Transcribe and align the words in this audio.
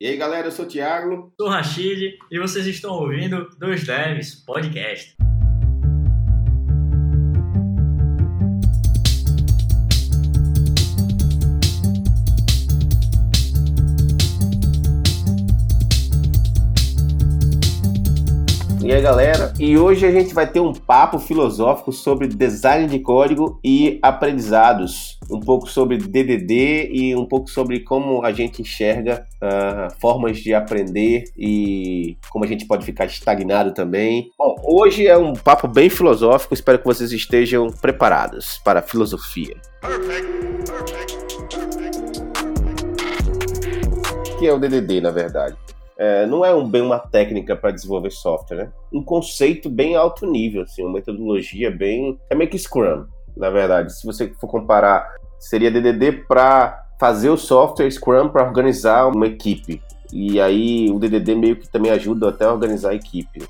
E 0.00 0.06
aí, 0.06 0.16
galera, 0.16 0.46
eu 0.46 0.52
sou 0.52 0.64
o 0.64 0.68
Thiago. 0.68 1.32
Sou 1.36 1.48
o 1.48 1.50
Rachid 1.50 2.18
e 2.30 2.38
vocês 2.38 2.64
estão 2.68 2.94
ouvindo 2.94 3.48
Dois 3.58 3.84
Devs 3.84 4.32
Podcast. 4.36 5.16
E 18.88 18.92
aí, 18.94 19.02
galera? 19.02 19.52
E 19.60 19.76
hoje 19.76 20.06
a 20.06 20.10
gente 20.10 20.32
vai 20.32 20.50
ter 20.50 20.60
um 20.60 20.72
papo 20.72 21.18
filosófico 21.18 21.92
sobre 21.92 22.26
design 22.26 22.86
de 22.86 22.98
código 23.00 23.60
e 23.62 23.98
aprendizados. 24.00 25.18
Um 25.30 25.40
pouco 25.40 25.68
sobre 25.68 25.98
DDD 25.98 26.88
e 26.90 27.14
um 27.14 27.26
pouco 27.26 27.50
sobre 27.50 27.80
como 27.80 28.24
a 28.24 28.32
gente 28.32 28.62
enxerga 28.62 29.26
uh, 29.42 29.94
formas 30.00 30.38
de 30.38 30.54
aprender 30.54 31.24
e 31.36 32.16
como 32.30 32.46
a 32.46 32.48
gente 32.48 32.66
pode 32.66 32.86
ficar 32.86 33.04
estagnado 33.04 33.74
também. 33.74 34.30
Bom, 34.38 34.56
hoje 34.64 35.06
é 35.06 35.18
um 35.18 35.34
papo 35.34 35.68
bem 35.68 35.90
filosófico. 35.90 36.54
Espero 36.54 36.78
que 36.78 36.86
vocês 36.86 37.12
estejam 37.12 37.66
preparados 37.66 38.58
para 38.64 38.78
a 38.78 38.82
filosofia. 38.82 39.54
Perfect. 39.82 40.26
Perfect. 40.64 41.18
que 44.38 44.46
é 44.46 44.52
o 44.52 44.58
DDD, 44.58 45.00
na 45.00 45.10
verdade? 45.10 45.56
É, 45.98 46.24
não 46.26 46.44
é 46.44 46.54
um, 46.54 46.66
bem 46.66 46.80
uma 46.80 47.00
técnica 47.00 47.56
para 47.56 47.72
desenvolver 47.72 48.10
software, 48.12 48.56
né? 48.56 48.72
Um 48.92 49.02
conceito 49.02 49.68
bem 49.68 49.96
alto 49.96 50.24
nível, 50.30 50.62
assim, 50.62 50.84
uma 50.84 50.94
metodologia 50.94 51.72
bem. 51.72 52.16
É 52.30 52.36
meio 52.36 52.48
que 52.48 52.56
Scrum, 52.56 53.04
na 53.36 53.50
verdade. 53.50 53.92
Se 53.92 54.06
você 54.06 54.32
for 54.40 54.46
comparar, 54.46 55.08
seria 55.40 55.72
DDD 55.72 56.24
para 56.28 56.86
fazer 57.00 57.30
o 57.30 57.36
software, 57.36 57.90
Scrum 57.90 58.28
para 58.28 58.46
organizar 58.46 59.08
uma 59.08 59.26
equipe. 59.26 59.82
E 60.12 60.40
aí 60.40 60.88
o 60.90 61.00
DDD 61.00 61.34
meio 61.34 61.56
que 61.56 61.68
também 61.68 61.90
ajuda 61.90 62.28
até 62.28 62.44
a 62.44 62.52
organizar 62.52 62.90
a 62.90 62.94
equipe. 62.94 63.42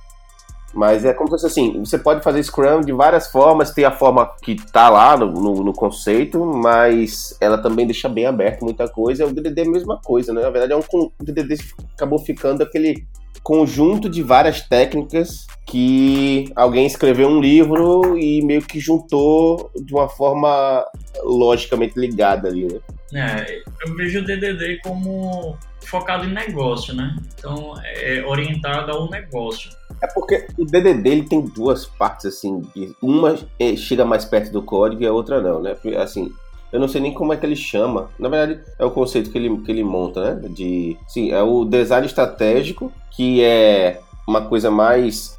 Mas 0.74 1.04
é 1.04 1.12
como 1.12 1.28
se 1.28 1.32
fosse 1.32 1.46
assim, 1.46 1.80
você 1.80 1.98
pode 1.98 2.22
fazer 2.22 2.42
Scrum 2.42 2.80
de 2.82 2.92
várias 2.92 3.30
formas, 3.30 3.72
tem 3.72 3.84
a 3.84 3.90
forma 3.90 4.30
que 4.42 4.54
tá 4.54 4.88
lá 4.90 5.16
no, 5.16 5.32
no, 5.32 5.64
no, 5.64 5.72
conceito, 5.72 6.44
mas 6.44 7.36
ela 7.40 7.56
também 7.58 7.86
deixa 7.86 8.08
bem 8.08 8.26
aberto 8.26 8.64
muita 8.64 8.86
coisa. 8.86 9.26
O 9.26 9.32
DDD 9.32 9.62
é 9.62 9.64
a 9.64 9.70
mesma 9.70 9.98
coisa, 10.02 10.32
né? 10.32 10.42
Na 10.42 10.50
verdade, 10.50 10.72
é 10.72 10.76
um, 10.76 10.82
o 11.00 11.24
DDD 11.24 11.56
acabou 11.94 12.18
ficando 12.18 12.62
aquele 12.62 13.06
conjunto 13.42 14.08
de 14.08 14.22
várias 14.22 14.60
técnicas 14.60 15.46
que 15.64 16.50
alguém 16.54 16.86
escreveu 16.86 17.28
um 17.28 17.40
livro 17.40 18.18
e 18.18 18.42
meio 18.42 18.62
que 18.62 18.78
juntou 18.78 19.70
de 19.74 19.94
uma 19.94 20.08
forma 20.08 20.84
logicamente 21.22 21.98
ligada 21.98 22.48
ali, 22.48 22.66
né? 22.66 22.80
É, 23.14 23.62
eu 23.86 23.94
vejo 23.96 24.20
o 24.20 24.24
DDD 24.24 24.80
como 24.82 25.56
focado 25.84 26.24
em 26.24 26.32
negócio, 26.32 26.94
né? 26.94 27.16
Então, 27.38 27.74
é 27.82 28.22
orientado 28.26 28.92
ao 28.92 29.08
negócio. 29.08 29.70
É 30.00 30.06
porque 30.06 30.46
o 30.56 30.64
DDD 30.64 31.08
ele 31.08 31.22
tem 31.22 31.40
duas 31.40 31.86
partes 31.86 32.26
assim, 32.26 32.62
uma 33.02 33.36
é, 33.58 33.74
chega 33.74 34.04
mais 34.04 34.24
perto 34.24 34.52
do 34.52 34.62
código 34.62 35.02
e 35.02 35.06
a 35.06 35.12
outra 35.12 35.40
não, 35.40 35.60
né? 35.60 35.76
Assim, 35.96 36.32
eu 36.72 36.78
não 36.78 36.86
sei 36.86 37.00
nem 37.00 37.14
como 37.14 37.32
é 37.32 37.36
que 37.36 37.46
ele 37.46 37.56
chama. 37.56 38.10
Na 38.18 38.28
verdade, 38.28 38.60
é 38.78 38.84
o 38.84 38.90
conceito 38.90 39.30
que 39.30 39.38
ele, 39.38 39.56
que 39.58 39.70
ele 39.70 39.82
monta, 39.82 40.34
né? 40.34 40.48
De, 40.50 40.96
sim, 41.08 41.32
é 41.32 41.42
o 41.42 41.64
design 41.64 42.06
estratégico, 42.06 42.92
que 43.10 43.42
é 43.42 44.00
uma 44.26 44.42
coisa 44.42 44.70
mais. 44.70 45.38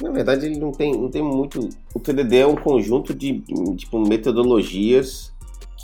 na 0.00 0.10
verdade, 0.10 0.46
ele 0.46 0.58
não 0.58 0.70
tem, 0.70 0.92
não 0.92 1.10
tem 1.10 1.22
muito. 1.22 1.68
O 1.92 1.98
TDD 1.98 2.38
é 2.38 2.46
um 2.46 2.54
conjunto 2.54 3.12
de 3.12 3.42
tipo, 3.76 3.98
metodologias 3.98 5.36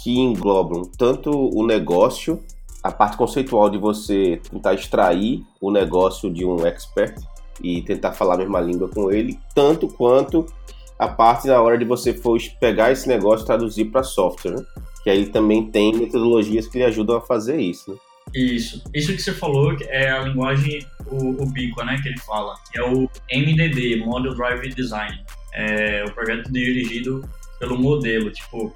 que 0.05 0.21
englobam 0.21 0.83
tanto 0.99 1.31
o 1.31 1.67
negócio, 1.67 2.39
a 2.83 2.93
parte 2.93 3.17
conceitual 3.17 3.71
de 3.71 3.79
você 3.79 4.39
tentar 4.51 4.75
extrair 4.75 5.43
o 5.59 5.71
negócio 5.71 6.31
de 6.31 6.45
um 6.45 6.67
expert 6.67 7.17
e 7.63 7.81
tentar 7.81 8.13
falar 8.13 8.35
a 8.35 8.39
mesma 8.39 8.61
língua 8.61 8.87
com 8.87 9.11
ele, 9.11 9.39
tanto 9.55 9.89
quanto 9.89 10.45
a 10.99 11.09
parte 11.09 11.49
na 11.49 11.59
hora 11.59 11.79
de 11.79 11.87
você 11.87 12.13
for 12.13 12.39
pegar 12.61 12.93
esse 12.93 13.09
negócio 13.09 13.45
e 13.45 13.47
traduzir 13.47 13.87
para 13.87 14.03
software, 14.03 14.57
né? 14.57 14.67
que 15.03 15.09
aí 15.09 15.25
também 15.25 15.71
tem 15.71 15.97
metodologias 15.97 16.69
que 16.69 16.77
lhe 16.77 16.85
ajudam 16.85 17.17
a 17.17 17.21
fazer 17.23 17.59
isso. 17.59 17.93
Né? 17.93 17.97
Isso. 18.35 18.85
Isso 18.93 19.11
que 19.11 19.23
você 19.23 19.33
falou 19.33 19.75
é 19.89 20.11
a 20.11 20.21
linguagem 20.21 20.87
ubíqua, 21.11 21.83
né, 21.85 21.99
que 22.03 22.09
ele 22.09 22.19
fala, 22.21 22.55
é 22.75 22.83
o 22.83 23.09
MDD, 23.33 24.05
Model 24.05 24.35
Drive 24.35 24.69
Design. 24.75 25.25
É 25.55 26.05
o 26.07 26.13
projeto 26.13 26.53
dirigido 26.53 27.27
pelo 27.59 27.79
modelo, 27.79 28.31
tipo, 28.31 28.75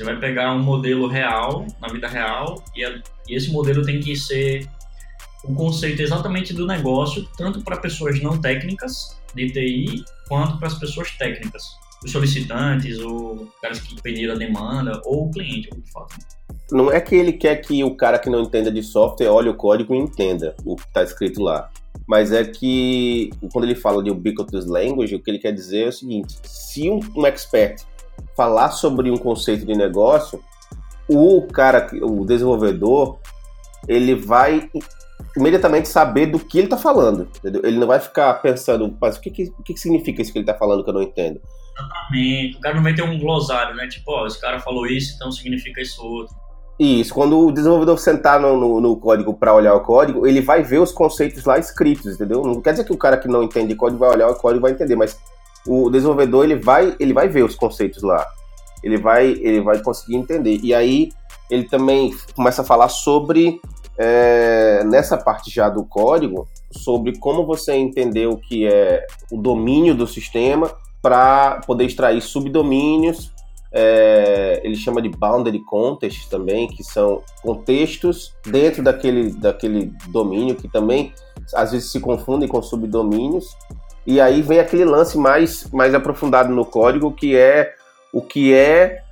você 0.00 0.04
vai 0.04 0.18
pegar 0.18 0.54
um 0.54 0.62
modelo 0.62 1.06
real, 1.06 1.66
na 1.78 1.88
vida 1.88 2.08
real, 2.08 2.64
e, 2.74 2.82
a, 2.82 3.02
e 3.28 3.36
esse 3.36 3.52
modelo 3.52 3.84
tem 3.84 4.00
que 4.00 4.16
ser 4.16 4.66
o 5.44 5.54
conceito 5.54 6.00
exatamente 6.00 6.54
do 6.54 6.66
negócio, 6.66 7.28
tanto 7.36 7.60
para 7.60 7.76
pessoas 7.76 8.18
não 8.22 8.40
técnicas 8.40 9.20
de 9.34 9.50
TI, 9.50 10.02
quanto 10.26 10.56
para 10.58 10.68
as 10.68 10.78
pessoas 10.78 11.10
técnicas, 11.18 11.62
os 12.02 12.10
solicitantes, 12.10 12.98
ou 12.98 13.46
caras 13.60 13.80
que 13.80 14.00
pediram 14.00 14.34
a 14.34 14.38
demanda, 14.38 15.02
ou 15.04 15.26
o 15.26 15.30
cliente, 15.30 15.68
de 15.68 15.92
fato. 15.92 16.16
Não 16.72 16.90
é 16.90 16.98
que 16.98 17.14
ele 17.14 17.34
quer 17.34 17.56
que 17.56 17.84
o 17.84 17.94
cara 17.94 18.18
que 18.18 18.30
não 18.30 18.40
entenda 18.40 18.70
de 18.70 18.82
software 18.82 19.28
olhe 19.28 19.50
o 19.50 19.54
código 19.54 19.94
e 19.94 19.98
entenda 19.98 20.56
o 20.64 20.76
que 20.76 20.86
está 20.86 21.02
escrito 21.02 21.42
lá. 21.42 21.68
Mas 22.06 22.32
é 22.32 22.42
que, 22.42 23.28
quando 23.52 23.66
ele 23.66 23.74
fala 23.74 24.02
de 24.02 24.10
ubiquitous 24.10 24.64
language, 24.64 25.14
o 25.14 25.20
que 25.20 25.30
ele 25.30 25.38
quer 25.38 25.52
dizer 25.52 25.84
é 25.84 25.88
o 25.88 25.92
seguinte: 25.92 26.38
se 26.42 26.88
um, 26.88 27.00
um 27.14 27.26
expert 27.26 27.84
falar 28.36 28.70
sobre 28.70 29.10
um 29.10 29.16
conceito 29.16 29.66
de 29.66 29.74
negócio, 29.74 30.42
o 31.08 31.42
cara, 31.52 31.88
o 32.02 32.24
desenvolvedor, 32.24 33.18
ele 33.88 34.14
vai 34.14 34.70
imediatamente 35.36 35.88
saber 35.88 36.26
do 36.26 36.38
que 36.38 36.58
ele 36.58 36.66
está 36.66 36.76
falando. 36.76 37.28
Entendeu? 37.38 37.62
Ele 37.64 37.78
não 37.78 37.86
vai 37.86 38.00
ficar 38.00 38.32
pensando, 38.34 38.96
mas 39.00 39.16
o 39.16 39.20
que, 39.20 39.30
que, 39.30 39.44
o 39.58 39.62
que, 39.62 39.74
que 39.74 39.80
significa 39.80 40.22
isso 40.22 40.32
que 40.32 40.38
ele 40.38 40.44
está 40.44 40.54
falando 40.54 40.84
que 40.84 40.90
eu 40.90 40.94
não 40.94 41.02
entendo? 41.02 41.40
Exatamente. 41.78 42.56
O 42.56 42.60
cara 42.60 42.74
não 42.76 42.82
vai 42.82 42.94
ter 42.94 43.02
um 43.02 43.18
glossário, 43.18 43.74
né? 43.74 43.88
Tipo, 43.88 44.12
ó, 44.12 44.26
esse 44.26 44.40
cara 44.40 44.60
falou 44.60 44.86
isso, 44.86 45.14
então 45.16 45.30
significa 45.32 45.80
isso 45.80 46.02
outro. 46.02 46.34
Isso, 46.78 47.12
quando 47.12 47.38
o 47.38 47.52
desenvolvedor 47.52 47.98
sentar 47.98 48.40
no, 48.40 48.58
no, 48.58 48.80
no 48.80 48.96
código 48.96 49.34
para 49.34 49.52
olhar 49.52 49.74
o 49.74 49.80
código, 49.80 50.26
ele 50.26 50.40
vai 50.40 50.62
ver 50.62 50.78
os 50.78 50.90
conceitos 50.90 51.44
lá 51.44 51.58
escritos, 51.58 52.14
entendeu? 52.14 52.42
Não 52.42 52.62
quer 52.62 52.70
dizer 52.70 52.84
que 52.84 52.92
o 52.92 52.96
cara 52.96 53.18
que 53.18 53.28
não 53.28 53.42
entende 53.42 53.74
código 53.74 53.98
vai 53.98 54.08
olhar 54.08 54.28
o 54.28 54.34
código 54.34 54.60
e 54.60 54.62
vai 54.62 54.72
entender, 54.72 54.96
mas 54.96 55.18
o 55.66 55.90
desenvolvedor 55.90 56.44
ele 56.44 56.56
vai, 56.56 56.94
ele 56.98 57.12
vai 57.12 57.28
ver 57.28 57.44
os 57.44 57.54
conceitos 57.54 58.02
lá. 58.02 58.26
Ele 58.82 58.96
vai, 58.96 59.28
ele 59.28 59.60
vai 59.60 59.82
conseguir 59.82 60.16
entender. 60.16 60.58
E 60.62 60.74
aí 60.74 61.10
ele 61.50 61.64
também 61.64 62.14
começa 62.34 62.62
a 62.62 62.64
falar 62.64 62.88
sobre 62.88 63.60
é, 63.98 64.82
nessa 64.84 65.18
parte 65.18 65.50
já 65.50 65.68
do 65.68 65.84
código, 65.84 66.48
sobre 66.70 67.18
como 67.18 67.44
você 67.44 67.74
entender 67.74 68.26
o 68.26 68.36
que 68.36 68.66
é 68.66 69.04
o 69.30 69.36
domínio 69.36 69.94
do 69.94 70.06
sistema 70.06 70.70
para 71.02 71.60
poder 71.66 71.84
extrair 71.84 72.22
subdomínios. 72.22 73.32
É, 73.72 74.60
ele 74.64 74.74
chama 74.74 75.00
de 75.00 75.08
boundary 75.08 75.60
contexts 75.60 76.28
também, 76.28 76.66
que 76.66 76.82
são 76.82 77.22
contextos 77.42 78.34
dentro 78.44 78.82
daquele, 78.82 79.32
daquele 79.32 79.92
domínio 80.08 80.56
que 80.56 80.68
também 80.68 81.12
às 81.54 81.72
vezes 81.72 81.90
se 81.90 82.00
confundem 82.00 82.48
com 82.48 82.62
subdomínios. 82.62 83.56
E 84.06 84.20
aí 84.20 84.42
vem 84.42 84.58
aquele 84.58 84.84
lance 84.84 85.18
mais, 85.18 85.68
mais 85.72 85.94
aprofundado 85.94 86.52
no 86.52 86.64
código, 86.64 87.12
que 87.12 87.36
é 87.36 87.74
o 88.12 88.22
que 88.22 88.54
é 88.54 89.02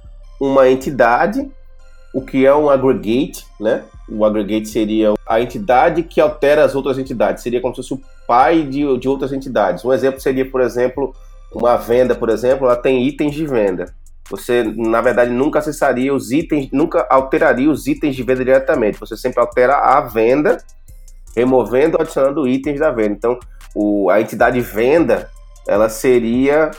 uma 0.41 0.69
entidade, 0.69 1.49
o 2.15 2.22
que 2.22 2.47
é 2.47 2.54
um 2.54 2.71
aggregate, 2.71 3.47
né? 3.60 3.84
O 4.09 4.25
aggregate 4.25 4.69
seria 4.69 5.15
a 5.27 5.41
entidade 5.41 6.03
que 6.03 6.21
altera 6.21 6.65
as 6.65 6.75
outras 6.75 6.98
entidades, 6.98 7.43
seria 7.43 7.60
como 7.60 7.75
se 7.75 7.82
fosse 7.82 7.94
o 7.94 8.00
pai 8.27 8.62
de, 8.62 8.98
de 8.98 9.09
outras 9.09 9.32
entidades. 9.32 9.84
Um 9.84 9.93
exemplo 9.93 10.21
seria, 10.21 10.48
por 10.50 10.60
exemplo, 10.60 11.15
uma 11.53 11.77
venda, 11.77 12.15
por 12.15 12.31
exemplo, 12.31 12.66
ela 12.66 12.77
tem 12.77 13.06
itens 13.06 13.34
de 13.34 13.47
venda. 13.47 13.94
Você, 14.31 14.62
na 14.62 15.00
verdade, 15.00 15.31
nunca 15.31 15.59
acessaria 15.59 16.12
os 16.12 16.31
itens, 16.31 16.69
nunca 16.71 17.06
alteraria 17.10 17.71
os 17.71 17.87
itens 17.87 18.15
de 18.15 18.22
venda 18.22 18.44
diretamente. 18.44 19.00
Você 19.00 19.16
sempre 19.16 19.41
altera 19.41 19.77
a 19.77 20.00
venda, 20.03 20.59
removendo 21.34 21.97
ou 21.97 22.03
adicionando 22.03 22.47
itens 22.47 22.78
da 22.78 22.91
venda. 22.91 23.15
Então, 23.15 23.39
o, 23.74 24.10
a 24.10 24.20
entidade 24.20 24.60
venda, 24.60 25.30
ela 25.66 25.88
seria 25.88 26.70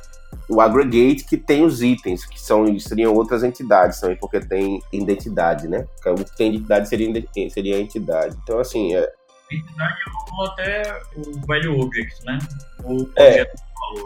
o 0.49 0.59
aggregate 0.61 1.25
que 1.25 1.37
tem 1.37 1.63
os 1.63 1.81
itens, 1.81 2.25
que 2.25 2.39
são 2.39 2.77
seriam 2.79 3.13
outras 3.13 3.43
entidades 3.43 3.99
também, 3.99 4.17
porque 4.17 4.39
tem 4.39 4.81
identidade, 4.91 5.67
né? 5.67 5.85
O 6.05 6.23
que 6.23 6.35
tem 6.35 6.49
identidade 6.49 6.89
seria, 6.89 7.23
seria 7.49 7.75
a 7.77 7.79
entidade. 7.79 8.35
Então, 8.43 8.59
assim. 8.59 8.95
É... 8.95 9.11
Entidade 9.51 9.95
ou 10.37 10.45
até 10.45 11.01
o 11.15 11.45
value 11.47 11.79
object, 11.79 12.23
né? 12.25 12.37
O 12.83 13.09
é, 13.15 13.41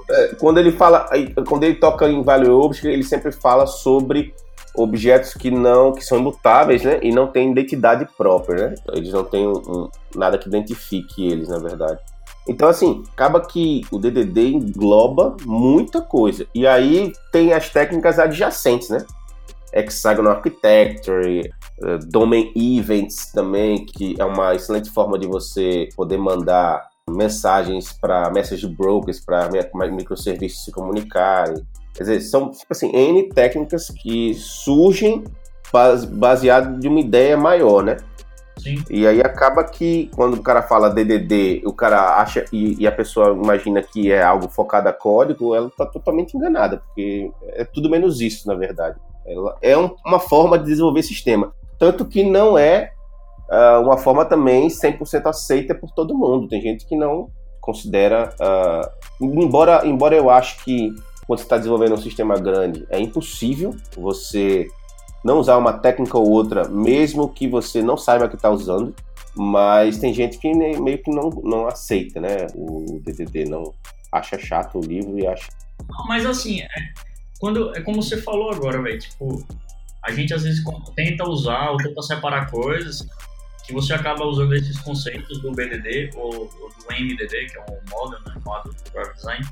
é, 0.10 0.28
quando 0.40 0.58
ele 0.58 0.72
fala, 0.72 1.10
quando 1.48 1.64
ele 1.64 1.76
toca 1.76 2.08
em 2.08 2.24
value 2.24 2.62
object, 2.62 2.88
ele 2.88 3.04
sempre 3.04 3.32
fala 3.32 3.66
sobre 3.68 4.34
objetos 4.76 5.34
que 5.34 5.52
não 5.52 5.94
que 5.94 6.04
são 6.04 6.18
imutáveis, 6.18 6.84
né? 6.84 7.00
E 7.02 7.12
não 7.12 7.28
têm 7.28 7.52
identidade 7.52 8.08
própria, 8.18 8.70
né? 8.70 8.76
Eles 8.94 9.12
não 9.12 9.24
têm 9.24 9.48
um, 9.48 9.58
um, 9.68 9.90
nada 10.16 10.38
que 10.38 10.48
identifique 10.48 11.28
eles, 11.28 11.50
na 11.50 11.60
verdade. 11.60 12.00
Então, 12.48 12.68
assim, 12.68 13.04
acaba 13.14 13.40
que 13.40 13.82
o 13.92 13.98
DDD 13.98 14.50
engloba 14.50 15.38
muita 15.46 16.02
coisa. 16.02 16.46
E 16.54 16.68
aí 16.68 17.14
tem 17.32 17.54
as 17.54 17.70
técnicas 17.70 18.20
adjacentes, 18.20 18.90
né? 18.90 19.06
Hexagonal 19.72 20.34
Architecture, 20.34 21.52
uh, 21.82 21.98
Domain 22.08 22.52
Events 22.56 23.32
também, 23.32 23.86
que 23.86 24.16
é 24.20 24.26
uma 24.26 24.54
excelente 24.54 24.90
forma 24.92 25.18
de 25.18 25.26
você 25.26 25.90
poder 25.96 26.18
mandar 26.18 26.88
mensagens 27.10 27.92
para 27.94 28.30
message 28.32 28.68
brokers, 28.68 29.20
para 29.20 29.50
microserviços 29.92 30.66
se 30.66 30.72
comunicarem. 30.72 31.66
Quer 31.94 32.04
dizer, 32.04 32.22
são 32.22 32.50
tipo 32.52 32.72
assim, 32.72 32.96
N 32.96 33.30
técnicas 33.30 33.90
que 33.90 34.34
surgem 34.36 35.24
baseado 36.12 36.80
de 36.80 36.88
uma 36.88 37.00
ideia 37.00 37.36
maior, 37.36 37.84
né? 37.84 37.98
Sim. 38.58 38.84
E 38.90 39.08
aí 39.08 39.22
acaba 39.22 39.64
que 39.64 40.10
quando 40.16 40.36
o 40.36 40.42
cara 40.42 40.62
fala 40.62 40.90
DDD, 40.90 41.64
o 41.66 41.74
cara 41.74 42.18
acha 42.18 42.46
e, 42.52 42.82
e, 42.82 42.88
a 42.88 42.92
pessoa 42.92 43.32
imagina 43.32 43.82
que 43.82 44.12
é 44.12 44.24
algo 44.24 44.48
focado 44.48 44.88
a 44.88 44.94
código, 44.94 45.56
ela 45.56 45.68
está 45.68 45.86
totalmente 45.86 46.38
enganada, 46.38 46.78
porque 46.78 47.32
é 47.50 47.66
tudo 47.66 47.90
menos 47.90 48.22
isso, 48.22 48.48
na 48.48 48.56
verdade. 48.56 48.98
Ela 49.26 49.58
é 49.62 49.78
um, 49.78 49.96
uma 50.06 50.20
forma 50.20 50.58
de 50.58 50.66
desenvolver 50.66 51.04
sistema. 51.04 51.54
Tanto 51.80 52.06
que 52.06 52.24
não 52.24 52.58
é 52.58 52.92
uh, 53.50 53.82
uma 53.82 53.98
forma 53.98 54.26
também 54.26 54.68
100% 54.68 55.26
aceita 55.28 55.74
por 55.74 55.92
todo 55.92 56.18
mundo. 56.18 56.48
Tem 56.48 56.62
gente 56.62 56.86
que 56.86 56.96
não 56.96 57.30
considera. 57.60 58.34
Uh, 58.40 59.26
embora, 59.42 59.86
embora 59.86 60.16
eu 60.16 60.30
acho 60.30 60.64
que 60.64 60.94
quando 61.26 61.40
você 61.40 61.46
está 61.46 61.58
desenvolvendo 61.58 61.94
um 61.94 62.02
sistema 62.02 62.36
grande, 62.36 62.86
é 62.90 63.00
impossível 63.00 63.74
você 63.98 64.68
não 65.24 65.40
usar 65.40 65.58
uma 65.58 65.74
técnica 65.74 66.18
ou 66.18 66.30
outra, 66.30 66.68
mesmo 66.68 67.30
que 67.30 67.48
você 67.48 67.82
não 67.82 67.98
saiba 67.98 68.28
que 68.28 68.36
está 68.36 68.50
usando. 68.50 68.94
Mas 69.36 69.98
tem 69.98 70.14
gente 70.14 70.38
que 70.38 70.54
meio 70.54 71.02
que 71.02 71.10
não, 71.10 71.30
não 71.44 71.68
aceita, 71.68 72.22
né? 72.22 72.48
O 72.54 73.02
DDD 73.04 73.46
não 73.46 73.74
acha 74.12 74.38
chato 74.38 74.78
o 74.78 74.82
livro 74.82 75.18
e 75.18 75.26
acha. 75.26 75.50
Mas 76.08 76.24
assim, 76.24 76.62
é, 76.62 76.70
quando, 77.40 77.76
é 77.76 77.82
como 77.82 78.02
você 78.02 78.22
falou 78.22 78.52
agora, 78.52 78.82
velho. 78.82 79.00
Tipo, 79.00 79.44
a 80.04 80.12
gente 80.12 80.34
às 80.34 80.44
vezes 80.44 80.64
tenta 80.96 81.28
usar 81.28 81.72
ou 81.72 81.78
tenta 81.78 82.02
separar 82.02 82.52
coisas 82.52 83.08
que 83.66 83.74
você 83.74 83.94
acaba 83.94 84.26
usando 84.26 84.54
esses 84.54 84.78
conceitos 84.80 85.42
do 85.42 85.52
BDD 85.52 86.12
ou, 86.16 86.34
ou 86.34 86.70
do 86.70 86.86
MDD, 86.90 87.46
que 87.48 87.58
é 87.58 87.62
um 87.62 87.80
Model, 87.90 88.20
né, 88.26 88.36
Model 88.46 88.74
Graphic 88.94 89.16
Design, 89.16 89.46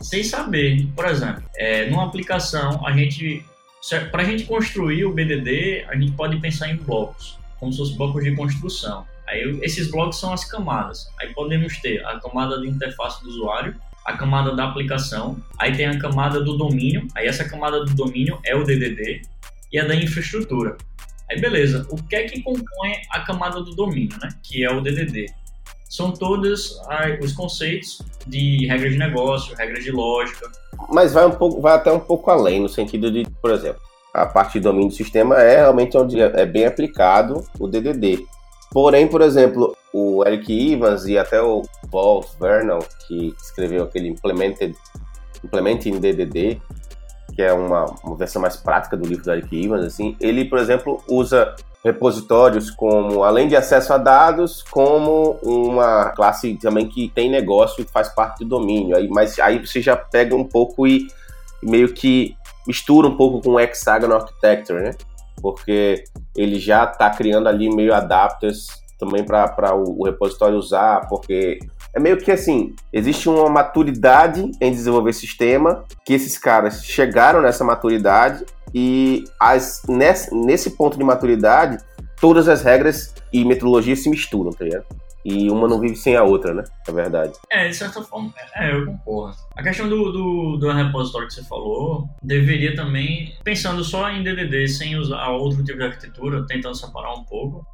sem 0.00 0.24
saber. 0.24 0.86
Por 0.94 1.06
exemplo, 1.06 1.42
é, 1.56 1.88
numa 1.88 2.04
aplicação, 2.04 2.84
a 2.84 2.92
gente, 2.92 3.44
para 4.10 4.22
a 4.22 4.24
gente 4.24 4.44
construir 4.44 5.04
o 5.04 5.12
BDD, 5.12 5.84
a 5.88 5.96
gente 5.96 6.12
pode 6.12 6.38
pensar 6.40 6.70
em 6.70 6.76
blocos, 6.76 7.38
como 7.58 7.72
se 7.72 7.78
fossem 7.78 7.96
blocos 7.96 8.22
de 8.22 8.34
construção. 8.34 9.04
Aí 9.26 9.58
esses 9.62 9.90
blocos 9.90 10.20
são 10.20 10.32
as 10.32 10.44
camadas. 10.44 11.08
Aí 11.20 11.32
podemos 11.32 11.78
ter 11.78 12.04
a 12.06 12.20
camada 12.20 12.60
de 12.60 12.68
interface 12.68 13.22
do 13.22 13.30
usuário, 13.30 13.74
a 14.04 14.16
camada 14.16 14.54
da 14.54 14.64
aplicação, 14.64 15.42
aí 15.58 15.76
tem 15.76 15.86
a 15.86 15.98
camada 15.98 16.40
do 16.42 16.56
domínio, 16.56 17.06
aí 17.14 17.26
essa 17.26 17.44
camada 17.48 17.84
do 17.84 17.94
domínio 17.94 18.38
é 18.44 18.54
o 18.54 18.64
DDD 18.64 19.22
e 19.72 19.78
a 19.78 19.84
da 19.84 19.94
infraestrutura. 19.94 20.76
Aí 21.30 21.40
beleza, 21.40 21.86
o 21.90 21.96
que 22.02 22.16
é 22.16 22.24
que 22.24 22.42
compõe 22.42 22.92
a 23.10 23.20
camada 23.20 23.62
do 23.62 23.74
domínio, 23.74 24.16
né? 24.20 24.28
Que 24.42 24.64
é 24.64 24.70
o 24.70 24.80
DDD. 24.80 25.32
São 25.92 26.10
todos 26.10 26.80
os 27.20 27.32
conceitos 27.34 28.00
de 28.26 28.66
regras 28.66 28.92
de 28.92 28.98
negócio, 28.98 29.54
regras 29.54 29.84
de 29.84 29.90
lógica. 29.90 30.50
Mas 30.88 31.12
vai 31.12 31.26
um 31.26 31.32
pouco, 31.32 31.60
vai 31.60 31.74
até 31.74 31.92
um 31.92 32.00
pouco 32.00 32.30
além 32.30 32.62
no 32.62 32.68
sentido 32.68 33.12
de, 33.12 33.26
por 33.42 33.50
exemplo, 33.50 33.78
a 34.14 34.24
parte 34.24 34.54
de 34.54 34.60
domínio 34.60 34.88
do 34.88 34.94
sistema 34.94 35.36
é 35.42 35.56
realmente 35.56 35.94
onde 35.98 36.18
é 36.18 36.46
bem 36.46 36.64
aplicado 36.64 37.44
o 37.60 37.68
DDD. 37.68 38.24
Porém, 38.70 39.06
por 39.06 39.20
exemplo, 39.20 39.76
o 39.92 40.24
Eric 40.26 40.72
Evans 40.72 41.04
e 41.04 41.18
até 41.18 41.42
o 41.42 41.60
Paul 41.90 42.24
Vernal, 42.40 42.78
que 43.06 43.34
escreveu 43.42 43.82
aquele 43.82 44.08
Implemented, 44.08 44.74
Implementing 45.44 46.00
DDD, 46.00 46.58
que 47.34 47.42
é 47.42 47.52
uma, 47.52 47.86
uma 48.04 48.16
versão 48.16 48.40
mais 48.40 48.56
prática 48.56 48.96
do 48.96 49.06
livro 49.06 49.24
do 49.24 49.32
Eric 49.32 49.64
Evans, 49.64 49.84
assim, 49.84 50.16
ele, 50.20 50.44
por 50.44 50.58
exemplo, 50.58 51.02
usa 51.08 51.54
repositórios 51.84 52.70
como, 52.70 53.24
além 53.24 53.48
de 53.48 53.56
acesso 53.56 53.92
a 53.92 53.98
dados, 53.98 54.62
como 54.62 55.38
uma 55.42 56.10
classe 56.10 56.54
também 56.54 56.88
que 56.88 57.08
tem 57.08 57.28
negócio 57.28 57.82
e 57.82 57.84
faz 57.84 58.08
parte 58.08 58.44
do 58.44 58.50
domínio. 58.50 58.96
Aí, 58.96 59.08
mas 59.08 59.38
aí 59.40 59.58
você 59.58 59.82
já 59.82 59.96
pega 59.96 60.34
um 60.36 60.44
pouco 60.44 60.86
e 60.86 61.08
meio 61.62 61.92
que 61.92 62.36
mistura 62.66 63.08
um 63.08 63.16
pouco 63.16 63.40
com 63.40 63.54
o 63.54 63.60
Hexagon 63.60 64.14
Architecture, 64.14 64.80
né? 64.80 64.94
Porque 65.40 66.04
ele 66.36 66.60
já 66.60 66.84
está 66.84 67.10
criando 67.10 67.48
ali 67.48 67.68
meio 67.74 67.92
adapters 67.92 68.68
também 68.96 69.24
para 69.24 69.74
o, 69.74 70.02
o 70.02 70.04
repositório 70.04 70.56
usar, 70.56 71.08
porque 71.08 71.58
é 71.94 72.00
meio 72.00 72.16
que 72.16 72.30
assim, 72.30 72.74
existe 72.92 73.28
uma 73.28 73.50
maturidade 73.50 74.50
em 74.60 74.70
desenvolver 74.70 75.12
sistema, 75.12 75.84
que 76.04 76.14
esses 76.14 76.38
caras 76.38 76.84
chegaram 76.84 77.42
nessa 77.42 77.64
maturidade 77.64 78.44
e 78.74 79.24
as, 79.38 79.82
nesse, 79.88 80.34
nesse 80.34 80.70
ponto 80.70 80.96
de 80.96 81.04
maturidade, 81.04 81.78
todas 82.20 82.48
as 82.48 82.62
regras 82.62 83.14
e 83.32 83.44
metodologias 83.44 84.02
se 84.02 84.08
misturam, 84.08 84.50
tá 84.50 84.64
ligado? 84.64 84.86
E 85.24 85.48
uma 85.50 85.68
não 85.68 85.78
vive 85.78 85.94
sem 85.94 86.16
a 86.16 86.24
outra, 86.24 86.52
né? 86.52 86.64
É 86.88 86.92
verdade. 86.92 87.32
É, 87.50 87.68
de 87.68 87.74
certa 87.74 88.02
forma, 88.02 88.32
é, 88.56 88.74
eu 88.74 88.86
concordo. 88.86 89.36
A 89.56 89.62
questão 89.62 89.88
do, 89.88 90.10
do, 90.10 90.56
do 90.56 90.72
repositório 90.72 91.28
que 91.28 91.34
você 91.34 91.44
falou, 91.44 92.08
deveria 92.22 92.74
também, 92.74 93.36
pensando 93.44 93.84
só 93.84 94.10
em 94.10 94.24
DDD, 94.24 94.66
sem 94.66 94.96
usar 94.96 95.28
outro 95.28 95.64
tipo 95.64 95.78
de 95.78 95.84
arquitetura, 95.84 96.44
tentando 96.46 96.74
separar 96.74 97.12
um 97.14 97.24
pouco, 97.24 97.64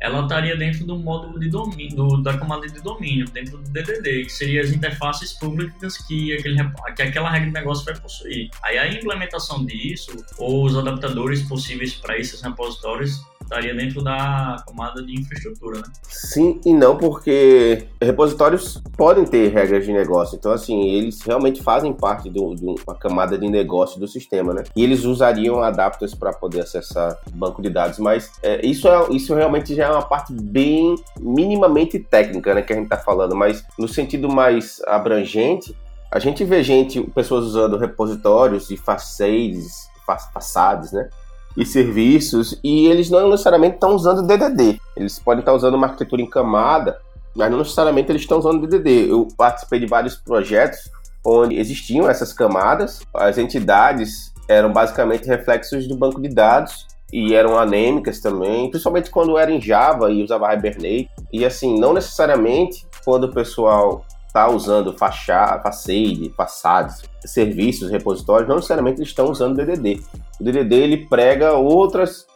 ela 0.00 0.22
estaria 0.22 0.56
dentro 0.56 0.86
do 0.86 0.96
módulo 0.96 1.38
de 1.40 1.48
domínio, 1.48 1.96
do, 1.96 2.22
da 2.22 2.38
camada 2.38 2.66
de 2.66 2.80
domínio, 2.80 3.28
dentro 3.30 3.58
do 3.58 3.70
DDD, 3.70 4.24
que 4.24 4.32
seria 4.32 4.60
as 4.62 4.70
interfaces 4.70 5.32
públicas 5.32 5.98
que, 6.06 6.32
aquele, 6.34 6.56
que 6.94 7.02
aquela 7.02 7.30
regra 7.30 7.48
de 7.48 7.54
negócio 7.54 7.84
vai 7.84 7.98
possuir. 7.98 8.50
Aí 8.62 8.78
a 8.78 8.86
implementação 8.86 9.64
disso, 9.64 10.24
ou 10.38 10.64
os 10.64 10.76
adaptadores 10.76 11.42
possíveis 11.42 11.94
para 11.94 12.16
esses 12.16 12.40
repositórios, 12.40 13.20
estaria 13.48 13.74
dentro 13.74 14.04
da 14.04 14.62
camada 14.66 15.02
de 15.02 15.18
infraestrutura, 15.18 15.78
né? 15.78 15.84
Sim 16.02 16.60
e 16.64 16.74
não, 16.74 16.96
porque 16.96 17.86
repositórios 18.00 18.82
podem 18.96 19.24
ter 19.24 19.48
regras 19.48 19.84
de 19.86 19.92
negócio. 19.92 20.36
Então, 20.36 20.52
assim, 20.52 20.88
eles 20.90 21.22
realmente 21.22 21.62
fazem 21.62 21.92
parte 21.92 22.28
de, 22.28 22.38
uma 22.38 22.94
camada 22.94 23.38
de 23.38 23.48
negócio 23.48 23.98
do 23.98 24.06
sistema, 24.06 24.52
né? 24.52 24.64
E 24.76 24.84
eles 24.84 25.04
usariam 25.04 25.62
adapters 25.62 26.14
para 26.14 26.32
poder 26.32 26.60
acessar 26.60 27.16
banco 27.32 27.62
de 27.62 27.70
dados. 27.70 27.98
Mas 27.98 28.30
é, 28.42 28.64
isso, 28.64 28.86
é, 28.86 29.08
isso 29.10 29.34
realmente 29.34 29.74
já 29.74 29.86
é 29.86 29.90
uma 29.90 30.02
parte 30.02 30.32
bem 30.32 30.94
minimamente 31.18 31.98
técnica, 31.98 32.54
né? 32.54 32.62
Que 32.62 32.72
a 32.74 32.76
gente 32.76 32.84
está 32.84 32.98
falando. 32.98 33.34
Mas 33.34 33.64
no 33.78 33.88
sentido 33.88 34.28
mais 34.28 34.80
abrangente, 34.86 35.74
a 36.10 36.18
gente 36.18 36.44
vê 36.44 36.62
gente, 36.62 37.00
pessoas 37.14 37.44
usando 37.44 37.78
repositórios 37.78 38.70
e 38.70 38.76
facades, 38.76 39.88
façades, 40.32 40.92
né? 40.92 41.08
E 41.56 41.64
serviços, 41.66 42.58
e 42.62 42.86
eles 42.86 43.10
não 43.10 43.30
necessariamente 43.30 43.74
estão 43.74 43.94
usando 43.94 44.22
DDD. 44.22 44.80
Eles 44.96 45.18
podem 45.18 45.40
estar 45.40 45.52
usando 45.52 45.74
uma 45.74 45.86
arquitetura 45.86 46.22
em 46.22 46.30
camada, 46.30 46.98
mas 47.34 47.50
não 47.50 47.58
necessariamente 47.58 48.10
eles 48.10 48.22
estão 48.22 48.38
usando 48.38 48.66
DDD. 48.66 49.10
Eu 49.10 49.28
participei 49.36 49.80
de 49.80 49.86
vários 49.86 50.14
projetos 50.16 50.78
onde 51.24 51.58
existiam 51.58 52.08
essas 52.08 52.32
camadas, 52.32 53.00
as 53.12 53.38
entidades 53.38 54.32
eram 54.48 54.72
basicamente 54.72 55.26
reflexos 55.26 55.86
do 55.86 55.96
banco 55.96 56.22
de 56.22 56.28
dados 56.28 56.86
e 57.12 57.34
eram 57.34 57.58
anêmicas 57.58 58.20
também, 58.20 58.70
principalmente 58.70 59.10
quando 59.10 59.36
era 59.36 59.50
em 59.50 59.60
Java 59.60 60.10
e 60.10 60.22
usava 60.22 60.52
Hibernate. 60.54 61.10
E 61.32 61.44
assim, 61.44 61.78
não 61.78 61.92
necessariamente 61.92 62.86
quando 63.04 63.24
o 63.24 63.32
pessoal 63.32 64.04
está 64.28 64.48
usando 64.48 64.92
fachada, 64.92 65.62
facade, 65.62 66.32
façades, 66.36 67.02
serviços, 67.24 67.90
repositórios, 67.90 68.48
não 68.48 68.56
necessariamente 68.56 68.98
eles 68.98 69.08
estão 69.08 69.30
usando 69.30 69.56
DDD. 69.56 70.00
O 70.38 70.44
DDD 70.44 70.74
ele 70.76 71.06
prega 71.08 71.54
outras 71.54 72.26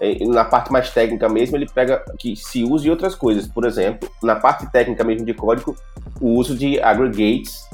é, 0.00 0.24
na 0.26 0.44
parte 0.44 0.72
mais 0.72 0.90
técnica 0.90 1.28
mesmo, 1.28 1.56
ele 1.56 1.66
prega 1.66 2.04
que 2.18 2.34
se 2.34 2.64
use 2.64 2.90
outras 2.90 3.14
coisas. 3.14 3.46
Por 3.46 3.64
exemplo, 3.64 4.08
na 4.22 4.36
parte 4.36 4.70
técnica 4.70 5.04
mesmo 5.04 5.26
de 5.26 5.34
código, 5.34 5.76
o 6.20 6.30
uso 6.30 6.56
de 6.56 6.80
aggregates, 6.80 7.68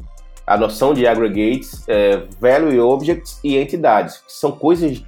a 0.47 0.57
noção 0.57 0.93
de 0.93 1.07
aggregates, 1.07 1.87
é, 1.89 2.25
value 2.41 2.81
objects 2.81 3.39
e 3.45 3.57
entidades, 3.57 4.19
que 4.19 4.33
são 4.33 4.53
coisas 4.53 5.03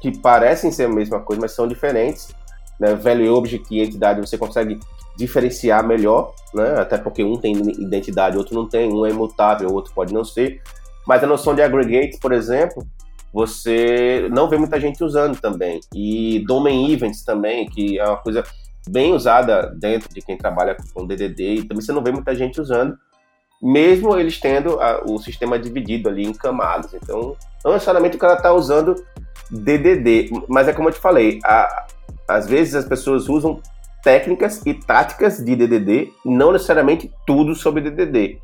que 0.00 0.16
parecem 0.18 0.72
ser 0.72 0.84
a 0.84 0.88
mesma 0.88 1.20
coisa, 1.20 1.40
mas 1.40 1.52
são 1.52 1.68
diferentes. 1.68 2.34
Né? 2.78 2.94
Value 2.94 3.34
object 3.34 3.66
e 3.70 3.80
entidade 3.80 4.20
você 4.20 4.36
consegue 4.36 4.80
diferenciar 5.16 5.86
melhor, 5.86 6.34
né? 6.54 6.80
Até 6.80 6.98
porque 6.98 7.22
um 7.22 7.36
tem 7.36 7.52
identidade, 7.52 8.36
outro 8.36 8.54
não 8.54 8.68
tem, 8.68 8.92
um 8.92 9.06
é 9.06 9.10
imutável, 9.10 9.68
o 9.68 9.74
outro 9.74 9.92
pode 9.94 10.12
não 10.12 10.24
ser. 10.24 10.60
Mas 11.06 11.22
a 11.22 11.26
noção 11.26 11.54
de 11.54 11.62
aggregate, 11.62 12.18
por 12.18 12.32
exemplo, 12.32 12.86
você 13.32 14.28
não 14.30 14.48
vê 14.48 14.56
muita 14.56 14.78
gente 14.78 15.02
usando 15.02 15.40
também. 15.40 15.80
E 15.94 16.44
domain 16.46 16.92
events 16.92 17.24
também, 17.24 17.66
que 17.66 17.98
é 17.98 18.04
uma 18.04 18.18
coisa 18.18 18.44
bem 18.88 19.12
usada 19.12 19.74
dentro 19.78 20.12
de 20.12 20.20
quem 20.20 20.36
trabalha 20.36 20.76
com 20.92 21.06
DDD, 21.06 21.54
e 21.54 21.64
também 21.64 21.82
você 21.82 21.92
não 21.92 22.02
vê 22.02 22.10
muita 22.10 22.34
gente 22.34 22.60
usando, 22.60 22.96
mesmo 23.62 24.18
eles 24.18 24.40
tendo 24.40 24.80
a, 24.80 25.02
o 25.04 25.18
sistema 25.18 25.58
dividido 25.58 26.08
ali 26.08 26.24
em 26.24 26.32
camadas. 26.32 26.92
Então, 26.94 27.36
não 27.64 27.72
necessariamente 27.72 28.16
o 28.16 28.18
cara 28.18 28.34
está 28.34 28.52
usando 28.52 28.96
DDD, 29.50 30.30
mas 30.48 30.66
é 30.66 30.72
como 30.72 30.88
eu 30.88 30.92
te 30.92 30.98
falei, 30.98 31.38
a, 31.44 31.86
às 32.28 32.46
vezes 32.46 32.74
as 32.74 32.84
pessoas 32.84 33.28
usam 33.28 33.60
técnicas 34.02 34.64
e 34.66 34.74
táticas 34.74 35.38
de 35.38 35.54
DDD, 35.54 36.12
não 36.24 36.52
necessariamente 36.52 37.10
tudo 37.26 37.54
sobre 37.54 37.82
DDD, 37.82 38.38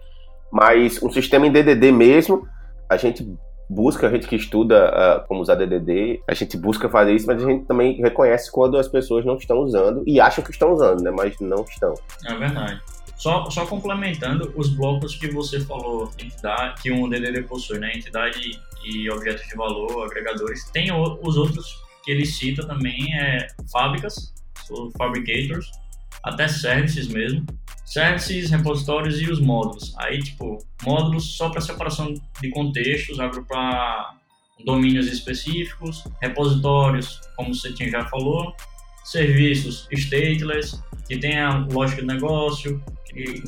mas 0.51 1.03
um 1.03 1.11
sistema 1.11 1.47
em 1.47 1.53
DDD 1.53 1.93
mesmo, 1.93 2.47
a 2.89 2.97
gente 2.97 3.27
busca, 3.69 4.07
a 4.07 4.11
gente 4.11 4.27
que 4.27 4.37
estuda 4.37 4.91
uh, 4.91 5.29
como 5.29 5.41
usar 5.41 5.57
DDD, 5.57 6.23
a 6.27 6.33
gente 6.33 6.57
busca 6.57 6.89
fazer 6.89 7.15
isso, 7.15 7.27
mas 7.27 7.43
a 7.43 7.47
gente 7.47 7.67
também 7.67 8.01
reconhece 8.01 8.51
quando 8.51 8.79
as 8.79 8.89
pessoas 8.89 9.25
não 9.25 9.37
estão 9.37 9.59
usando 9.59 10.03
e 10.07 10.21
acham 10.21 10.43
que 10.43 10.51
estão 10.51 10.73
usando, 10.73 11.03
né? 11.03 11.11
Mas 11.11 11.39
não 11.39 11.65
estão. 11.65 11.93
É 12.25 12.35
verdade. 12.35 12.81
Só, 13.17 13.51
só 13.51 13.67
complementando 13.67 14.53
os 14.57 14.69
blocos 14.69 15.17
que 15.17 15.29
você 15.31 15.61
falou, 15.61 16.11
entidade, 16.19 16.81
que 16.81 16.91
um 16.91 17.09
DDD 17.09 17.43
possui, 17.43 17.79
né? 17.79 17.93
Entidade 17.95 18.59
e 18.85 19.11
objetos 19.11 19.47
de 19.47 19.57
valor, 19.57 20.05
agregadores. 20.05 20.65
Tem 20.71 20.91
o, 20.91 21.19
os 21.23 21.37
outros 21.37 21.83
que 22.05 22.13
ele 22.13 22.25
cita 22.25 22.67
também, 22.67 23.13
é 23.19 23.49
fábricas, 23.71 24.33
fabricators, 24.97 25.71
até 26.23 26.49
services 26.49 27.09
mesmo. 27.09 27.47
Services, 27.85 28.51
repositórios 28.51 29.21
e 29.21 29.31
os 29.31 29.41
módulos. 29.41 29.95
Aí, 29.97 30.23
tipo, 30.23 30.59
módulos 30.85 31.37
só 31.37 31.49
para 31.49 31.61
separação 31.61 32.13
de 32.41 32.51
contextos, 32.51 33.19
agrupar 33.19 34.19
domínios 34.65 35.07
específicos, 35.07 36.05
repositórios, 36.21 37.21
como 37.35 37.55
você 37.55 37.73
tinha 37.73 37.91
já 37.91 38.05
falou, 38.07 38.55
serviços 39.05 39.89
stateless, 39.91 40.83
que 41.07 41.17
tem 41.17 41.39
a 41.39 41.65
lógica 41.71 42.03
de 42.03 42.09
negócio, 42.09 42.83
que 43.07 43.43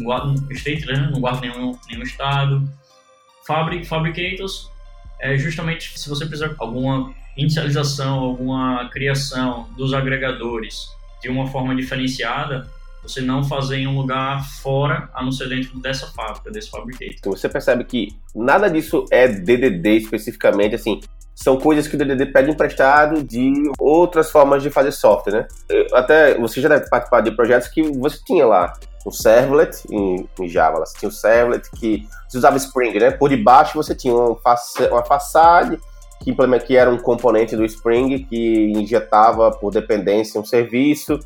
stateless, 0.53 0.87
né? 0.87 1.11
não 1.13 1.21
guarda 1.21 1.43
nenhum, 1.43 1.79
nenhum 1.91 2.03
estado. 2.03 2.73
Fabric, 3.47 3.85
fabricators, 3.85 4.71
é 5.21 5.37
justamente 5.37 5.99
se 5.99 6.09
você 6.09 6.25
precisar 6.25 6.55
alguma 6.59 7.13
inicialização, 7.37 8.21
alguma 8.21 8.89
criação 8.89 9.69
dos 9.77 9.93
agregadores 9.93 10.89
de 11.23 11.29
uma 11.29 11.47
forma 11.47 11.75
diferenciada, 11.75 12.69
você 13.03 13.21
não 13.21 13.43
fazer 13.43 13.79
em 13.79 13.87
um 13.87 13.97
lugar 13.97 14.45
fora, 14.63 15.09
a 15.15 15.23
não 15.23 15.33
ser 15.33 15.49
dentro 15.49 15.79
dessa 15.81 16.07
fábrica, 16.09 16.51
desse 16.51 16.71
fabricator. 16.71 17.15
Então 17.19 17.33
você 17.33 17.49
percebe 17.49 17.85
que 17.85 18.09
nada 18.35 18.69
disso 18.69 19.05
é 19.11 19.27
DDD 19.27 19.97
especificamente, 19.97 20.75
assim, 20.75 21.01
são 21.35 21.57
coisas 21.57 21.89
que 21.89 21.97
o 21.97 21.99
DDD 21.99 22.27
pede 22.27 22.51
emprestado 22.51 23.23
de 23.23 23.53
outras 23.79 24.31
formas 24.31 24.63
de 24.63 24.69
fazer 24.69 24.93
software, 24.93 25.33
né? 25.33 25.49
Até 25.95 26.39
você 26.39 26.61
já 26.61 26.69
deve 26.69 26.89
participar 26.91 27.23
de 27.23 27.31
projetos 27.31 27.69
que 27.69 27.83
você 27.83 28.19
tinha 28.25 28.47
lá 28.47 28.75
um 29.07 29.11
servlet 29.11 29.83
em, 29.91 30.29
em 30.39 30.49
Java, 30.49 30.81
você 30.81 30.99
tinha 30.99 31.09
um 31.09 31.13
servlet 31.13 31.71
que 31.71 32.07
você 32.29 32.37
usava 32.37 32.59
Spring, 32.59 32.99
né? 32.99 33.11
Por 33.11 33.31
debaixo 33.31 33.75
você 33.75 33.95
tinha 33.95 34.15
uma, 34.15 34.37
faça, 34.37 34.91
uma 34.91 35.05
façade 35.05 35.81
que, 36.21 36.35
que 36.67 36.77
era 36.77 36.91
um 36.91 36.99
componente 36.99 37.57
do 37.57 37.65
Spring 37.65 38.25
que 38.25 38.73
injetava 38.77 39.51
por 39.51 39.73
dependência 39.73 40.41
um 40.41 40.45
serviço 40.45 41.19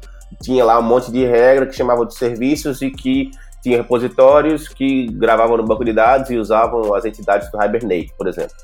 tinha 0.42 0.64
lá 0.64 0.78
um 0.78 0.82
monte 0.82 1.10
de 1.12 1.24
regra 1.24 1.66
que 1.66 1.74
chamava 1.74 2.04
de 2.06 2.14
serviços 2.14 2.82
e 2.82 2.90
que 2.90 3.30
tinha 3.62 3.78
repositórios 3.78 4.68
que 4.68 5.06
gravavam 5.12 5.56
no 5.56 5.64
banco 5.64 5.84
de 5.84 5.92
dados 5.92 6.30
e 6.30 6.36
usavam 6.36 6.94
as 6.94 7.04
entidades 7.04 7.50
do 7.50 7.62
Hibernate, 7.62 8.12
por 8.16 8.26
exemplo. 8.26 8.54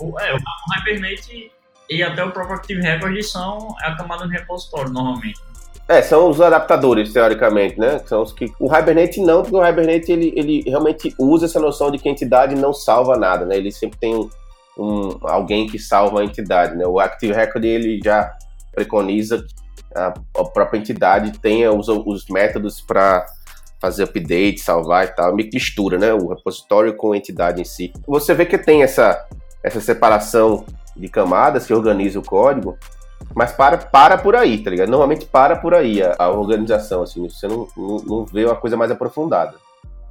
É, 0.00 0.34
o 0.34 0.38
Hibernate 0.80 1.50
e 1.88 2.02
até 2.02 2.22
o 2.22 2.30
próprio 2.30 2.56
Active 2.56 2.82
Record 2.82 3.22
são 3.22 3.74
a 3.80 3.94
camada 3.96 4.26
de 4.26 4.32
repositório, 4.34 4.92
normalmente. 4.92 5.40
É, 5.88 6.02
são 6.02 6.28
os 6.28 6.38
adaptadores, 6.38 7.14
teoricamente, 7.14 7.80
né? 7.80 7.98
São 8.00 8.20
os 8.20 8.30
que... 8.30 8.52
O 8.60 8.66
Hibernate 8.66 9.22
não, 9.22 9.40
porque 9.40 9.56
o 9.56 9.66
Hibernate, 9.66 10.12
ele, 10.12 10.34
ele 10.36 10.62
realmente 10.66 11.14
usa 11.18 11.46
essa 11.46 11.58
noção 11.58 11.90
de 11.90 11.98
que 11.98 12.06
a 12.10 12.12
entidade 12.12 12.54
não 12.54 12.74
salva 12.74 13.16
nada, 13.16 13.46
né? 13.46 13.56
Ele 13.56 13.72
sempre 13.72 13.98
tem 13.98 14.28
um, 14.78 15.18
alguém 15.22 15.66
que 15.66 15.78
salva 15.78 16.20
a 16.20 16.24
entidade, 16.24 16.76
né? 16.76 16.86
O 16.86 16.98
Active 16.98 17.32
Record, 17.32 17.64
ele 17.64 18.00
já 18.02 18.32
preconiza 18.72 19.44
a, 19.94 20.14
a 20.36 20.44
própria 20.44 20.78
entidade 20.78 21.38
tenha 21.38 21.72
os, 21.72 21.88
os 21.88 22.26
métodos 22.28 22.80
para 22.80 23.26
fazer 23.80 24.04
update, 24.04 24.60
salvar 24.60 25.04
e 25.04 25.08
tal, 25.08 25.36
que 25.36 25.50
mistura, 25.52 25.98
né? 25.98 26.12
O 26.12 26.28
repositório 26.28 26.96
com 26.96 27.12
a 27.12 27.16
entidade 27.16 27.60
em 27.60 27.64
si. 27.64 27.92
Você 28.06 28.34
vê 28.34 28.44
que 28.44 28.58
tem 28.58 28.82
essa, 28.82 29.26
essa 29.62 29.80
separação 29.80 30.64
de 30.96 31.08
camadas 31.08 31.66
que 31.66 31.72
organiza 31.72 32.18
o 32.18 32.24
código, 32.24 32.76
mas 33.34 33.52
para, 33.52 33.78
para 33.78 34.18
por 34.18 34.34
aí, 34.34 34.58
tá 34.58 34.70
ligado? 34.70 34.88
Normalmente 34.88 35.26
para 35.26 35.56
por 35.56 35.74
aí 35.74 36.02
a, 36.02 36.16
a 36.18 36.28
organização, 36.28 37.02
assim, 37.02 37.28
você 37.28 37.46
não, 37.46 37.68
não, 37.76 37.96
não, 37.98 38.24
vê 38.24 38.44
uma 38.44 38.56
coisa 38.56 38.76
mais 38.76 38.90
aprofundada. 38.90 39.54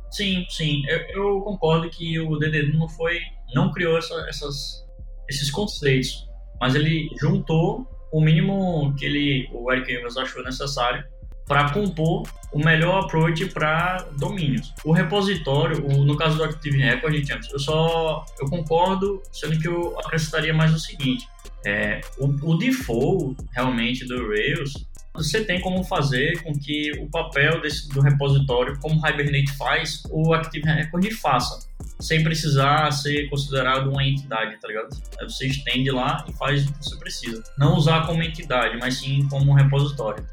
Sim, 0.09 0.45
sim, 0.49 0.83
eu, 0.87 0.99
eu 1.09 1.41
concordo 1.41 1.89
que 1.89 2.17
o 2.19 2.37
DDD 2.37 2.77
não 2.77 2.87
foi, 2.87 3.19
não 3.53 3.71
criou 3.71 3.97
essa, 3.97 4.15
essas, 4.27 4.85
esses 5.29 5.51
conceitos, 5.51 6.27
mas 6.59 6.75
ele 6.75 7.09
juntou 7.19 7.87
o 8.11 8.21
mínimo 8.21 8.93
que 8.95 9.05
ele, 9.05 9.49
o 9.51 9.71
Eric 9.71 9.91
Evans 9.91 10.17
achou 10.17 10.43
necessário 10.43 11.03
para 11.45 11.71
compor 11.71 12.27
o 12.51 12.59
melhor 12.59 13.05
approach 13.05 13.45
para 13.47 14.05
domínios. 14.17 14.73
O 14.83 14.91
repositório, 14.91 15.85
o, 15.85 16.03
no 16.03 16.17
caso 16.17 16.37
do 16.37 16.43
Active 16.43 16.77
Record, 16.77 17.15
eu 17.51 17.59
só 17.59 18.25
eu 18.39 18.49
concordo, 18.49 19.21
sendo 19.31 19.57
que 19.59 19.67
eu 19.67 19.97
acrescentaria 19.99 20.53
mais 20.53 20.73
o 20.73 20.79
seguinte: 20.79 21.25
é, 21.65 22.01
o, 22.17 22.25
o 22.25 22.57
default 22.57 23.37
realmente 23.53 24.05
do 24.05 24.27
Rails 24.27 24.73
você 25.17 25.43
tem 25.43 25.59
como 25.59 25.83
fazer 25.83 26.43
com 26.43 26.53
que 26.53 26.91
o 26.99 27.09
papel 27.09 27.59
desse, 27.59 27.89
do 27.89 28.01
repositório, 28.01 28.77
como 28.79 29.01
o 29.01 29.07
Hibernate 29.07 29.51
faz, 29.57 30.03
o 30.11 30.31
Active 30.31 30.69
Record 30.69 31.11
faça, 31.13 31.66
sem 31.99 32.23
precisar 32.23 32.91
ser 32.91 33.29
considerado 33.29 33.89
uma 33.89 34.03
entidade, 34.03 34.57
tá 34.59 34.67
ligado? 34.67 34.89
Aí 35.19 35.29
você 35.29 35.47
estende 35.47 35.91
lá 35.91 36.25
e 36.27 36.33
faz 36.33 36.67
o 36.67 36.73
que 36.73 36.85
você 36.85 36.97
precisa. 36.97 37.43
Não 37.57 37.75
usar 37.75 38.05
como 38.05 38.21
entidade, 38.23 38.77
mas 38.79 38.95
sim 38.95 39.27
como 39.29 39.51
um 39.51 39.53
repositório. 39.53 40.25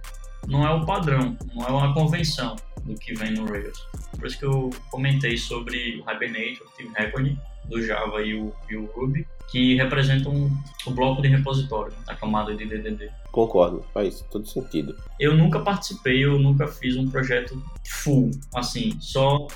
Não 0.47 0.67
é 0.67 0.71
o 0.71 0.85
padrão, 0.85 1.37
não 1.55 1.67
é 1.67 1.71
uma 1.71 1.95
convenção 1.95 2.57
do 2.85 2.95
que 2.95 3.15
vem 3.15 3.33
no 3.33 3.47
Rails. 3.47 3.79
Por 4.19 4.27
isso 4.27 4.39
que 4.39 4.45
eu 4.45 4.71
comentei 4.91 5.37
sobre 5.37 6.03
o 6.07 6.11
Hibernate, 6.11 6.61
o 6.63 6.69
Active 6.69 6.93
Record, 6.95 7.37
do 7.69 7.83
Java 7.83 8.23
e 8.23 8.35
o, 8.35 8.53
e 8.69 8.77
o 8.77 8.87
Ruby, 8.87 9.27
que 9.51 9.75
representam 9.77 10.51
o 10.87 10.91
bloco 10.91 11.23
de 11.23 11.29
repositório, 11.29 11.95
a 12.07 12.15
camada 12.15 12.55
de 12.55 12.67
DDD. 12.67 13.11
Concordo, 13.33 13.85
faz 13.93 14.21
todo 14.31 14.47
sentido. 14.47 14.97
Eu 15.19 15.35
nunca 15.35 15.61
participei, 15.61 16.25
eu 16.25 16.39
nunca 16.39 16.67
fiz 16.67 16.97
um 16.97 17.09
projeto 17.09 17.61
full, 17.87 18.31
assim, 18.55 18.97
só 19.01 19.47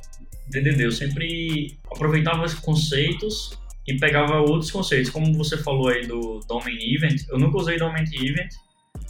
DDD. 0.48 0.84
Eu 0.84 0.92
sempre 0.92 1.78
aproveitava 1.90 2.44
os 2.44 2.54
conceitos 2.54 3.58
e 3.86 3.96
pegava 3.96 4.40
outros 4.40 4.70
conceitos, 4.70 5.10
como 5.10 5.32
você 5.34 5.56
falou 5.56 5.88
aí 5.88 6.06
do 6.06 6.40
Domain 6.46 6.76
Event. 6.94 7.22
Eu 7.28 7.38
nunca 7.38 7.58
usei 7.58 7.78
Domain 7.78 8.04
Event, 8.12 8.52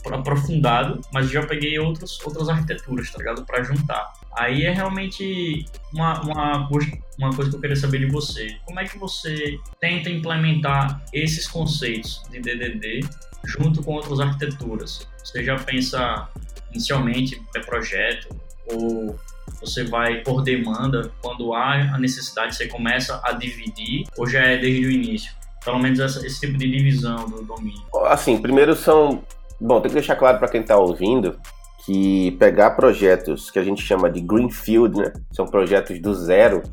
aprofundado, 0.09 1.01
mas 1.13 1.29
já 1.29 1.45
peguei 1.45 1.77
outros, 1.79 2.17
outras 2.23 2.47
arquiteturas, 2.47 3.11
tá 3.11 3.17
ligado? 3.17 3.45
Para 3.45 3.63
juntar. 3.63 4.13
Aí 4.37 4.63
é 4.63 4.71
realmente 4.71 5.65
uma, 5.93 6.21
uma, 6.21 6.69
uma 7.17 7.33
coisa 7.35 7.49
que 7.49 7.55
eu 7.57 7.61
queria 7.61 7.75
saber 7.75 7.99
de 7.99 8.05
você. 8.05 8.55
Como 8.65 8.79
é 8.79 8.85
que 8.85 8.97
você 8.97 9.57
tenta 9.81 10.09
implementar 10.09 11.03
esses 11.11 11.47
conceitos 11.47 12.23
de 12.31 12.39
DDD 12.39 13.01
junto 13.43 13.83
com 13.83 13.95
outras 13.95 14.19
arquiteturas? 14.19 15.07
Você 15.23 15.43
já 15.43 15.57
pensa 15.57 16.29
inicialmente 16.71 17.41
é 17.55 17.59
projeto 17.59 18.29
ou 18.71 19.19
você 19.61 19.83
vai 19.83 20.21
por 20.21 20.41
demanda, 20.41 21.11
quando 21.21 21.53
há 21.53 21.95
a 21.95 21.99
necessidade 21.99 22.55
você 22.55 22.67
começa 22.67 23.21
a 23.23 23.33
dividir 23.33 24.05
ou 24.17 24.27
já 24.27 24.41
é 24.41 24.57
desde 24.57 24.85
o 24.85 24.91
início? 24.91 25.31
Pelo 25.63 25.79
menos 25.79 25.99
essa, 25.99 26.25
esse 26.25 26.39
tipo 26.39 26.57
de 26.57 26.69
divisão 26.69 27.27
do 27.29 27.43
domínio. 27.43 27.83
Assim, 28.05 28.41
primeiro 28.41 28.75
são 28.75 29.23
Bom, 29.61 29.81
tem 29.81 29.89
que 29.89 29.95
deixar 29.95 30.15
claro 30.15 30.39
para 30.39 30.47
quem 30.47 30.61
está 30.61 30.77
ouvindo 30.77 31.37
que 31.85 32.31
pegar 32.39 32.71
projetos 32.71 33.51
que 33.51 33.59
a 33.59 33.63
gente 33.63 33.81
chama 33.81 34.09
de 34.09 34.21
greenfield, 34.21 34.97
né? 34.97 35.11
São 35.31 35.45
projetos 35.45 35.99
do 35.99 36.13
zero, 36.13 36.63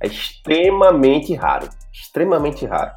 é 0.00 0.06
extremamente 0.06 1.34
raro. 1.34 1.68
Extremamente 1.92 2.66
raro. 2.66 2.92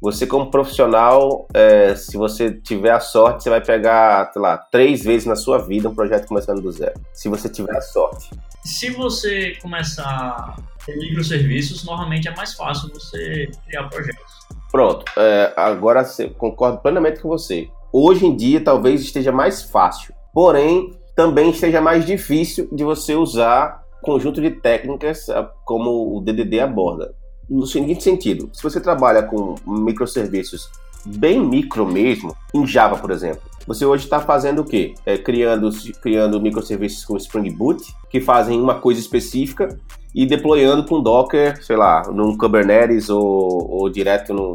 Você, 0.00 0.26
como 0.26 0.50
profissional, 0.50 1.46
é, 1.52 1.94
se 1.94 2.16
você 2.16 2.50
tiver 2.52 2.92
a 2.92 3.00
sorte, 3.00 3.42
você 3.42 3.50
vai 3.50 3.60
pegar, 3.60 4.32
sei 4.32 4.40
lá, 4.40 4.56
três 4.56 5.02
vezes 5.02 5.26
na 5.26 5.36
sua 5.36 5.58
vida 5.58 5.88
um 5.88 5.94
projeto 5.94 6.26
começando 6.26 6.60
do 6.60 6.72
zero. 6.72 6.94
Se 7.12 7.28
você 7.28 7.48
tiver 7.48 7.76
a 7.76 7.82
sorte. 7.82 8.30
Se 8.64 8.90
você 8.90 9.56
começar 9.60 10.56
ter 10.86 10.96
microserviços, 10.96 11.84
normalmente 11.84 12.28
é 12.28 12.34
mais 12.34 12.54
fácil 12.54 12.90
você 12.92 13.50
criar 13.66 13.88
projetos. 13.88 14.32
Pronto. 14.72 15.04
É, 15.16 15.52
agora 15.56 16.02
concordo 16.38 16.78
plenamente 16.78 17.20
com 17.20 17.28
você 17.28 17.68
hoje 17.92 18.26
em 18.26 18.36
dia 18.36 18.62
talvez 18.62 19.00
esteja 19.00 19.32
mais 19.32 19.62
fácil, 19.62 20.14
porém 20.32 20.92
também 21.16 21.50
esteja 21.50 21.80
mais 21.80 22.04
difícil 22.06 22.68
de 22.72 22.84
você 22.84 23.14
usar 23.14 23.82
conjunto 24.02 24.40
de 24.40 24.50
técnicas 24.50 25.26
como 25.64 26.16
o 26.16 26.20
DDD 26.20 26.60
aborda. 26.60 27.14
No 27.50 27.66
seguinte 27.66 28.04
sentido, 28.04 28.48
se 28.52 28.62
você 28.62 28.80
trabalha 28.80 29.24
com 29.24 29.56
microserviços 29.66 30.70
bem 31.04 31.44
micro 31.44 31.84
mesmo, 31.84 32.36
em 32.54 32.64
Java, 32.64 32.96
por 32.96 33.10
exemplo, 33.10 33.40
você 33.66 33.84
hoje 33.84 34.04
está 34.04 34.20
fazendo 34.20 34.60
o 34.60 34.64
quê? 34.64 34.94
É, 35.04 35.18
criando, 35.18 35.68
criando 36.00 36.40
microserviços 36.40 37.04
com 37.04 37.16
Spring 37.16 37.50
Boot, 37.50 37.82
que 38.08 38.20
fazem 38.20 38.60
uma 38.60 38.76
coisa 38.76 39.00
específica, 39.00 39.76
e 40.14 40.26
deployando 40.26 40.84
com 40.86 41.02
Docker, 41.02 41.64
sei 41.64 41.76
lá, 41.76 42.02
num 42.12 42.36
Kubernetes 42.36 43.08
ou, 43.10 43.70
ou 43.70 43.90
direto 43.90 44.32
no, 44.32 44.54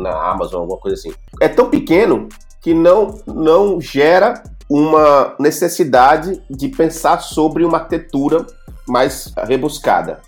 na 0.00 0.30
Amazon, 0.30 0.60
alguma 0.60 0.78
coisa 0.78 0.94
assim. 0.94 1.12
É 1.40 1.48
tão 1.48 1.68
pequeno 1.68 2.28
que 2.60 2.74
não, 2.74 3.18
não 3.26 3.80
gera 3.80 4.42
uma 4.68 5.34
necessidade 5.38 6.40
de 6.50 6.68
pensar 6.68 7.20
sobre 7.20 7.64
uma 7.64 7.78
arquitetura 7.78 8.46
mais 8.86 9.32
rebuscada. 9.46 10.20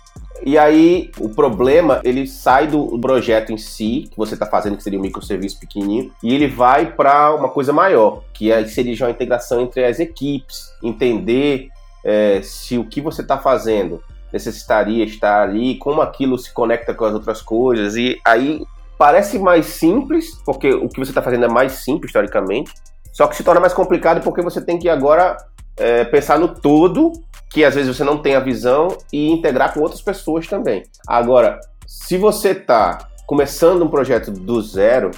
E 0.45 0.57
aí, 0.57 1.11
o 1.19 1.29
problema, 1.29 2.01
ele 2.03 2.25
sai 2.25 2.67
do 2.67 2.97
projeto 2.99 3.51
em 3.51 3.57
si, 3.57 4.07
que 4.09 4.17
você 4.17 4.33
está 4.33 4.45
fazendo, 4.45 4.77
que 4.77 4.83
seria 4.83 4.99
um 4.99 5.01
microserviço 5.01 5.59
pequenininho, 5.59 6.11
e 6.23 6.33
ele 6.33 6.47
vai 6.47 6.93
para 6.93 7.33
uma 7.35 7.49
coisa 7.49 7.73
maior, 7.73 8.23
que 8.33 8.51
é, 8.51 8.65
seria 8.65 8.95
já 8.95 9.05
uma 9.05 9.11
integração 9.11 9.61
entre 9.61 9.85
as 9.85 9.99
equipes, 9.99 10.71
entender 10.83 11.67
é, 12.03 12.41
se 12.41 12.77
o 12.77 12.85
que 12.85 13.01
você 13.01 13.21
está 13.21 13.37
fazendo 13.37 14.01
necessitaria 14.31 15.03
estar 15.03 15.41
ali, 15.41 15.75
como 15.75 16.01
aquilo 16.01 16.37
se 16.37 16.53
conecta 16.53 16.93
com 16.93 17.05
as 17.05 17.13
outras 17.13 17.41
coisas, 17.41 17.95
e 17.95 18.19
aí 18.25 18.63
parece 18.97 19.39
mais 19.39 19.65
simples, 19.65 20.41
porque 20.45 20.69
o 20.71 20.87
que 20.87 20.99
você 20.99 21.11
está 21.11 21.21
fazendo 21.21 21.45
é 21.45 21.49
mais 21.49 21.73
simples, 21.73 22.09
historicamente, 22.09 22.71
só 23.11 23.27
que 23.27 23.35
se 23.35 23.43
torna 23.43 23.59
mais 23.59 23.73
complicado 23.73 24.21
porque 24.21 24.41
você 24.41 24.61
tem 24.61 24.77
que 24.77 24.87
agora 24.87 25.35
é, 25.79 26.03
pensar 26.05 26.37
no 26.37 26.47
todo 26.49 27.13
que 27.49 27.63
às 27.63 27.73
vezes 27.73 27.95
você 27.95 28.03
não 28.03 28.17
tem 28.17 28.35
a 28.35 28.39
visão 28.39 28.95
e 29.11 29.31
integrar 29.31 29.73
com 29.73 29.79
outras 29.79 30.01
pessoas 30.01 30.45
também. 30.47 30.83
Agora, 31.07 31.59
se 31.87 32.17
você 32.17 32.49
está 32.49 33.07
começando 33.25 33.83
um 33.83 33.89
projeto 33.89 34.31
do 34.31 34.61
zero 34.61 35.11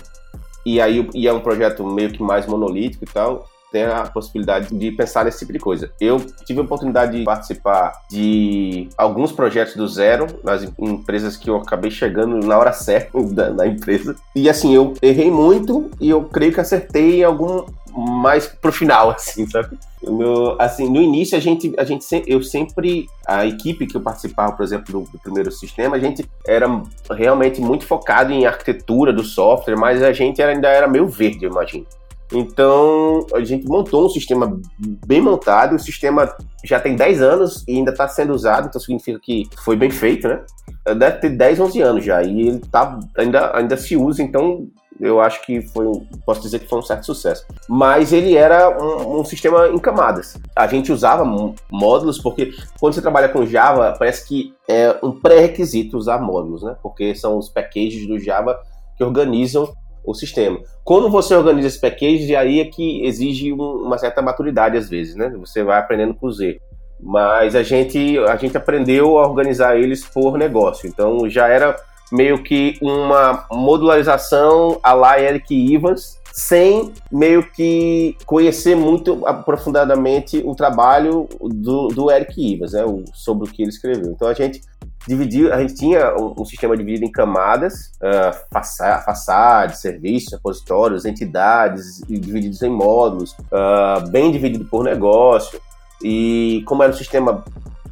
e 0.66 0.80
aí 0.80 1.10
e 1.14 1.28
é 1.28 1.34
um 1.34 1.42
projeto 1.42 1.86
meio 1.86 2.12
que 2.12 2.24
mais 2.24 2.46
monolítico 2.46 3.04
e 3.04 3.08
tal, 3.08 3.50
tem 3.72 3.84
a 3.84 4.04
possibilidade 4.04 4.76
de 4.76 4.92
pensar 4.92 5.26
nesse 5.26 5.40
tipo 5.40 5.54
de 5.54 5.60
coisa. 5.60 5.92
Eu 6.00 6.20
tive 6.46 6.60
a 6.60 6.64
oportunidade 6.64 7.18
de 7.18 7.24
participar 7.24 7.94
de 8.10 8.90
alguns 8.98 9.32
projetos 9.32 9.76
do 9.76 9.88
zero, 9.88 10.28
nas 10.44 10.64
empresas 10.78 11.38
que 11.38 11.50
eu 11.50 11.56
acabei 11.56 11.90
chegando 11.90 12.46
na 12.46 12.58
hora 12.58 12.74
certa 12.74 13.12
da, 13.52 13.66
empresa. 13.66 14.16
E 14.36 14.50
assim, 14.50 14.76
eu 14.76 14.94
errei 15.02 15.32
muito 15.32 15.90
e 16.00 16.10
eu 16.10 16.24
creio 16.26 16.54
que 16.54 16.60
acertei 16.60 17.22
em 17.22 17.24
algum 17.24 17.66
mais 17.94 18.48
pro 18.48 18.72
final, 18.72 19.12
assim, 19.12 19.48
sabe? 19.48 19.78
Meu, 20.04 20.56
assim, 20.60 20.90
no 20.90 21.02
início 21.02 21.38
a 21.38 21.42
gente, 21.42 21.74
a 21.78 21.84
gente 21.84 22.06
eu 22.26 22.42
sempre, 22.42 23.06
a 23.28 23.46
equipe 23.46 23.86
que 23.86 23.96
eu 23.96 24.02
participava, 24.02 24.54
por 24.54 24.64
exemplo, 24.64 24.92
do, 24.92 25.12
do, 25.12 25.20
primeiro 25.20 25.52
sistema, 25.52 25.96
a 25.96 26.00
gente 26.00 26.26
era 26.48 26.68
realmente 27.12 27.62
muito 27.62 27.86
focado 27.86 28.32
em 28.32 28.46
arquitetura 28.46 29.14
do 29.14 29.24
software, 29.24 29.78
mas 29.78 30.02
a 30.02 30.12
gente 30.12 30.42
ainda 30.42 30.70
era 30.70 30.88
meio 30.88 31.08
verde, 31.08 31.46
eu 31.46 31.52
imagino. 31.52 31.86
Então, 32.34 33.26
a 33.34 33.44
gente 33.44 33.68
montou 33.68 34.06
um 34.06 34.10
sistema 34.10 34.60
bem 35.06 35.22
montado, 35.22 35.76
o 35.76 35.80
sistema 35.80 36.34
já 36.64 36.80
tem 36.80 36.96
10 36.96 37.22
anos 37.22 37.64
e 37.68 37.78
ainda 37.78 37.92
está 37.92 38.08
sendo 38.08 38.34
usado, 38.34 38.68
então 38.68 38.80
significa 38.80 39.20
que 39.20 39.50
foi 39.64 39.76
bem 39.76 39.90
feito, 39.90 40.28
né? 40.28 40.42
Deve 40.86 41.18
ter 41.18 41.30
10, 41.30 41.60
11 41.60 41.82
anos 41.82 42.06
já, 42.06 42.24
e 42.24 42.48
ele 42.48 42.60
tá, 42.60 43.00
ainda, 43.18 43.56
ainda 43.56 43.76
se 43.76 43.98
usa, 43.98 44.24
então 44.24 44.68
eu 45.02 45.20
acho 45.20 45.42
que 45.42 45.62
foi, 45.62 45.86
posso 46.26 46.42
dizer 46.42 46.60
que 46.60 46.68
foi 46.68 46.78
um 46.78 46.84
certo 46.84 47.06
sucesso. 47.08 47.46
Mas 47.68 48.14
ele 48.14 48.38
era 48.38 48.70
um, 48.70 49.20
um, 49.20 49.26
sistema 49.26 49.68
em 49.68 49.80
camadas. 49.80 50.38
A 50.56 50.68
gente 50.68 50.92
usava 50.92 51.26
módulos 51.72 52.20
porque 52.20 52.54
quando 52.80 52.94
você 52.94 53.02
trabalha 53.02 53.28
com 53.28 53.46
Java, 53.46 53.96
parece 53.98 54.28
que 54.28 54.54
é 54.70 54.96
um 55.02 55.12
pré-requisito 55.12 55.98
usar 55.98 56.20
módulos, 56.20 56.62
né? 56.62 56.76
Porque 56.84 57.16
são 57.16 57.38
os 57.38 57.50
packages 57.50 58.08
do 58.08 58.20
Java 58.20 58.60
que 58.96 59.04
organizam 59.04 59.74
o 60.04 60.14
sistema. 60.14 60.60
Quando 60.84 61.10
você 61.10 61.36
organiza 61.36 61.68
esse 61.68 61.80
package, 61.80 62.36
aí 62.36 62.60
é 62.60 62.66
que 62.66 63.06
exige 63.06 63.54
um, 63.54 63.62
uma 63.62 63.98
certa 63.98 64.22
maturidade 64.22 64.78
às 64.78 64.90
vezes, 64.90 65.16
né? 65.16 65.32
Você 65.40 65.64
vai 65.64 65.80
aprendendo 65.80 66.14
com 66.14 66.28
os 66.28 66.40
erros. 66.40 66.62
Mas 67.00 67.56
a 67.56 67.64
gente, 67.64 68.18
a 68.20 68.36
gente 68.36 68.56
aprendeu 68.56 69.18
a 69.18 69.28
organizar 69.28 69.78
eles 69.78 70.06
por 70.06 70.38
negócio. 70.38 70.88
Então 70.88 71.28
já 71.30 71.48
era 71.48 71.76
meio 72.12 72.44
que 72.44 72.78
uma 72.82 73.46
modularização 73.52 74.80
a 74.84 74.94
la 74.94 75.20
Eric 75.20 75.74
Evans, 75.74 76.20
sem 76.32 76.94
meio 77.12 77.50
que 77.52 78.16
conhecer 78.26 78.76
muito 78.76 79.26
aprofundadamente 79.28 80.42
o 80.46 80.56
trabalho 80.56 81.28
do, 81.40 81.90
do 81.90 82.12
Eric 82.12 82.54
Evans, 82.54 82.74
né, 82.74 82.84
sobre 83.14 83.48
o 83.48 83.52
que 83.52 83.62
ele 83.62 83.70
escreveu. 83.70 84.12
Então 84.12 84.28
a 84.28 84.34
gente 84.34 84.62
dividiu, 85.08 85.54
a 85.54 85.60
gente 85.60 85.76
tinha 85.76 86.16
um, 86.16 86.42
um 86.42 86.46
sistema 86.46 86.78
dividido 86.78 87.06
em 87.06 87.12
camadas, 87.12 87.92
uh, 87.98 88.38
faça, 88.52 89.00
façade, 89.00 89.80
serviços, 89.80 90.34
repositórios, 90.34 91.06
entidades, 91.06 92.02
divididos 92.08 92.62
em 92.62 92.70
módulos, 92.70 93.32
uh, 93.32 94.08
bem 94.10 94.32
dividido 94.32 94.66
por 94.66 94.84
negócio. 94.84 95.60
E 96.04 96.64
como 96.66 96.82
era 96.82 96.92
um 96.92 96.96
sistema 96.96 97.44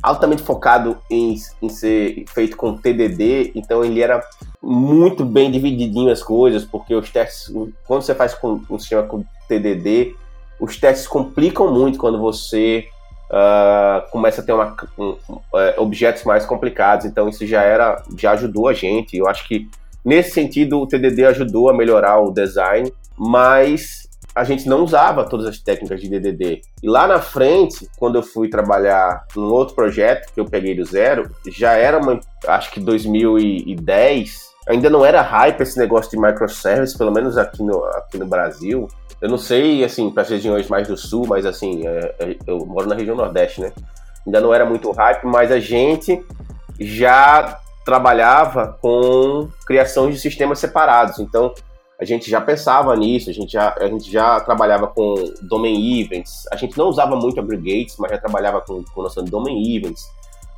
altamente 0.02 0.42
focado 0.42 0.98
em, 1.10 1.36
em 1.62 1.70
ser 1.70 2.24
feito 2.28 2.56
com 2.56 2.78
TDD, 2.78 3.52
então 3.56 3.84
ele 3.84 4.02
era 4.02 4.22
muito 4.62 5.26
bem 5.26 5.52
divididinho 5.52 6.12
as 6.12 6.24
coisas, 6.24 6.64
porque 6.66 6.94
os 6.96 7.10
testes, 7.10 7.54
quando 7.86 8.02
você 8.02 8.16
faz 8.16 8.34
com 8.34 8.62
um 8.70 8.80
sistema 8.80 9.04
com 9.04 9.24
TDD, 9.48 10.16
os 10.60 10.78
testes 10.78 11.08
complicam 11.08 11.72
muito 11.74 11.98
quando 11.98 12.20
você 12.20 12.86
uh, 13.30 14.10
começa 14.12 14.42
a 14.42 14.44
ter 14.44 14.54
uma, 14.54 14.76
um, 14.98 15.12
uh, 15.12 15.40
objetos 15.78 16.24
mais 16.24 16.46
complicados, 16.46 17.06
então 17.06 17.30
isso 17.30 17.46
já 17.46 17.62
era, 17.64 18.04
já 18.18 18.32
ajudou 18.32 18.68
a 18.68 18.74
gente. 18.74 19.18
Eu 19.18 19.28
acho 19.28 19.48
que 19.48 19.70
nesse 20.04 20.32
sentido 20.32 20.80
o 20.82 20.88
TDD 20.88 21.26
ajudou 21.26 21.70
a 21.70 21.74
melhorar 21.74 22.20
o 22.20 22.32
design, 22.32 22.92
mas 23.18 24.09
a 24.40 24.44
gente 24.46 24.70
não 24.70 24.86
usava 24.86 25.26
todas 25.26 25.46
as 25.46 25.60
técnicas 25.60 26.00
de 26.00 26.08
DDD. 26.08 26.62
E 26.82 26.88
lá 26.88 27.06
na 27.06 27.20
frente, 27.20 27.90
quando 27.98 28.16
eu 28.16 28.24
fui 28.24 28.48
trabalhar 28.50 29.26
num 29.36 29.52
outro 29.52 29.76
projeto 29.76 30.32
que 30.34 30.40
eu 30.40 30.46
peguei 30.46 30.74
do 30.74 30.86
zero, 30.86 31.30
já 31.46 31.74
era 31.74 31.98
uma, 31.98 32.18
acho 32.48 32.72
que 32.72 32.80
2010, 32.80 34.50
ainda 34.66 34.90
não 34.90 35.06
era 35.06 35.22
hype 35.22 35.60
esse 35.60 35.78
negócio 35.78 36.10
de 36.10 36.18
microservice, 36.18 36.98
pelo 36.98 37.12
menos 37.12 37.38
aqui 37.38 37.62
no, 37.62 37.84
aqui 37.84 38.18
no 38.18 38.26
Brasil. 38.26 38.88
Eu 39.20 39.28
não 39.28 39.38
sei, 39.38 39.84
assim, 39.84 40.10
para 40.10 40.24
as 40.24 40.30
regiões 40.30 40.70
mais 40.70 40.88
do 40.88 40.96
sul, 40.96 41.28
mas 41.28 41.46
assim, 41.46 41.86
é, 41.86 42.16
é, 42.20 42.38
eu 42.48 42.66
moro 42.66 42.88
na 42.88 42.96
região 42.96 43.18
nordeste, 43.18 43.60
né? 43.60 43.74
Ainda 44.26 44.40
não 44.40 44.54
era 44.54 44.66
muito 44.66 44.90
hype, 44.92 45.26
mas 45.26 45.52
a 45.52 45.60
gente 45.60 46.26
já 46.80 47.60
trabalhava 47.84 48.78
com 48.82 49.50
criação 49.66 50.10
de 50.10 50.18
sistemas 50.18 50.60
separados. 50.60 51.20
Então, 51.20 51.54
a 52.00 52.06
gente 52.06 52.30
já 52.30 52.40
pensava 52.40 52.96
nisso, 52.96 53.30
a 53.30 53.34
gente 53.34 53.52
já, 53.52 53.76
a 53.78 53.88
gente 53.88 54.10
já 54.10 54.40
trabalhava 54.40 54.88
com 54.88 55.34
domain 55.42 56.00
events, 56.00 56.48
a 56.50 56.56
gente 56.56 56.78
não 56.78 56.88
usava 56.88 57.16
muito 57.16 57.40
aggregates, 57.40 57.98
mas 57.98 58.12
já 58.12 58.18
trabalhava 58.18 58.62
com, 58.62 58.84
com 58.84 59.02
noção 59.02 59.24
de 59.24 59.30
domain 59.30 59.76
events, 59.76 60.10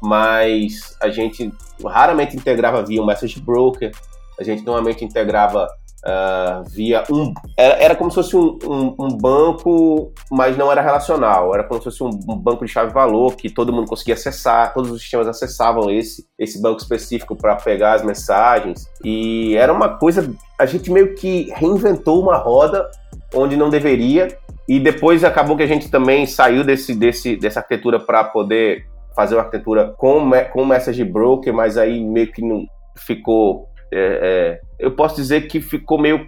mas 0.01 0.95
a 1.01 1.09
gente 1.09 1.51
raramente 1.83 2.37
integrava 2.37 2.83
via 2.83 3.01
um 3.01 3.05
message 3.05 3.39
broker, 3.41 3.91
a 4.39 4.43
gente 4.43 4.63
normalmente 4.63 5.03
integrava 5.03 5.67
uh, 6.05 6.63
via 6.69 7.03
um. 7.09 7.33
Era, 7.57 7.73
era, 7.75 7.95
como 7.95 8.09
se 8.09 8.15
fosse 8.15 8.35
um, 8.35 8.57
um, 8.63 8.95
um, 8.99 9.17
banco, 9.17 10.13
mas 10.31 10.57
não 10.57 10.71
era 10.71 10.81
relacional. 10.81 11.53
Era 11.53 11.63
como 11.63 11.79
se 11.79 11.85
fosse 11.85 12.03
um, 12.03 12.37
banco 12.37 12.65
de 12.65 12.71
chave-valor 12.71 13.35
que 13.35 13.49
todo 13.49 13.73
mundo 13.73 13.87
conseguia 13.87 14.15
acessar, 14.15 14.73
todos 14.73 14.91
os 14.91 15.01
sistemas 15.01 15.27
acessavam 15.27 15.89
esse, 15.89 16.25
esse 16.37 16.61
banco 16.61 16.79
específico 16.79 17.35
para 17.35 17.55
pegar 17.55 17.93
as 17.93 18.03
mensagens. 18.03 18.87
E 19.03 19.55
era 19.55 19.71
uma 19.71 19.97
coisa. 19.97 20.33
A 20.59 20.65
gente 20.65 20.91
meio 20.91 21.15
que 21.15 21.51
reinventou 21.55 22.21
uma 22.21 22.37
roda 22.37 22.89
onde 23.33 23.55
não 23.55 23.69
deveria. 23.69 24.27
E 24.67 24.79
depois 24.79 25.23
acabou 25.23 25.57
que 25.57 25.63
a 25.63 25.67
gente 25.67 25.89
também 25.89 26.25
saiu 26.25 26.63
desse, 26.63 26.95
desse, 26.95 27.35
dessa 27.35 27.59
arquitetura 27.59 27.99
para 27.99 28.23
poder 28.23 28.85
fazer 29.13 29.35
uma 29.35 29.41
arquitetura 29.41 29.93
com, 29.97 30.31
com 30.53 30.65
message 30.65 31.03
broker, 31.03 31.53
mas 31.53 31.77
aí 31.77 32.01
meio 32.01 32.31
que 32.31 32.41
não 32.41 32.65
ficou 32.95 33.67
é, 33.91 33.99
é, 33.99 34.61
eu 34.79 34.91
posso 34.91 35.15
dizer 35.15 35.47
que 35.47 35.59
ficou 35.59 35.99
meio 35.99 36.27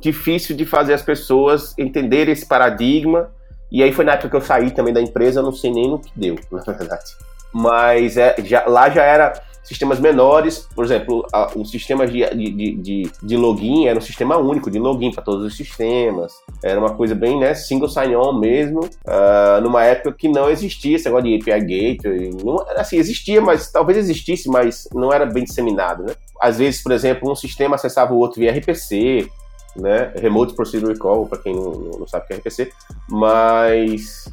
difícil 0.00 0.56
de 0.56 0.64
fazer 0.64 0.94
as 0.94 1.02
pessoas 1.02 1.76
entenderem 1.78 2.32
esse 2.32 2.46
paradigma. 2.46 3.30
E 3.70 3.82
aí 3.82 3.92
foi 3.92 4.04
na 4.04 4.12
época 4.12 4.30
que 4.30 4.36
eu 4.36 4.40
saí 4.40 4.70
também 4.70 4.92
da 4.92 5.00
empresa, 5.00 5.42
não 5.42 5.52
sei 5.52 5.72
nem 5.72 5.88
no 5.88 5.98
que 5.98 6.10
deu, 6.14 6.36
na 6.50 6.60
verdade. 6.72 7.04
Mas 7.52 8.16
é, 8.16 8.34
já, 8.44 8.66
lá 8.66 8.90
já 8.90 9.02
era 9.02 9.32
sistemas 9.64 9.98
menores, 9.98 10.68
por 10.74 10.84
exemplo, 10.84 11.26
a, 11.32 11.50
o 11.56 11.64
sistema 11.64 12.06
de, 12.06 12.24
de, 12.30 12.74
de, 12.76 13.10
de, 13.22 13.36
login 13.36 13.86
era 13.86 13.98
um 13.98 14.02
sistema 14.02 14.36
único 14.36 14.70
de 14.70 14.78
login 14.78 15.10
para 15.10 15.24
todos 15.24 15.44
os 15.44 15.56
sistemas. 15.56 16.34
Era 16.62 16.78
uma 16.78 16.94
coisa 16.94 17.14
bem, 17.14 17.38
né, 17.38 17.54
single 17.54 17.88
sign-on 17.88 18.38
mesmo, 18.38 18.80
uh, 18.80 19.60
numa 19.62 19.82
época 19.82 20.12
que 20.12 20.28
não 20.28 20.50
existia 20.50 20.96
esse 20.96 21.06
negócio 21.06 21.26
de 21.26 21.36
API 21.36 21.60
Gateway. 21.60 22.30
Não, 22.44 22.64
assim, 22.76 22.96
existia, 22.98 23.40
mas 23.40 23.72
talvez 23.72 23.98
existisse, 23.98 24.48
mas 24.48 24.86
não 24.94 25.12
era 25.12 25.24
bem 25.24 25.44
disseminado, 25.44 26.04
né? 26.04 26.14
Às 26.40 26.58
vezes, 26.58 26.82
por 26.82 26.92
exemplo, 26.92 27.30
um 27.30 27.34
sistema 27.34 27.76
acessava 27.76 28.12
o 28.12 28.18
outro 28.18 28.40
via 28.40 28.52
RPC, 28.52 29.28
né? 29.76 30.12
Remote 30.16 30.54
Procedure 30.54 30.98
Call, 30.98 31.26
para 31.26 31.38
quem 31.38 31.54
não, 31.54 31.72
não 31.98 32.06
sabe 32.06 32.24
o 32.24 32.28
que 32.28 32.34
é 32.34 32.36
RPC, 32.36 32.70
mas 33.08 34.30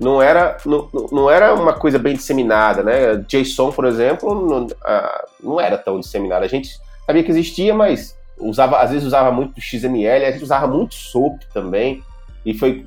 não 0.00 0.22
era, 0.22 0.56
não, 0.64 0.88
não 1.12 1.30
era 1.30 1.54
uma 1.54 1.74
coisa 1.74 1.98
bem 1.98 2.14
disseminada, 2.14 2.82
né? 2.82 3.16
JSON, 3.28 3.70
por 3.70 3.84
exemplo, 3.84 4.34
não, 4.34 4.64
uh, 4.64 5.26
não 5.42 5.60
era 5.60 5.76
tão 5.76 6.00
disseminada. 6.00 6.46
A 6.46 6.48
gente 6.48 6.70
sabia 7.06 7.22
que 7.22 7.30
existia, 7.30 7.74
mas 7.74 8.16
usava, 8.38 8.78
às 8.78 8.90
vezes 8.90 9.06
usava 9.06 9.30
muito 9.30 9.60
XML, 9.60 10.24
a 10.24 10.30
gente 10.30 10.42
usava 10.42 10.66
muito 10.66 10.94
SOAP 10.94 11.42
também. 11.52 12.02
E 12.46 12.54
foi 12.54 12.86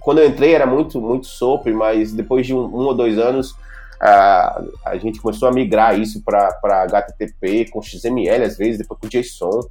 quando 0.00 0.18
eu 0.18 0.28
entrei 0.28 0.54
era 0.54 0.64
muito 0.64 1.00
muito 1.00 1.26
SOAP, 1.26 1.66
mas 1.72 2.12
depois 2.12 2.46
de 2.46 2.54
um, 2.54 2.60
um 2.60 2.86
ou 2.86 2.94
dois 2.94 3.18
anos 3.18 3.50
uh, 3.50 4.72
a 4.84 4.96
gente 5.00 5.20
começou 5.20 5.48
a 5.48 5.52
migrar 5.52 5.98
isso 5.98 6.22
para 6.22 6.84
HTTP 6.84 7.70
com 7.72 7.82
XML 7.82 8.44
às 8.44 8.56
vezes, 8.56 8.78
depois 8.78 9.00
com 9.00 9.08
JSON. 9.08 9.68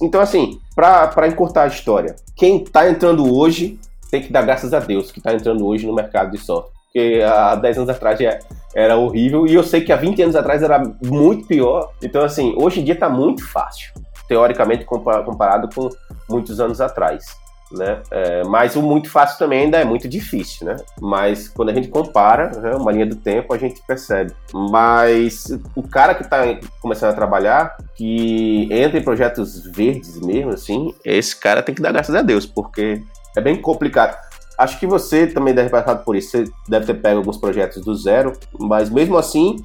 Então 0.00 0.22
assim, 0.22 0.58
para 0.74 1.28
encurtar 1.28 1.64
a 1.64 1.66
história, 1.66 2.16
quem 2.34 2.62
está 2.62 2.88
entrando 2.88 3.36
hoje 3.36 3.78
tem 4.10 4.22
que 4.22 4.32
dar 4.32 4.42
graças 4.42 4.72
a 4.72 4.80
Deus 4.80 5.10
que 5.10 5.18
está 5.18 5.32
entrando 5.32 5.66
hoje 5.66 5.86
no 5.86 5.94
mercado 5.94 6.30
de 6.30 6.38
software. 6.38 6.76
Porque 6.84 7.22
há 7.22 7.54
10 7.54 7.78
anos 7.78 7.90
atrás 7.90 8.18
já 8.18 8.38
era 8.74 8.96
horrível, 8.96 9.46
e 9.46 9.54
eu 9.54 9.62
sei 9.62 9.82
que 9.82 9.92
há 9.92 9.96
20 9.96 10.22
anos 10.22 10.36
atrás 10.36 10.62
era 10.62 10.82
muito 11.04 11.46
pior. 11.46 11.92
Então, 12.02 12.22
assim, 12.22 12.54
hoje 12.56 12.80
em 12.80 12.84
dia 12.84 12.94
está 12.94 13.08
muito 13.08 13.46
fácil, 13.46 13.92
teoricamente 14.26 14.84
comparado 14.84 15.68
com 15.74 15.90
muitos 16.28 16.58
anos 16.60 16.80
atrás. 16.80 17.24
Né? 17.72 18.00
É, 18.12 18.44
mas 18.44 18.76
o 18.76 18.82
muito 18.82 19.10
fácil 19.10 19.38
também 19.38 19.64
ainda 19.64 19.78
é 19.78 19.84
muito 19.84 20.08
difícil, 20.08 20.66
né? 20.66 20.76
Mas 21.00 21.48
quando 21.48 21.70
a 21.70 21.74
gente 21.74 21.88
compara 21.88 22.50
né, 22.60 22.76
uma 22.76 22.92
linha 22.92 23.06
do 23.06 23.16
tempo, 23.16 23.52
a 23.52 23.58
gente 23.58 23.82
percebe. 23.84 24.32
Mas 24.54 25.48
o 25.74 25.82
cara 25.82 26.14
que 26.14 26.22
está 26.22 26.42
começando 26.80 27.10
a 27.10 27.14
trabalhar, 27.14 27.76
que 27.96 28.68
entra 28.70 28.98
em 28.98 29.02
projetos 29.02 29.66
verdes 29.66 30.20
mesmo, 30.20 30.50
assim, 30.50 30.94
esse 31.04 31.34
cara 31.34 31.60
tem 31.60 31.74
que 31.74 31.82
dar 31.82 31.90
graças 31.90 32.14
a 32.14 32.22
Deus, 32.22 32.46
porque 32.46 33.02
é 33.36 33.40
bem 33.40 33.60
complicado. 33.60 34.16
Acho 34.58 34.78
que 34.80 34.86
você 34.86 35.26
também 35.26 35.54
deve 35.54 35.68
ter 35.68 35.76
passado 35.76 36.02
por 36.02 36.16
isso. 36.16 36.30
Você 36.30 36.44
deve 36.66 36.86
ter 36.86 36.94
pego 36.94 37.18
alguns 37.18 37.36
projetos 37.36 37.84
do 37.84 37.94
zero, 37.94 38.32
mas 38.58 38.88
mesmo 38.88 39.18
assim, 39.18 39.56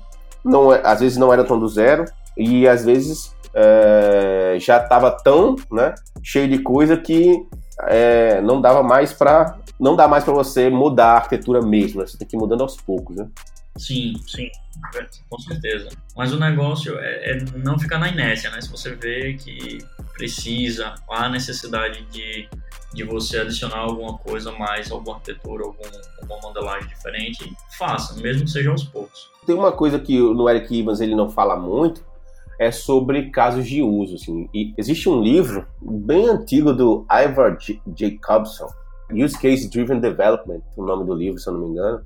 não, 0.44 0.74
é, 0.74 0.82
às 0.84 1.00
vezes 1.00 1.18
não 1.18 1.32
era 1.32 1.44
tão 1.44 1.58
do 1.58 1.68
zero 1.68 2.06
e 2.38 2.68
às 2.68 2.84
vezes 2.84 3.34
é, 3.54 4.58
já 4.60 4.78
estava 4.78 5.12
tão 5.12 5.56
né, 5.72 5.96
cheio 6.22 6.50
de 6.50 6.60
coisa 6.60 6.98
que 6.98 7.46
é, 7.88 8.42
não 8.42 8.62
dava 8.62 8.84
mais 8.84 9.14
para 9.14 9.58
não 9.80 9.96
dá 9.96 10.08
mais 10.08 10.24
para 10.24 10.34
você 10.34 10.70
mudar 10.70 11.14
a 11.14 11.16
arquitetura 11.16 11.60
mesmo, 11.60 12.02
né? 12.02 12.08
você 12.08 12.16
tem 12.16 12.28
que 12.28 12.36
ir 12.36 12.40
mudando 12.40 12.62
aos 12.62 12.78
poucos, 12.78 13.16
né? 13.16 13.28
Sim, 13.78 14.14
sim, 14.28 14.50
com 15.30 15.40
certeza. 15.40 15.90
Mas 16.16 16.34
o 16.34 16.40
negócio 16.40 16.98
é, 17.00 17.32
é, 17.32 17.46
não 17.56 17.80
ficar 17.80 17.98
na 17.98 18.10
inércia, 18.10 18.50
né? 18.52 18.62
Se 18.62 18.70
você 18.70 18.96
vê 18.96 19.34
que 19.34 19.80
precisa, 20.14 20.96
há 21.10 21.30
necessidade 21.30 22.06
de, 22.12 22.48
de 22.94 23.04
você 23.04 23.40
adicionar 23.40 23.80
alguma 23.80 24.18
coisa 24.18 24.52
mais, 24.52 24.92
alguma 24.92 25.16
arquitetura, 25.16 25.64
algum, 25.64 25.84
alguma 26.22 26.40
modelagem 26.42 26.88
diferente, 26.90 27.52
faça, 27.78 28.20
mesmo 28.22 28.46
que 28.46 28.52
seja 28.52 28.70
aos 28.70 28.84
poucos. 28.84 29.32
Tem 29.46 29.56
uma 29.56 29.72
coisa 29.72 29.98
que 30.00 30.18
no 30.20 30.50
Eric 30.50 30.80
Evans 30.80 31.02
ele 31.02 31.16
não 31.16 31.30
fala 31.30 31.56
muito, 31.56 32.04
é 32.60 32.72
sobre 32.72 33.32
casos 33.32 33.66
de 33.68 33.82
uso. 33.82 34.16
Assim. 34.16 34.48
E 34.54 34.74
existe 34.78 35.10
um 35.10 35.22
livro 35.22 35.66
bem 35.82 36.30
antigo 36.30 36.74
do 36.74 37.06
Ivar 37.10 37.58
Jacobson, 37.96 38.68
Use 39.12 39.38
Case 39.40 39.70
Driven 39.70 40.00
Development, 40.00 40.62
o 40.78 40.86
nome 40.86 41.06
do 41.06 41.16
livro, 41.16 41.40
se 41.40 41.50
eu 41.50 41.54
não 41.54 41.62
me 41.62 41.70
engano, 41.70 42.02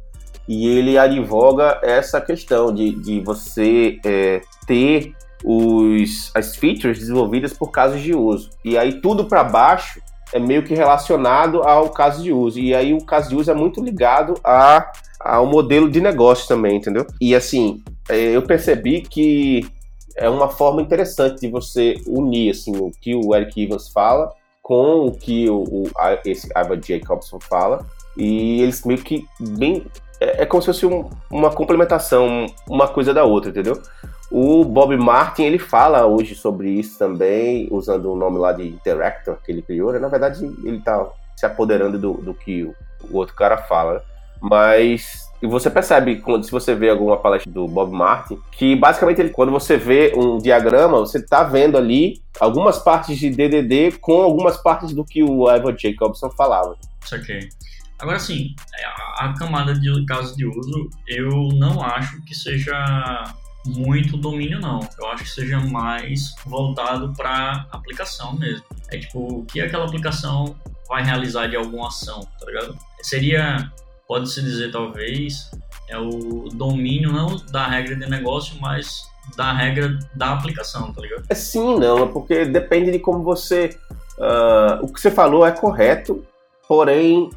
e 0.47 0.67
ele 0.67 0.97
advoga 0.97 1.79
essa 1.83 2.21
questão 2.21 2.73
de, 2.73 2.91
de 2.91 3.19
você 3.19 3.99
é, 4.05 4.41
ter 4.67 5.13
os, 5.43 6.31
as 6.35 6.55
features 6.55 6.99
desenvolvidas 6.99 7.53
por 7.53 7.71
casos 7.71 8.01
de 8.01 8.13
uso. 8.13 8.49
E 8.63 8.77
aí 8.77 9.01
tudo 9.01 9.25
para 9.25 9.43
baixo 9.43 10.01
é 10.33 10.39
meio 10.39 10.63
que 10.63 10.73
relacionado 10.73 11.61
ao 11.63 11.89
caso 11.89 12.23
de 12.23 12.31
uso. 12.31 12.59
E 12.59 12.73
aí 12.73 12.93
o 12.93 13.03
caso 13.03 13.29
de 13.29 13.35
uso 13.35 13.51
é 13.51 13.53
muito 13.53 13.83
ligado 13.83 14.35
a, 14.43 14.91
ao 15.19 15.45
modelo 15.45 15.89
de 15.89 16.01
negócio 16.01 16.47
também, 16.47 16.77
entendeu? 16.77 17.05
E 17.21 17.35
assim, 17.35 17.83
é, 18.09 18.35
eu 18.35 18.41
percebi 18.41 19.01
que 19.01 19.65
é 20.15 20.29
uma 20.29 20.49
forma 20.49 20.81
interessante 20.81 21.41
de 21.41 21.49
você 21.49 21.95
unir 22.07 22.51
assim, 22.51 22.75
o 22.75 22.91
que 23.01 23.15
o 23.15 23.35
Eric 23.35 23.61
Evans 23.63 23.89
fala 23.89 24.31
com 24.63 25.05
o 25.05 25.11
que 25.11 25.49
o, 25.49 25.63
o 25.63 25.83
esse 26.25 26.47
Ivan 26.57 26.81
Jacobson 26.81 27.39
fala 27.39 27.85
e 28.17 28.61
eles 28.61 28.83
meio 28.83 29.03
que 29.03 29.25
bem 29.39 29.85
é, 30.19 30.43
é 30.43 30.45
como 30.45 30.61
se 30.61 30.67
fosse 30.67 30.85
um, 30.85 31.09
uma 31.29 31.51
complementação 31.51 32.45
uma 32.69 32.87
coisa 32.87 33.13
da 33.13 33.23
outra 33.23 33.49
entendeu 33.49 33.81
o 34.31 34.65
Bob 34.65 34.95
Martin 34.97 35.43
ele 35.43 35.59
fala 35.59 36.05
hoje 36.05 36.35
sobre 36.35 36.69
isso 36.69 36.97
também 36.97 37.67
usando 37.71 38.11
o 38.11 38.15
nome 38.15 38.37
lá 38.37 38.51
de 38.51 38.67
Interactor 38.67 39.37
que 39.43 39.51
ele 39.51 39.61
criou 39.61 39.91
né? 39.93 39.99
na 39.99 40.07
verdade 40.07 40.45
ele 40.63 40.77
está 40.77 41.07
se 41.35 41.45
apoderando 41.45 41.99
do, 41.99 42.13
do 42.13 42.33
que 42.33 42.63
o, 42.63 42.75
o 43.09 43.17
outro 43.17 43.35
cara 43.35 43.57
fala 43.57 43.95
né? 43.95 43.99
mas 44.41 45.25
e 45.41 45.47
você 45.47 45.69
percebe, 45.69 46.17
quando, 46.17 46.43
se 46.43 46.51
você 46.51 46.73
vê 46.73 46.89
alguma 46.89 47.17
palestra 47.17 47.51
do 47.51 47.67
Bob 47.67 47.91
Martin, 47.91 48.39
que 48.51 48.75
basicamente 48.75 49.21
ele, 49.21 49.29
quando 49.29 49.51
você 49.51 49.77
vê 49.77 50.13
um 50.15 50.39
diagrama, 50.39 50.99
você 50.99 51.19
está 51.19 51.43
vendo 51.43 51.77
ali 51.77 52.21
algumas 52.39 52.79
partes 52.79 53.17
de 53.17 53.29
DDD 53.29 53.99
com 53.99 54.21
algumas 54.21 54.57
partes 54.57 54.93
do 54.93 55.03
que 55.05 55.21
o 55.23 55.47
Ivan 55.47 55.75
Jacobson 55.77 56.31
falava. 56.31 56.75
Isso 57.03 57.15
aqui. 57.15 57.39
Agora 57.99 58.19
sim, 58.19 58.53
a 59.17 59.33
camada 59.37 59.73
de 59.73 60.05
casos 60.05 60.35
de 60.35 60.45
uso, 60.45 60.89
eu 61.07 61.49
não 61.53 61.81
acho 61.81 62.21
que 62.23 62.35
seja 62.35 63.23
muito 63.65 64.17
domínio, 64.17 64.59
não. 64.59 64.79
Eu 64.99 65.07
acho 65.07 65.23
que 65.23 65.29
seja 65.29 65.59
mais 65.59 66.35
voltado 66.45 67.13
para 67.13 67.65
aplicação 67.71 68.37
mesmo. 68.37 68.65
É 68.89 68.97
tipo, 68.97 69.39
o 69.39 69.45
que 69.45 69.61
aquela 69.61 69.85
aplicação 69.85 70.55
vai 70.87 71.03
realizar 71.03 71.47
de 71.47 71.55
alguma 71.55 71.87
ação, 71.87 72.19
tá 72.39 72.45
ligado? 72.45 72.77
Seria 73.01 73.71
pode-se 74.07 74.41
dizer, 74.41 74.71
talvez, 74.71 75.49
é 75.87 75.97
o 75.97 76.49
domínio 76.53 77.11
não 77.11 77.37
da 77.51 77.67
regra 77.67 77.95
de 77.95 78.09
negócio, 78.09 78.55
mas 78.59 79.07
da 79.35 79.51
regra 79.51 79.97
da 80.15 80.33
aplicação, 80.33 80.93
tá 80.93 81.01
ligado? 81.01 81.23
É 81.29 81.35
sim, 81.35 81.79
não, 81.79 82.03
é 82.03 82.07
porque 82.07 82.45
depende 82.45 82.91
de 82.91 82.99
como 82.99 83.23
você. 83.23 83.77
Uh, 84.17 84.85
o 84.85 84.93
que 84.93 85.01
você 85.01 85.11
falou 85.11 85.45
é 85.45 85.51
correto, 85.51 86.23
porém 86.67 87.29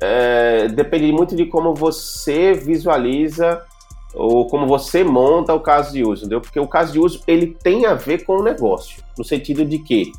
é, 0.00 0.68
depende 0.68 1.12
muito 1.12 1.34
de 1.34 1.46
como 1.46 1.74
você 1.74 2.52
visualiza 2.52 3.62
ou 4.14 4.46
como 4.46 4.66
você 4.66 5.04
monta 5.04 5.54
o 5.54 5.60
caso 5.60 5.92
de 5.92 6.02
uso, 6.02 6.22
entendeu? 6.22 6.40
Porque 6.40 6.58
o 6.58 6.66
caso 6.66 6.92
de 6.92 6.98
uso 6.98 7.20
ele 7.26 7.56
tem 7.62 7.86
a 7.86 7.94
ver 7.94 8.24
com 8.24 8.38
o 8.38 8.42
negócio, 8.42 9.02
no 9.16 9.24
sentido 9.24 9.64
de 9.64 9.78
que 9.78 10.12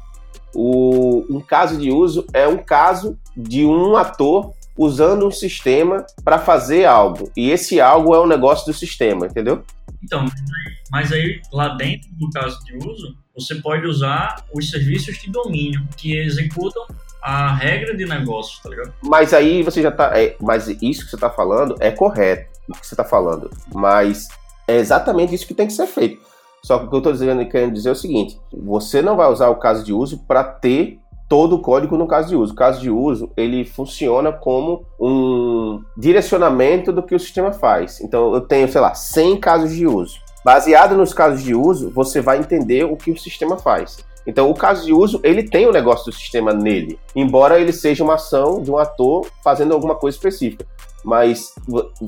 o, 0.53 1.25
um 1.29 1.39
caso 1.39 1.77
de 1.77 1.91
uso 1.91 2.25
é 2.33 2.47
um 2.47 2.57
caso 2.57 3.17
de 3.35 3.65
um 3.65 3.95
ator 3.95 4.51
usando 4.77 5.25
um 5.25 5.31
sistema 5.31 6.05
para 6.23 6.37
fazer 6.37 6.85
algo. 6.85 7.31
E 7.35 7.49
esse 7.49 7.81
algo 7.81 8.13
é 8.13 8.19
o 8.19 8.27
negócio 8.27 8.65
do 8.65 8.77
sistema, 8.77 9.25
entendeu? 9.25 9.63
Então, 10.03 10.25
mas 10.91 11.11
aí 11.11 11.41
lá 11.51 11.69
dentro 11.75 12.09
do 12.13 12.29
caso 12.29 12.63
de 12.63 12.77
uso, 12.77 13.15
você 13.35 13.55
pode 13.55 13.85
usar 13.85 14.43
os 14.53 14.69
serviços 14.69 15.17
de 15.17 15.29
domínio 15.29 15.87
que 15.97 16.17
executam 16.17 16.85
a 17.21 17.53
regra 17.53 17.95
de 17.95 18.05
negócio, 18.05 18.61
tá 18.61 18.69
ligado? 18.69 18.93
Mas 19.03 19.33
aí 19.33 19.63
você 19.63 19.81
já 19.81 19.91
tá. 19.91 20.17
É, 20.17 20.35
mas 20.39 20.67
isso 20.81 21.05
que 21.05 21.11
você 21.11 21.17
tá 21.17 21.29
falando 21.29 21.75
é 21.79 21.91
correto, 21.91 22.49
o 22.69 22.73
que 22.73 22.85
você 22.85 22.95
tá 22.95 23.03
falando. 23.03 23.49
Mas 23.73 24.27
é 24.67 24.77
exatamente 24.77 25.33
isso 25.33 25.47
que 25.47 25.53
tem 25.53 25.67
que 25.67 25.73
ser 25.73 25.87
feito. 25.87 26.25
Só 26.63 26.79
que 26.79 26.85
o 26.85 26.89
que 26.89 26.95
eu 26.95 27.01
tô 27.01 27.11
dizendo, 27.11 27.47
querendo 27.47 27.73
dizer 27.73 27.89
é 27.89 27.91
o 27.91 27.95
seguinte: 27.95 28.39
você 28.51 29.01
não 29.01 29.15
vai 29.15 29.29
usar 29.31 29.49
o 29.49 29.55
caso 29.55 29.83
de 29.83 29.93
uso 29.93 30.19
para 30.25 30.43
ter 30.43 30.99
todo 31.27 31.57
o 31.57 31.59
código 31.59 31.97
no 31.97 32.07
caso 32.07 32.29
de 32.29 32.35
uso. 32.35 32.53
O 32.53 32.55
caso 32.55 32.81
de 32.81 32.89
uso, 32.89 33.29
ele 33.35 33.65
funciona 33.65 34.31
como 34.31 34.85
um 34.99 35.81
direcionamento 35.95 36.91
do 36.91 37.03
que 37.03 37.15
o 37.15 37.19
sistema 37.19 37.51
faz. 37.51 38.01
Então, 38.01 38.33
eu 38.33 38.41
tenho, 38.41 38.67
sei 38.71 38.81
lá, 38.81 38.93
100 38.93 39.37
casos 39.39 39.71
de 39.71 39.85
uso. 39.85 40.19
Baseado 40.43 40.95
nos 40.95 41.13
casos 41.13 41.43
de 41.43 41.53
uso, 41.53 41.89
você 41.89 42.21
vai 42.21 42.39
entender 42.39 42.85
o 42.85 42.95
que 42.95 43.11
o 43.11 43.17
sistema 43.17 43.57
faz. 43.57 43.97
Então, 44.25 44.49
o 44.49 44.53
caso 44.53 44.85
de 44.85 44.93
uso, 44.93 45.19
ele 45.23 45.43
tem 45.43 45.65
o 45.67 45.71
negócio 45.71 46.05
do 46.05 46.11
sistema 46.11 46.53
nele, 46.53 46.99
embora 47.15 47.59
ele 47.59 47.71
seja 47.71 48.03
uma 48.03 48.15
ação 48.15 48.61
de 48.61 48.69
um 48.69 48.77
ator 48.77 49.25
fazendo 49.41 49.73
alguma 49.73 49.95
coisa 49.95 50.17
específica. 50.17 50.65
Mas 51.03 51.53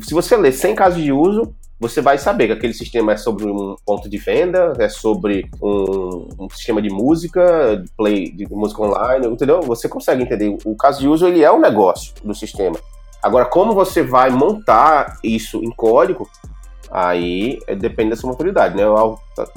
se 0.01 0.13
você 0.13 0.35
ler 0.35 0.51
100 0.51 0.75
casos 0.75 1.01
de 1.01 1.13
uso, 1.13 1.53
você 1.79 2.01
vai 2.01 2.17
saber 2.17 2.47
que 2.47 2.53
aquele 2.53 2.73
sistema 2.73 3.13
é 3.13 3.17
sobre 3.17 3.45
um 3.45 3.75
ponto 3.85 4.09
de 4.09 4.17
venda, 4.17 4.73
é 4.77 4.89
sobre 4.89 5.49
um, 5.61 6.27
um 6.37 6.49
sistema 6.49 6.81
de 6.81 6.89
música, 6.89 7.77
de 7.77 7.89
play, 7.95 8.29
de 8.29 8.45
música 8.51 8.81
online, 8.81 9.27
entendeu? 9.27 9.61
Você 9.61 9.87
consegue 9.87 10.21
entender. 10.21 10.55
O 10.65 10.75
caso 10.75 10.99
de 10.99 11.07
uso 11.07 11.25
ele 11.25 11.41
é 11.41 11.51
um 11.51 11.59
negócio 11.59 12.13
do 12.21 12.35
sistema. 12.35 12.77
Agora, 13.23 13.45
como 13.45 13.73
você 13.73 14.03
vai 14.03 14.29
montar 14.29 15.19
isso 15.23 15.63
em 15.63 15.71
código, 15.71 16.29
aí 16.91 17.59
é, 17.65 17.75
depende 17.75 18.09
da 18.09 18.17
sua 18.17 18.31
maturidade, 18.31 18.75
né? 18.75 18.83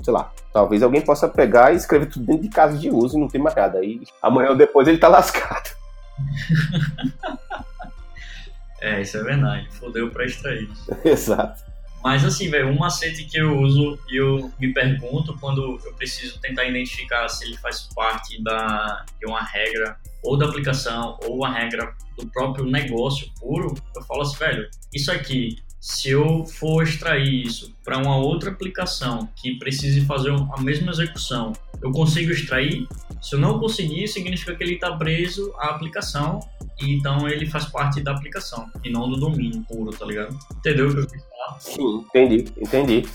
Sei 0.05 0.13
lá, 0.13 0.33
talvez 0.53 0.81
alguém 0.81 1.01
possa 1.01 1.29
pegar 1.29 1.73
e 1.73 1.77
escrever 1.77 2.07
tudo 2.07 2.25
dentro 2.25 2.43
de 2.43 2.51
caso 2.51 2.79
de 2.79 2.89
uso 2.89 3.17
e 3.17 3.21
não 3.21 3.27
tem 3.27 3.41
mais 3.41 3.57
nada. 3.57 3.81
Aí 3.81 4.01
amanhã 4.23 4.51
ou 4.51 4.57
depois 4.57 4.87
ele 4.87 4.99
tá 4.99 5.09
lascado. 5.09 5.71
é, 8.81 9.01
isso 9.01 9.17
é 9.17 9.25
verdade. 9.25 9.69
Fodeu 9.73 10.09
pra 10.11 10.25
extrair. 10.25 10.71
Exato. 11.05 11.72
Mas 12.03 12.25
assim, 12.25 12.51
velho, 12.51 12.69
um 12.69 12.79
macete 12.79 13.25
que 13.25 13.39
eu 13.39 13.59
uso 13.59 13.99
e 14.11 14.17
eu 14.17 14.51
me 14.59 14.73
pergunto 14.73 15.37
quando 15.39 15.81
eu 15.85 15.93
preciso 15.95 16.41
tentar 16.41 16.65
identificar 16.65 17.29
se 17.29 17.45
ele 17.45 17.57
faz 17.59 17.89
parte 17.95 18.43
da, 18.43 19.05
de 19.21 19.27
uma 19.27 19.43
regra 19.43 19.97
ou 20.23 20.37
da 20.37 20.47
aplicação 20.47 21.19
ou 21.25 21.45
a 21.45 21.51
regra 21.51 21.95
do 22.19 22.27
próprio 22.29 22.65
negócio 22.65 23.31
puro, 23.41 23.75
eu 23.95 24.03
falo 24.03 24.23
assim, 24.23 24.37
velho, 24.37 24.69
isso 24.93 25.11
aqui, 25.11 25.59
se 25.81 26.11
eu 26.11 26.45
for 26.45 26.83
extrair 26.83 27.45
isso 27.45 27.75
para 27.85 27.99
uma 27.99 28.17
outra 28.17 28.51
aplicação 28.51 29.29
que 29.37 29.59
precise 29.59 30.01
fazer 30.03 30.31
a 30.31 30.61
mesma 30.61 30.93
execução, 30.93 31.53
eu 31.83 31.91
consigo 31.91 32.31
extrair? 32.31 32.87
Se 33.21 33.35
eu 33.35 33.41
não 33.41 33.59
conseguir, 33.59 34.07
significa 34.07 34.55
que 34.55 34.63
ele 34.63 34.75
está 34.75 34.97
preso 34.97 35.53
à 35.59 35.71
aplicação 35.71 36.39
e 36.81 36.95
então 36.95 37.29
ele 37.29 37.47
faz 37.47 37.65
parte 37.67 38.01
da 38.01 38.13
aplicação 38.13 38.71
e 38.85 38.91
não 38.91 39.09
do 39.09 39.17
domínio 39.17 39.65
puro, 39.69 39.91
tá 39.91 40.07
ligado? 40.07 40.39
Entendeu 40.57 40.89
o 40.89 41.07
que 41.07 41.17
eu? 41.17 41.32
Sim, 41.59 42.05
entendi, 42.09 42.53
entendi. 42.59 43.09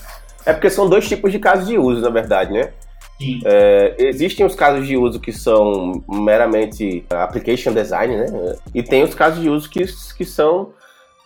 É 0.44 0.52
porque 0.52 0.70
são 0.70 0.88
dois 0.88 1.08
tipos 1.08 1.30
de 1.30 1.38
casos 1.38 1.66
de 1.66 1.78
uso, 1.78 2.00
na 2.00 2.10
verdade, 2.10 2.52
né? 2.52 2.72
É, 3.44 3.96
existem 3.98 4.46
os 4.46 4.54
casos 4.54 4.86
de 4.86 4.96
uso 4.96 5.18
que 5.18 5.32
são 5.32 6.02
meramente 6.08 7.04
application 7.10 7.72
design, 7.72 8.16
né? 8.16 8.56
E 8.72 8.82
tem 8.82 9.02
os 9.02 9.14
casos 9.14 9.40
de 9.40 9.50
uso 9.50 9.68
que, 9.68 9.84
que 10.16 10.24
são 10.24 10.72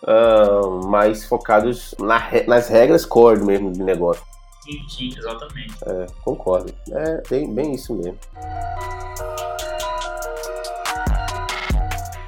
uh, 0.01 0.87
mais 0.87 1.23
focados 1.25 1.93
na, 1.99 2.19
nas 2.47 2.67
regras 2.67 3.05
core 3.05 3.43
mesmo 3.43 3.71
de 3.71 3.83
negócio. 3.83 4.23
Sim, 4.63 4.89
sim, 4.89 5.17
exatamente. 5.17 5.73
É, 5.85 6.07
concordo. 6.23 6.73
É 6.91 7.21
bem, 7.29 7.53
bem 7.53 7.73
isso 7.73 7.93
mesmo. 7.93 8.17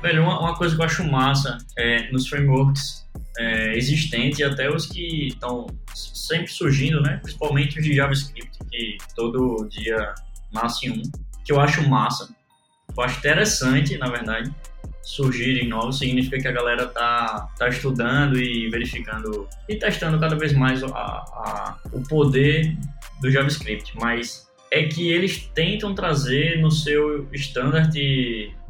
Velho, 0.02 0.22
uma, 0.22 0.40
uma 0.40 0.56
coisa 0.56 0.76
que 0.76 0.82
eu 0.82 0.86
acho 0.86 1.04
massa 1.10 1.58
é, 1.76 2.12
nos 2.12 2.28
frameworks 2.28 3.05
é, 3.38 3.78
existentes 3.78 4.40
e 4.40 4.44
até 4.44 4.70
os 4.70 4.86
que 4.86 5.28
estão 5.28 5.68
sempre 5.94 6.52
surgindo, 6.52 7.02
né? 7.02 7.20
Principalmente 7.22 7.80
os 7.80 7.86
de 7.86 7.96
JavaScript, 7.96 8.58
que 8.72 8.98
todo 9.16 9.68
dia 9.70 10.14
nasce 10.54 10.90
um, 10.90 11.02
que 11.44 11.52
eu 11.52 11.60
acho 11.60 11.88
massa. 11.88 12.34
Eu 12.98 13.04
acho 13.04 13.20
interessante, 13.20 13.98
na 13.98 14.08
verdade, 14.08 14.54
surgirem 15.02 15.68
novos, 15.68 16.00
significa 16.00 16.40
que 16.40 16.48
a 16.48 16.52
galera 16.52 16.88
tá, 16.88 17.48
tá 17.58 17.70
estudando 17.70 18.40
e 18.40 18.70
verificando 18.70 19.48
e 19.70 19.76
testando 19.76 20.20
cada 20.20 20.36
vez 20.36 20.54
mais 20.54 20.84
a, 20.84 20.88
a, 20.88 21.78
o 21.92 22.02
poder 22.02 22.76
do 23.22 23.30
JavaScript, 23.30 23.94
mas 24.00 24.48
é 24.72 24.84
que 24.84 25.10
eles 25.10 25.48
tentam 25.54 25.94
trazer 25.94 26.60
no 26.60 26.72
seu 26.72 27.28
standard 27.34 27.96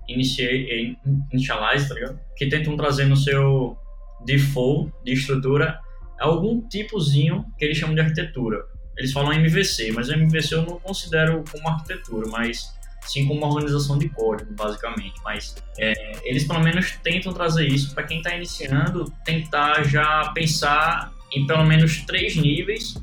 initialize, 0.07 1.87
tá 1.87 1.95
ligado? 1.95 2.19
Que 2.35 2.47
tentam 2.47 2.75
trazer 2.77 3.05
no 3.05 3.17
seu 3.17 3.77
default 4.25 4.91
de 5.03 5.13
estrutura 5.13 5.79
algum 6.19 6.61
tipozinho 6.67 7.45
que 7.57 7.65
eles 7.65 7.77
chamam 7.77 7.95
de 7.95 8.01
arquitetura. 8.01 8.65
Eles 8.97 9.11
falam 9.11 9.33
MVC, 9.33 9.91
mas 9.91 10.09
MVC 10.09 10.55
eu 10.55 10.63
não 10.63 10.79
considero 10.79 11.43
como 11.51 11.67
arquitetura, 11.67 12.27
mas 12.29 12.73
sim 13.01 13.27
como 13.27 13.39
uma 13.39 13.47
organização 13.47 13.97
de 13.97 14.09
código, 14.09 14.53
basicamente. 14.53 15.15
Mas 15.23 15.55
é, 15.77 16.19
eles 16.23 16.45
pelo 16.45 16.61
menos 16.61 16.91
tentam 17.03 17.33
trazer 17.33 17.67
isso 17.67 17.93
para 17.93 18.03
quem 18.03 18.17
está 18.17 18.35
iniciando, 18.35 19.11
tentar 19.25 19.83
já 19.83 20.31
pensar 20.33 21.13
em 21.31 21.45
pelo 21.45 21.65
menos 21.65 22.05
três 22.05 22.35
níveis 22.35 22.95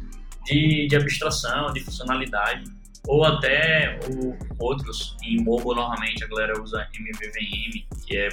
de, 0.44 0.86
de 0.88 0.96
abstração, 0.96 1.72
de 1.72 1.80
funcionalidade, 1.80 2.64
ou 3.06 3.24
até 3.24 3.98
ou, 4.08 4.36
outros. 4.58 5.16
Em 5.22 5.42
mobile, 5.42 5.74
normalmente, 5.74 6.24
a 6.24 6.26
galera 6.26 6.60
usa 6.60 6.88
MVVM, 6.94 7.84
que 8.06 8.16
é 8.16 8.28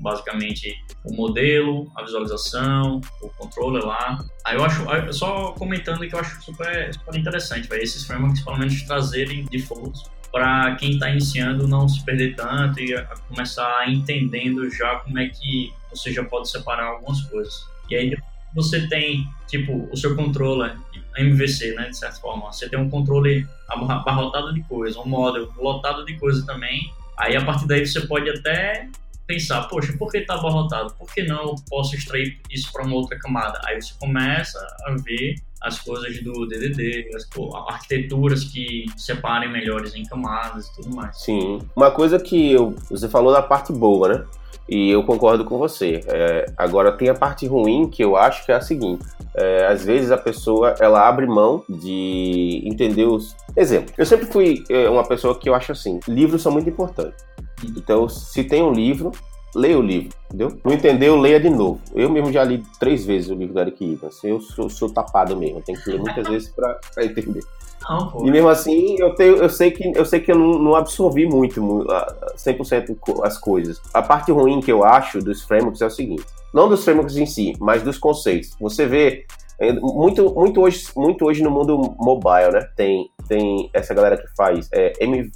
basicamente 0.00 0.74
o 1.04 1.14
modelo, 1.14 1.90
a 1.96 2.02
visualização, 2.02 3.00
o 3.22 3.28
controller 3.30 3.84
lá. 3.84 4.18
Aí 4.44 4.56
eu 4.56 4.64
acho, 4.64 4.84
só 5.12 5.52
comentando 5.52 6.00
que 6.00 6.14
eu 6.14 6.18
acho 6.18 6.42
super, 6.42 6.92
super 6.94 7.16
interessante, 7.16 7.68
véio, 7.68 7.82
esses 7.82 8.04
frameworks 8.04 8.42
pelo 8.42 8.58
menos 8.58 8.82
trazerem 8.82 9.44
defaults 9.46 10.02
para 10.32 10.74
quem 10.74 10.94
está 10.94 11.08
iniciando 11.10 11.68
não 11.68 11.88
se 11.88 12.04
perder 12.04 12.34
tanto 12.34 12.80
e 12.80 12.92
começar 13.28 13.88
entendendo 13.88 14.68
já 14.68 14.96
como 14.96 15.18
é 15.18 15.28
que 15.28 15.72
você 15.90 16.12
já 16.12 16.24
pode 16.24 16.50
separar 16.50 16.86
algumas 16.86 17.22
coisas. 17.22 17.66
E 17.88 17.94
aí 17.94 18.16
você 18.52 18.86
tem, 18.88 19.28
tipo, 19.46 19.88
o 19.92 19.96
seu 19.96 20.16
controller 20.16 20.76
MVC, 21.16 21.74
né, 21.74 21.88
de 21.88 21.96
certa 21.96 22.16
forma. 22.16 22.52
Você 22.52 22.68
tem 22.68 22.78
um 22.78 22.90
controle 22.90 23.46
abarrotado 23.68 24.52
de 24.52 24.62
coisas, 24.64 24.96
um 24.96 25.06
model 25.06 25.48
lotado 25.56 26.04
de 26.04 26.18
coisas 26.18 26.44
também. 26.44 26.92
Aí 27.16 27.36
a 27.36 27.44
partir 27.44 27.66
daí 27.68 27.86
você 27.86 28.00
pode 28.00 28.28
até 28.28 28.88
pensar, 29.26 29.62
poxa, 29.68 29.94
por 29.98 30.10
que 30.10 30.18
está 30.18 30.34
abarrotado? 30.34 30.94
Por 30.94 31.12
que 31.12 31.22
não 31.22 31.42
eu 31.42 31.54
posso 31.68 31.94
extrair 31.94 32.40
isso 32.50 32.70
para 32.72 32.84
uma 32.84 32.94
outra 32.94 33.18
camada? 33.18 33.60
Aí 33.64 33.80
você 33.80 33.94
começa 33.98 34.58
a 34.86 34.94
ver 35.02 35.36
as 35.60 35.80
coisas 35.80 36.22
do 36.22 36.46
DDD, 36.46 37.10
as 37.14 37.26
arquiteturas 37.68 38.44
que 38.44 38.84
separem 38.96 39.50
melhores 39.50 39.94
em 39.94 40.04
camadas 40.04 40.66
e 40.68 40.74
tudo 40.74 40.94
mais. 40.94 41.18
Sim. 41.18 41.60
Uma 41.74 41.90
coisa 41.90 42.18
que 42.18 42.52
eu, 42.52 42.74
você 42.90 43.08
falou 43.08 43.32
da 43.32 43.42
parte 43.42 43.72
boa, 43.72 44.08
né? 44.08 44.24
E 44.68 44.90
eu 44.90 45.02
concordo 45.02 45.44
com 45.44 45.58
você. 45.58 46.00
É, 46.06 46.46
agora 46.56 46.92
tem 46.92 47.08
a 47.08 47.14
parte 47.14 47.46
ruim 47.46 47.88
que 47.88 48.02
eu 48.02 48.16
acho 48.16 48.44
que 48.44 48.52
é 48.52 48.54
a 48.54 48.60
seguinte: 48.60 49.04
é, 49.34 49.66
às 49.66 49.84
vezes 49.84 50.10
a 50.10 50.16
pessoa 50.16 50.74
ela 50.80 51.06
abre 51.06 51.26
mão 51.26 51.64
de 51.68 52.62
entender 52.64 53.04
os. 53.04 53.36
Exemplo, 53.56 53.92
eu 53.96 54.06
sempre 54.06 54.26
fui 54.26 54.64
é, 54.70 54.88
uma 54.88 55.06
pessoa 55.06 55.38
que 55.38 55.48
eu 55.48 55.54
acho 55.54 55.72
assim: 55.72 56.00
livros 56.08 56.42
são 56.42 56.52
muito 56.52 56.68
importantes. 56.68 57.24
Então, 57.62 58.08
se 58.08 58.44
tem 58.44 58.62
um 58.62 58.72
livro, 58.72 59.12
leia 59.54 59.78
o 59.78 59.82
livro, 59.82 60.10
entendeu? 60.26 60.58
Não 60.64 60.72
entendeu, 60.72 61.16
leia 61.16 61.38
de 61.38 61.50
novo. 61.50 61.80
Eu 61.94 62.10
mesmo 62.10 62.32
já 62.32 62.42
li 62.42 62.62
três 62.78 63.04
vezes 63.04 63.30
o 63.30 63.34
livro 63.34 63.54
do 63.54 63.60
Eric 63.60 63.92
Evans. 63.92 64.22
Eu 64.24 64.40
sou, 64.40 64.68
sou 64.68 64.90
tapado 64.90 65.36
mesmo, 65.36 65.62
tenho 65.62 65.80
que 65.80 65.90
ler 65.90 66.00
muitas 66.00 66.26
vezes 66.26 66.48
para 66.48 67.04
entender. 67.04 67.42
Não, 67.88 68.26
e 68.26 68.30
mesmo 68.30 68.48
assim, 68.48 68.96
eu, 68.98 69.14
tenho, 69.14 69.36
eu 69.36 69.48
sei 69.48 69.70
que 69.70 69.92
eu 69.94 70.06
sei 70.06 70.18
que 70.18 70.32
eu 70.32 70.38
não, 70.38 70.58
não 70.58 70.74
absorvi 70.74 71.26
muito 71.26 71.60
100% 71.60 72.96
as 73.22 73.36
coisas. 73.36 73.80
A 73.92 74.02
parte 74.02 74.32
ruim 74.32 74.60
que 74.60 74.72
eu 74.72 74.84
acho 74.84 75.20
dos 75.20 75.42
frameworks 75.42 75.82
é 75.82 75.86
o 75.86 75.90
seguinte: 75.90 76.24
não 76.52 76.68
dos 76.68 76.82
frameworks 76.82 77.16
em 77.16 77.26
si, 77.26 77.52
mas 77.60 77.82
dos 77.82 77.98
conceitos. 77.98 78.56
Você 78.58 78.86
vê 78.86 79.26
é, 79.58 79.72
muito, 79.72 80.34
muito, 80.34 80.60
hoje, 80.60 80.86
muito 80.96 81.24
hoje 81.26 81.42
no 81.42 81.50
mundo 81.50 81.94
mobile, 81.98 82.52
né? 82.52 82.66
Tem, 82.76 83.10
tem 83.28 83.70
essa 83.72 83.94
galera 83.94 84.16
que 84.16 84.26
faz 84.36 84.68
é, 84.72 84.92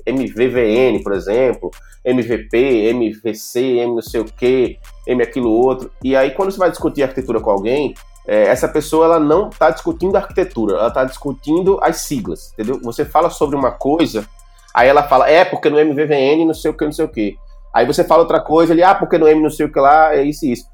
MVVN, 0.06 1.02
por 1.02 1.12
exemplo, 1.12 1.70
MVP, 2.04 2.90
MVC, 2.90 3.60
M 3.60 3.94
não 3.94 4.02
sei 4.02 4.20
o 4.20 4.24
que, 4.24 4.78
M 5.06 5.22
aquilo 5.22 5.50
outro. 5.50 5.90
E 6.02 6.16
aí, 6.16 6.30
quando 6.30 6.50
você 6.50 6.58
vai 6.58 6.70
discutir 6.70 7.02
arquitetura 7.02 7.40
com 7.40 7.50
alguém, 7.50 7.94
é, 8.26 8.42
essa 8.42 8.68
pessoa 8.68 9.06
ela 9.06 9.18
não 9.18 9.48
está 9.48 9.70
discutindo 9.70 10.16
arquitetura, 10.16 10.76
ela 10.76 10.88
está 10.88 11.04
discutindo 11.04 11.78
as 11.82 12.02
siglas, 12.02 12.52
entendeu? 12.52 12.78
Você 12.82 13.04
fala 13.04 13.30
sobre 13.30 13.56
uma 13.56 13.70
coisa, 13.70 14.26
aí 14.74 14.86
ela 14.86 15.02
fala, 15.02 15.30
é 15.30 15.44
porque 15.44 15.70
no 15.70 15.80
MVVN 15.80 16.44
não 16.46 16.54
sei 16.54 16.70
o 16.70 16.74
que, 16.74 16.84
não 16.84 16.92
sei 16.92 17.04
o 17.06 17.08
que. 17.08 17.36
Aí 17.74 17.86
você 17.86 18.04
fala 18.04 18.22
outra 18.22 18.40
coisa, 18.40 18.72
ele, 18.72 18.82
ah, 18.82 18.94
porque 18.94 19.18
no 19.18 19.28
M 19.28 19.42
não 19.42 19.50
sei 19.50 19.66
o 19.66 19.72
que 19.72 19.80
lá, 19.80 20.14
é 20.14 20.22
isso 20.22 20.44
e 20.44 20.52
isso. 20.52 20.66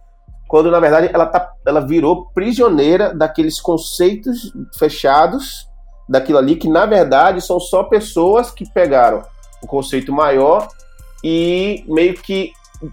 Quando 0.48 0.70
na 0.70 0.80
verdade 0.80 1.10
ela, 1.12 1.26
tá, 1.26 1.52
ela 1.66 1.80
virou 1.80 2.26
prisioneira 2.34 3.14
daqueles 3.14 3.60
conceitos 3.60 4.52
fechados, 4.78 5.68
daquilo 6.08 6.38
ali, 6.38 6.56
que 6.56 6.68
na 6.68 6.86
verdade 6.86 7.40
são 7.40 7.58
só 7.58 7.82
pessoas 7.84 8.50
que 8.50 8.68
pegaram 8.70 9.22
o 9.62 9.66
conceito 9.66 10.12
maior 10.12 10.68
e 11.22 11.84
meio 11.86 12.14
que 12.14 12.52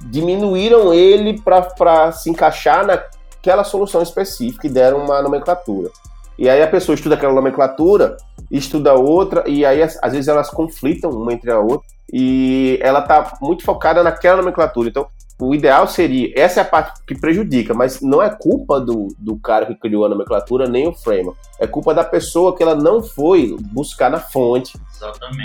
diminuíram 0.10 0.94
ele 0.94 1.42
para 1.42 2.12
se 2.12 2.30
encaixar 2.30 2.86
na 2.86 3.02
aquela 3.42 3.64
solução 3.64 4.04
específica 4.04 4.68
e 4.68 4.70
deram 4.70 5.04
uma 5.04 5.22
nomenclatura. 5.22 5.90
E 6.38 6.48
aí 6.48 6.62
a 6.62 6.68
pessoa 6.68 6.94
estuda 6.94 7.16
aquela 7.16 7.34
nomenclatura, 7.34 8.16
estuda 8.52 8.94
outra, 8.94 9.44
e 9.48 9.66
aí 9.66 9.82
às 9.82 10.12
vezes 10.14 10.28
elas 10.28 10.50
conflitam 10.50 11.10
uma 11.10 11.34
entre 11.34 11.52
a 11.52 11.60
outra, 11.60 11.88
e 12.14 12.80
ela 12.82 13.00
está 13.00 13.38
muito 13.42 13.64
focada 13.64 14.04
naquela 14.04 14.38
nomenclatura. 14.38 14.90
Então, 14.90 15.08
o 15.48 15.56
ideal 15.56 15.88
seria, 15.88 16.32
essa 16.36 16.60
é 16.60 16.64
a 16.64 16.66
parte 16.66 17.02
que 17.06 17.16
prejudica, 17.16 17.74
mas 17.74 18.00
não 18.00 18.22
é 18.22 18.30
culpa 18.30 18.80
do, 18.80 19.08
do 19.18 19.38
cara 19.40 19.66
que 19.66 19.74
criou 19.74 20.06
a 20.06 20.10
nomenclatura, 20.10 20.70
nem 20.70 20.88
o 20.88 20.94
framework. 20.94 21.40
É 21.60 21.66
culpa 21.66 21.94
da 21.94 22.04
pessoa 22.04 22.56
que 22.56 22.62
ela 22.62 22.76
não 22.76 23.02
foi 23.02 23.56
buscar 23.60 24.12
na 24.12 24.20
fonte 24.20 24.78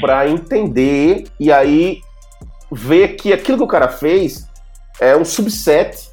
para 0.01 0.29
entender 0.29 1.25
e 1.41 1.51
aí 1.51 2.03
ver 2.71 3.17
que 3.17 3.33
aquilo 3.33 3.57
que 3.57 3.65
o 3.65 3.69
cara 3.69 3.89
fez 3.89 4.47
é 5.01 5.17
um 5.17 5.25
subset 5.25 6.11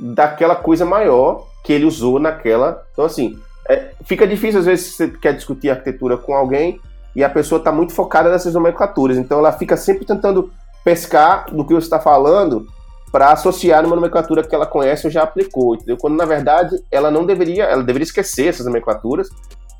daquela 0.00 0.56
coisa 0.56 0.86
maior 0.86 1.46
que 1.62 1.72
ele 1.72 1.84
usou 1.84 2.18
naquela. 2.18 2.82
Então, 2.92 3.04
assim, 3.04 3.38
é, 3.68 3.90
fica 4.04 4.26
difícil 4.26 4.60
às 4.60 4.66
vezes 4.66 4.94
você 4.94 5.08
quer 5.08 5.34
discutir 5.34 5.68
arquitetura 5.68 6.16
com 6.16 6.34
alguém 6.34 6.80
e 7.14 7.22
a 7.22 7.28
pessoa 7.28 7.58
está 7.58 7.70
muito 7.70 7.92
focada 7.92 8.30
nessas 8.30 8.54
nomenclaturas. 8.54 9.18
Então, 9.18 9.38
ela 9.38 9.52
fica 9.52 9.76
sempre 9.76 10.06
tentando 10.06 10.50
pescar 10.82 11.52
do 11.54 11.62
que 11.66 11.74
você 11.74 11.86
está 11.86 12.00
falando 12.00 12.66
para 13.10 13.32
associar 13.32 13.82
numa 13.82 13.96
nomenclatura 13.96 14.42
que 14.42 14.54
ela 14.54 14.66
conhece 14.66 15.06
ou 15.06 15.10
já 15.10 15.22
aplicou, 15.22 15.74
entendeu? 15.74 15.96
Quando 15.96 16.16
na 16.16 16.24
verdade 16.24 16.76
ela 16.90 17.10
não 17.10 17.24
deveria, 17.24 17.64
ela 17.64 17.82
deveria 17.82 18.04
esquecer 18.04 18.48
essas 18.48 18.66
nomenclaturas, 18.66 19.28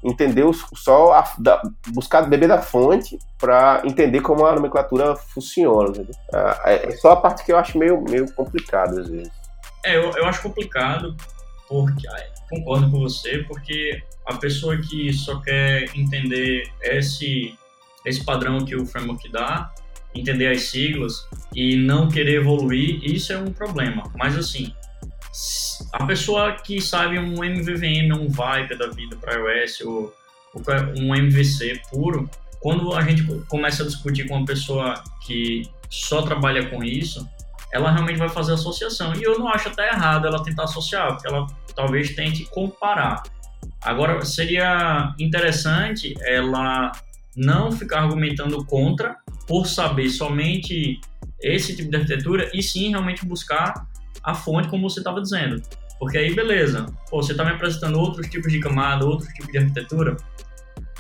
entender 0.02 0.44
só 0.74 1.12
a, 1.12 1.32
da, 1.38 1.60
buscar 1.88 2.22
beber 2.22 2.48
da 2.48 2.62
fonte 2.62 3.18
para 3.38 3.82
entender 3.84 4.20
como 4.20 4.46
a 4.46 4.54
nomenclatura 4.54 5.16
funciona. 5.16 5.90
Entendeu? 5.90 6.14
Ah, 6.32 6.60
é, 6.66 6.88
é 6.88 6.90
só 6.92 7.12
a 7.12 7.16
parte 7.16 7.44
que 7.44 7.52
eu 7.52 7.58
acho 7.58 7.76
meio, 7.76 8.02
meio 8.02 8.32
complicado 8.32 9.00
às 9.00 9.08
vezes. 9.08 9.32
É, 9.84 9.96
eu, 9.96 10.10
eu 10.16 10.24
acho 10.26 10.42
complicado, 10.42 11.16
porque 11.68 12.06
concordo 12.48 12.90
com 12.90 13.00
você, 13.00 13.44
porque 13.48 14.02
a 14.26 14.34
pessoa 14.34 14.76
que 14.76 15.12
só 15.12 15.40
quer 15.40 15.84
entender 15.96 16.70
esse, 16.82 17.54
esse 18.04 18.24
padrão 18.24 18.64
que 18.64 18.76
o 18.76 18.86
framework 18.86 19.30
dá, 19.30 19.70
entender 20.14 20.48
as 20.48 20.62
siglas 20.62 21.26
e 21.54 21.76
não 21.76 22.08
querer 22.08 22.36
evoluir, 22.36 23.00
isso 23.02 23.32
é 23.32 23.38
um 23.38 23.52
problema. 23.52 24.04
Mas 24.16 24.36
assim, 24.36 24.72
a 25.92 26.04
pessoa 26.06 26.52
que 26.52 26.80
sabe 26.80 27.18
um 27.18 27.44
MVVM, 27.44 28.12
um 28.12 28.28
Viper 28.28 28.76
da 28.76 28.88
vida 28.88 29.16
para 29.16 29.34
iOS 29.34 29.80
ou, 29.82 30.14
ou 30.54 30.62
um 30.96 31.14
MVC 31.14 31.80
puro, 31.90 32.28
quando 32.60 32.92
a 32.94 33.02
gente 33.02 33.24
começa 33.48 33.82
a 33.82 33.86
discutir 33.86 34.26
com 34.26 34.36
uma 34.36 34.46
pessoa 34.46 35.02
que 35.24 35.62
só 35.88 36.22
trabalha 36.22 36.68
com 36.68 36.82
isso, 36.82 37.28
ela 37.72 37.90
realmente 37.92 38.18
vai 38.18 38.28
fazer 38.28 38.54
associação. 38.54 39.14
E 39.14 39.22
eu 39.22 39.38
não 39.38 39.48
acho 39.48 39.68
até 39.68 39.88
errado 39.88 40.26
ela 40.26 40.42
tentar 40.42 40.64
associar, 40.64 41.12
porque 41.12 41.28
ela 41.28 41.46
talvez 41.74 42.14
tente 42.14 42.44
comparar. 42.46 43.22
Agora, 43.80 44.24
seria 44.24 45.14
interessante 45.18 46.14
ela 46.22 46.92
não 47.36 47.70
ficar 47.70 48.00
argumentando 48.00 48.64
contra 48.64 49.16
por 49.48 49.66
saber 49.66 50.11
somente 50.11 51.00
esse 51.40 51.74
tipo 51.74 51.90
de 51.90 51.96
arquitetura 51.96 52.50
e 52.54 52.62
sim 52.62 52.90
realmente 52.90 53.24
buscar 53.24 53.88
a 54.22 54.34
fonte, 54.34 54.68
como 54.68 54.88
você 54.88 55.00
estava 55.00 55.20
dizendo. 55.20 55.62
Porque 55.98 56.18
aí, 56.18 56.32
beleza, 56.34 56.87
pô, 57.11 57.22
você 57.22 57.32
está 57.32 57.44
me 57.44 57.52
apresentando 57.52 57.98
outros 57.98 58.28
tipos 58.28 58.52
de 58.52 58.61
camada, 58.61 59.04
outros 59.04 59.32
tipos 59.32 59.50
de 59.50 59.58
arquitetura, 59.58 60.16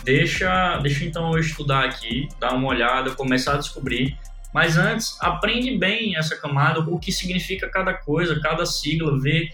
deixa, 0.02 0.78
deixa 0.78 1.04
então 1.04 1.32
eu 1.32 1.38
estudar 1.38 1.84
aqui, 1.84 2.26
dar 2.40 2.54
uma 2.54 2.68
olhada, 2.68 3.14
começar 3.14 3.54
a 3.54 3.58
descobrir. 3.58 4.16
Mas 4.52 4.78
antes, 4.78 5.16
aprende 5.20 5.76
bem 5.76 6.16
essa 6.16 6.34
camada, 6.36 6.80
o 6.80 6.98
que 6.98 7.12
significa 7.12 7.68
cada 7.68 7.92
coisa, 7.92 8.40
cada 8.40 8.64
sigla, 8.64 9.20
ver 9.20 9.50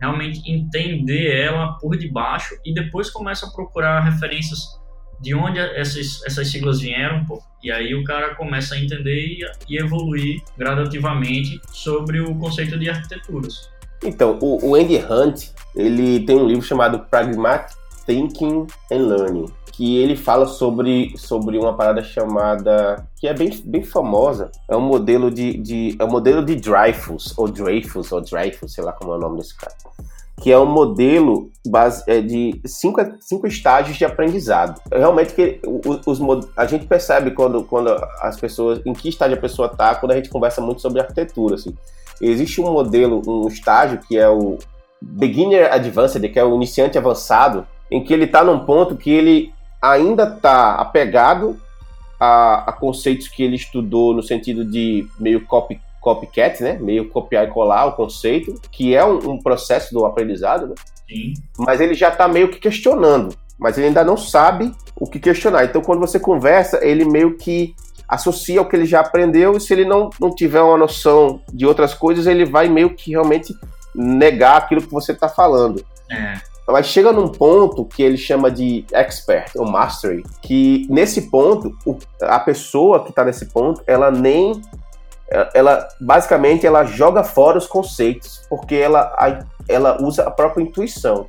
realmente 0.00 0.48
entender 0.48 1.34
ela 1.34 1.72
por 1.78 1.96
debaixo 1.96 2.54
e 2.64 2.74
depois 2.74 3.08
começa 3.08 3.46
a 3.46 3.50
procurar 3.50 4.00
referências 4.00 4.78
de 5.24 5.34
onde 5.34 5.58
essas, 5.58 6.22
essas 6.26 6.48
siglas 6.48 6.80
vieram, 6.80 7.24
pô. 7.24 7.42
E 7.62 7.72
aí 7.72 7.94
o 7.94 8.04
cara 8.04 8.34
começa 8.34 8.74
a 8.74 8.78
entender 8.78 9.26
e, 9.26 9.40
e 9.70 9.78
evoluir 9.78 10.42
gradativamente 10.56 11.58
sobre 11.72 12.20
o 12.20 12.34
conceito 12.34 12.78
de 12.78 12.90
arquiteturas. 12.90 13.70
Então, 14.04 14.38
o, 14.42 14.68
o 14.68 14.74
Andy 14.74 14.98
Hunt, 14.98 15.46
ele 15.74 16.20
tem 16.20 16.36
um 16.36 16.46
livro 16.46 16.62
chamado 16.62 16.98
Pragmatic 17.10 17.74
Thinking 18.04 18.66
and 18.92 19.06
Learning, 19.08 19.46
que 19.72 19.96
ele 19.96 20.14
fala 20.14 20.46
sobre, 20.46 21.14
sobre 21.16 21.56
uma 21.56 21.74
parada 21.74 22.04
chamada 22.04 23.08
que 23.16 23.26
é 23.26 23.32
bem, 23.32 23.50
bem 23.64 23.82
famosa. 23.82 24.52
É 24.68 24.76
um 24.76 24.82
modelo 24.82 25.30
de, 25.30 25.56
de 25.56 25.96
é 25.98 26.04
um 26.04 26.10
modelo 26.10 26.44
de 26.44 26.54
Dreyfus 26.56 27.32
ou 27.38 27.48
Dreyfus 27.48 28.12
ou 28.12 28.20
Dreyfus, 28.20 28.74
sei 28.74 28.84
lá 28.84 28.92
como 28.92 29.14
é 29.14 29.16
o 29.16 29.20
nome 29.20 29.38
desse 29.38 29.56
cara 29.56 29.72
que 30.44 30.52
é 30.52 30.58
um 30.58 30.66
modelo 30.66 31.50
base, 31.66 32.04
é, 32.06 32.20
de 32.20 32.60
cinco, 32.66 33.00
cinco 33.18 33.46
estágios 33.46 33.96
de 33.96 34.04
aprendizado. 34.04 34.78
Realmente 34.92 35.32
que 35.32 35.58
os, 35.64 36.20
os, 36.20 36.48
a 36.54 36.66
gente 36.66 36.84
percebe 36.84 37.30
quando, 37.30 37.64
quando 37.64 37.88
as 38.20 38.38
pessoas, 38.38 38.78
em 38.84 38.92
que 38.92 39.08
estágio 39.08 39.38
a 39.38 39.40
pessoa 39.40 39.68
está, 39.68 39.94
quando 39.94 40.12
a 40.12 40.16
gente 40.16 40.28
conversa 40.28 40.60
muito 40.60 40.82
sobre 40.82 41.00
arquitetura. 41.00 41.54
Assim. 41.54 41.74
Existe 42.20 42.60
um 42.60 42.70
modelo, 42.70 43.22
um 43.26 43.48
estágio 43.48 43.98
que 44.06 44.18
é 44.18 44.28
o 44.28 44.58
Beginner 45.00 45.72
Advanced, 45.72 46.28
que 46.28 46.38
é 46.38 46.44
o 46.44 46.54
iniciante 46.56 46.98
avançado, 46.98 47.66
em 47.90 48.04
que 48.04 48.12
ele 48.12 48.24
está 48.24 48.44
num 48.44 48.66
ponto 48.66 48.96
que 48.96 49.10
ele 49.10 49.50
ainda 49.80 50.24
está 50.24 50.74
apegado 50.74 51.56
a, 52.20 52.68
a 52.68 52.72
conceitos 52.74 53.28
que 53.28 53.42
ele 53.42 53.56
estudou 53.56 54.12
no 54.12 54.22
sentido 54.22 54.62
de 54.62 55.08
meio 55.18 55.42
copy 55.46 55.80
copycat, 56.04 56.62
né? 56.62 56.78
Meio 56.78 57.08
copiar 57.08 57.48
e 57.48 57.50
colar 57.50 57.86
o 57.86 57.92
conceito, 57.92 58.54
que 58.70 58.94
é 58.94 59.02
um, 59.02 59.30
um 59.30 59.42
processo 59.42 59.94
do 59.94 60.04
aprendizado, 60.04 60.68
né? 60.68 60.74
Sim. 61.08 61.32
Mas 61.58 61.80
ele 61.80 61.94
já 61.94 62.10
está 62.10 62.28
meio 62.28 62.50
que 62.50 62.58
questionando, 62.58 63.34
mas 63.58 63.78
ele 63.78 63.88
ainda 63.88 64.04
não 64.04 64.16
sabe 64.16 64.72
o 64.94 65.06
que 65.06 65.18
questionar. 65.18 65.64
Então, 65.64 65.80
quando 65.80 66.00
você 66.00 66.20
conversa, 66.20 66.84
ele 66.84 67.04
meio 67.04 67.36
que 67.38 67.74
associa 68.06 68.60
o 68.60 68.68
que 68.68 68.76
ele 68.76 68.84
já 68.84 69.00
aprendeu 69.00 69.56
e 69.56 69.60
se 69.60 69.72
ele 69.72 69.86
não, 69.86 70.10
não 70.20 70.34
tiver 70.34 70.60
uma 70.60 70.76
noção 70.76 71.40
de 71.52 71.66
outras 71.66 71.94
coisas, 71.94 72.26
ele 72.26 72.44
vai 72.44 72.68
meio 72.68 72.94
que 72.94 73.10
realmente 73.10 73.54
negar 73.94 74.58
aquilo 74.58 74.82
que 74.82 74.92
você 74.92 75.12
está 75.12 75.28
falando. 75.28 75.84
É. 76.10 76.34
Mas 76.66 76.86
chega 76.86 77.12
num 77.12 77.28
ponto 77.28 77.84
que 77.84 78.02
ele 78.02 78.16
chama 78.16 78.50
de 78.50 78.84
expert 78.92 79.52
ou 79.54 79.66
mastery, 79.66 80.22
que 80.40 80.86
nesse 80.88 81.30
ponto, 81.30 81.76
a 82.22 82.38
pessoa 82.38 83.04
que 83.04 83.10
está 83.10 83.24
nesse 83.24 83.46
ponto, 83.46 83.82
ela 83.86 84.10
nem 84.10 84.62
ela 85.54 85.88
basicamente 86.00 86.66
ela 86.66 86.84
joga 86.84 87.24
fora 87.24 87.58
os 87.58 87.66
conceitos, 87.66 88.42
porque 88.48 88.74
ela, 88.74 89.12
ela 89.68 90.02
usa 90.02 90.24
a 90.24 90.30
própria 90.30 90.62
intuição. 90.62 91.26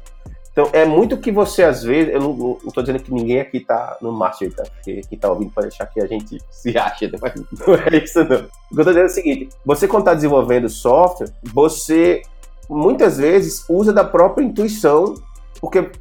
Então 0.52 0.70
é 0.72 0.86
muito 0.86 1.18
que 1.18 1.34
você 1.34 1.64
às 1.64 1.84
vezes, 1.84 2.14
eu 2.14 2.22
não, 2.22 2.58
estou 2.66 2.82
dizendo 2.82 3.04
que 3.04 3.14
ninguém 3.14 3.42
aqui 3.42 3.58
está 3.58 3.98
no 4.02 4.12
master, 4.12 4.54
tá? 4.54 4.64
Quem 4.84 5.02
está 5.12 5.30
ouvindo 5.30 5.52
pode 5.52 5.68
achar 5.68 5.86
que 5.86 6.02
a 6.02 6.08
gente 6.08 6.40
se 6.50 6.78
acha, 6.78 7.08
né? 7.08 7.18
mas 7.22 7.34
não 7.36 7.76
é 7.76 7.98
isso 8.02 8.24
não. 8.24 8.38
O 8.38 8.76
que 8.76 8.80
eu 8.80 8.80
estou 8.80 8.86
dizendo 8.86 9.00
é 9.00 9.06
o 9.06 9.10
seguinte, 9.10 9.50
você 9.66 9.86
quando 9.86 10.04
está 10.04 10.14
desenvolvendo 10.14 10.70
software, 10.70 11.28
você 11.44 12.22
muitas 12.70 13.18
vezes 13.18 13.66
usa 13.70 13.92
da 13.92 14.04
própria 14.04 14.44
intuição, 14.44 15.16
porque 15.60 15.92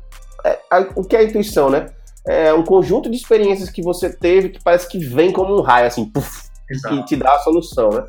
é, 0.45 0.59
a, 0.71 0.87
o 0.95 1.03
que 1.03 1.17
é 1.17 1.21
a 1.21 1.25
intuição, 1.25 1.69
né? 1.69 1.87
É 2.25 2.55
um 2.55 2.63
conjunto 2.63 3.11
de 3.11 3.17
experiências 3.17 3.69
que 3.69 3.83
você 3.83 4.09
teve 4.09 4.51
que 4.51 4.63
parece 4.63 4.89
que 4.89 4.99
vem 4.99 5.33
como 5.33 5.59
um 5.59 5.63
raio, 5.63 5.89
assim, 5.89 6.05
puff, 6.07 6.49
Que 6.67 7.05
te 7.05 7.17
dá 7.17 7.35
a 7.35 7.39
solução, 7.41 7.91
né? 7.91 8.05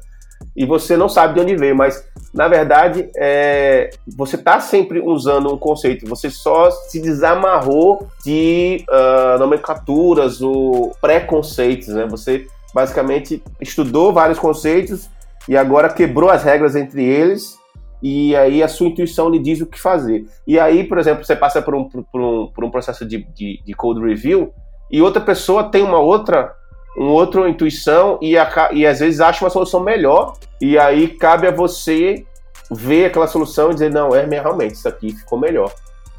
E 0.56 0.66
você 0.66 0.96
não 0.96 1.10
sabe 1.10 1.34
de 1.34 1.40
onde 1.40 1.56
veio, 1.56 1.76
mas 1.76 2.06
na 2.34 2.48
verdade 2.48 3.10
é, 3.18 3.90
você 4.18 4.36
está 4.36 4.60
sempre 4.60 5.00
usando 5.00 5.54
um 5.54 5.58
conceito, 5.58 6.08
você 6.08 6.30
só 6.30 6.70
se 6.72 7.02
desamarrou 7.02 8.08
de 8.24 8.86
uh, 8.90 9.40
nomenclaturas 9.40 10.42
ou 10.42 10.96
preconceitos, 11.02 11.90
né? 11.90 12.06
Você 12.10 12.48
basicamente 12.74 13.42
estudou 13.62 14.14
vários 14.14 14.40
conceitos 14.40 15.10
e 15.48 15.56
agora 15.56 15.90
quebrou 15.90 16.30
as 16.30 16.44
regras 16.44 16.76
entre 16.76 17.04
eles 17.04 17.58
e 18.02 18.36
aí 18.36 18.62
a 18.62 18.68
sua 18.68 18.88
intuição 18.88 19.30
lhe 19.30 19.40
diz 19.40 19.62
o 19.62 19.66
que 19.66 19.80
fazer. 19.80 20.26
E 20.46 20.60
aí, 20.60 20.84
por 20.84 20.98
exemplo, 20.98 21.24
você 21.24 21.36
passa 21.36 21.62
por 21.62 21.74
um, 21.74 21.86
por 21.86 22.22
um, 22.22 22.48
por 22.48 22.64
um 22.64 22.70
processo 22.70 23.06
de, 23.06 23.24
de, 23.34 23.62
de 23.66 23.74
code 23.74 24.02
review 24.02 24.54
e 24.92 25.02
outra 25.02 25.22
pessoa 25.22 25.64
tem 25.64 25.82
uma 25.82 26.00
outra 26.00 26.54
um 26.98 27.08
outra 27.10 27.48
intuição 27.50 28.18
e, 28.22 28.38
a, 28.38 28.70
e 28.72 28.86
às 28.86 29.00
vezes 29.00 29.20
acha 29.20 29.44
uma 29.44 29.50
solução 29.50 29.82
melhor, 29.82 30.38
e 30.62 30.78
aí 30.78 31.08
cabe 31.08 31.48
a 31.48 31.52
você 31.52 32.26
ver 32.72 33.06
aquela 33.06 33.28
solução 33.28 33.70
e 33.70 33.74
dizer, 33.74 33.92
não, 33.92 34.16
é 34.16 34.26
realmente, 34.26 34.76
isso 34.76 34.88
aqui 34.88 35.16
ficou 35.16 35.38
melhor. 35.38 35.72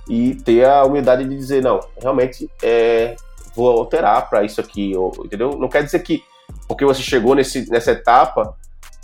E 0.08 0.36
ter 0.36 0.64
a 0.64 0.84
humildade 0.84 1.24
de 1.24 1.36
dizer, 1.36 1.62
não, 1.62 1.80
realmente 2.00 2.48
é, 2.62 3.16
vou 3.54 3.68
alterar 3.78 4.28
para 4.28 4.44
isso 4.44 4.60
aqui, 4.60 4.96
ou, 4.96 5.12
entendeu? 5.24 5.50
Não 5.58 5.68
quer 5.68 5.82
dizer 5.82 6.00
que 6.00 6.22
porque 6.68 6.84
você 6.84 7.02
chegou 7.02 7.34
nesse, 7.34 7.68
nessa 7.70 7.92
etapa, 7.92 8.54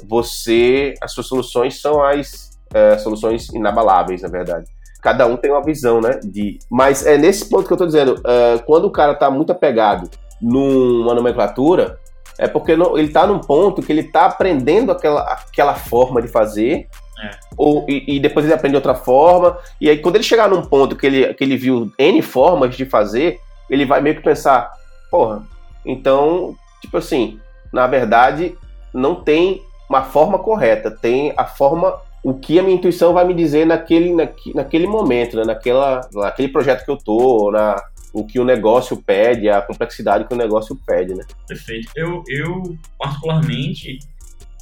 você 0.07 0.95
as 1.01 1.13
suas 1.13 1.27
soluções 1.27 1.81
são 1.81 2.03
as 2.03 2.51
é, 2.73 2.99
soluções 2.99 3.49
inabaláveis, 3.49 4.23
na 4.23 4.29
verdade. 4.29 4.67
Cada 5.01 5.27
um 5.27 5.37
tem 5.37 5.51
uma 5.51 5.63
visão, 5.63 6.01
né? 6.01 6.21
De, 6.23 6.59
mas 6.71 7.05
é 7.05 7.19
nesse 7.19 7.49
ponto 7.49 7.67
que 7.67 7.73
eu 7.73 7.77
estou 7.77 7.87
dizendo, 7.87 8.21
é, 8.25 8.59
quando 8.59 8.85
o 8.85 8.91
cara 8.91 9.13
está 9.13 9.31
muito 9.31 9.51
apegado 9.51 10.09
numa 10.43 11.15
nomenclatura, 11.15 11.99
é 12.39 12.49
porque 12.49 12.75
não, 12.75 12.99
ele 12.99 13.09
está 13.09 13.27
num 13.27 13.39
ponto 13.39 13.83
que 13.83 13.93
ele 13.93 14.01
está 14.01 14.27
aprendendo 14.27 14.91
aquela, 14.91 15.23
aquela 15.23 15.75
forma 15.75 16.21
de 16.21 16.29
fazer, 16.29 16.89
é. 17.23 17.31
ou, 17.57 17.87
e, 17.89 18.17
e, 18.17 18.21
depois 18.21 18.45
ele 18.45 18.55
aprende 18.55 18.75
outra 18.75 18.95
forma, 18.95 19.57
e 19.81 19.89
aí 19.89 19.99
quando 19.99 20.17
ele 20.17 20.25
chegar 20.25 20.49
num 20.49 20.63
ponto 20.63 20.97
que 20.97 21.07
ele, 21.07 21.35
que 21.35 21.45
ele 21.45 21.57
viu 21.57 21.93
N 21.99 22.21
formas 22.21 22.75
de 22.75 22.85
fazer, 22.85 23.39
ele 23.71 23.85
vai 23.85 24.01
meio 24.01 24.17
que 24.17 24.23
pensar, 24.23 24.71
porra, 25.11 25.43
então, 25.85 26.57
tipo 26.81 26.97
assim, 26.97 27.39
na 27.73 27.87
verdade, 27.87 28.57
não 28.93 29.15
tem 29.15 29.63
uma 29.89 30.03
forma 30.03 30.39
correta, 30.39 30.91
tem 30.91 31.33
a 31.37 31.45
forma, 31.45 31.95
o 32.23 32.35
que 32.35 32.59
a 32.59 32.63
minha 32.63 32.77
intuição 32.77 33.13
vai 33.13 33.25
me 33.25 33.35
dizer 33.35 33.67
naquele, 33.67 34.15
naquele 34.55 34.87
momento, 34.87 35.37
né? 35.37 35.45
Naquela, 35.45 36.09
naquele 36.13 36.49
projeto 36.49 36.85
que 36.85 36.91
eu 36.91 36.97
tô, 36.97 37.51
na, 37.51 37.83
o 38.13 38.27
que 38.27 38.39
o 38.39 38.45
negócio 38.45 38.97
pede, 39.03 39.49
a 39.49 39.63
complexidade 39.63 40.27
que 40.27 40.35
o 40.35 40.37
negócio 40.37 40.79
pede, 40.87 41.15
né? 41.15 41.25
Perfeito. 41.49 41.91
Eu, 41.97 42.23
eu 42.29 42.77
particularmente, 42.99 43.99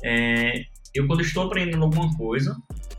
é, 0.04 0.64
eu 0.94 1.06
quando 1.06 1.22
estou 1.22 1.44
aprendendo 1.44 1.82
alguma 1.82 2.16
coisa, 2.16 2.56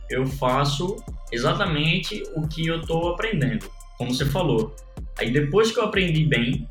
eu 0.10 0.26
faço 0.26 0.98
exatamente 1.32 2.24
o 2.36 2.48
que 2.48 2.68
eu 2.68 2.82
estou 2.82 3.14
aprendendo, 3.14 3.66
como 3.98 4.14
você 4.14 4.26
falou. 4.26 4.76
Aí 5.18 5.32
depois 5.32 5.72
que 5.72 5.80
eu 5.80 5.86
aprendi 5.86 6.26
bem, 6.26 6.68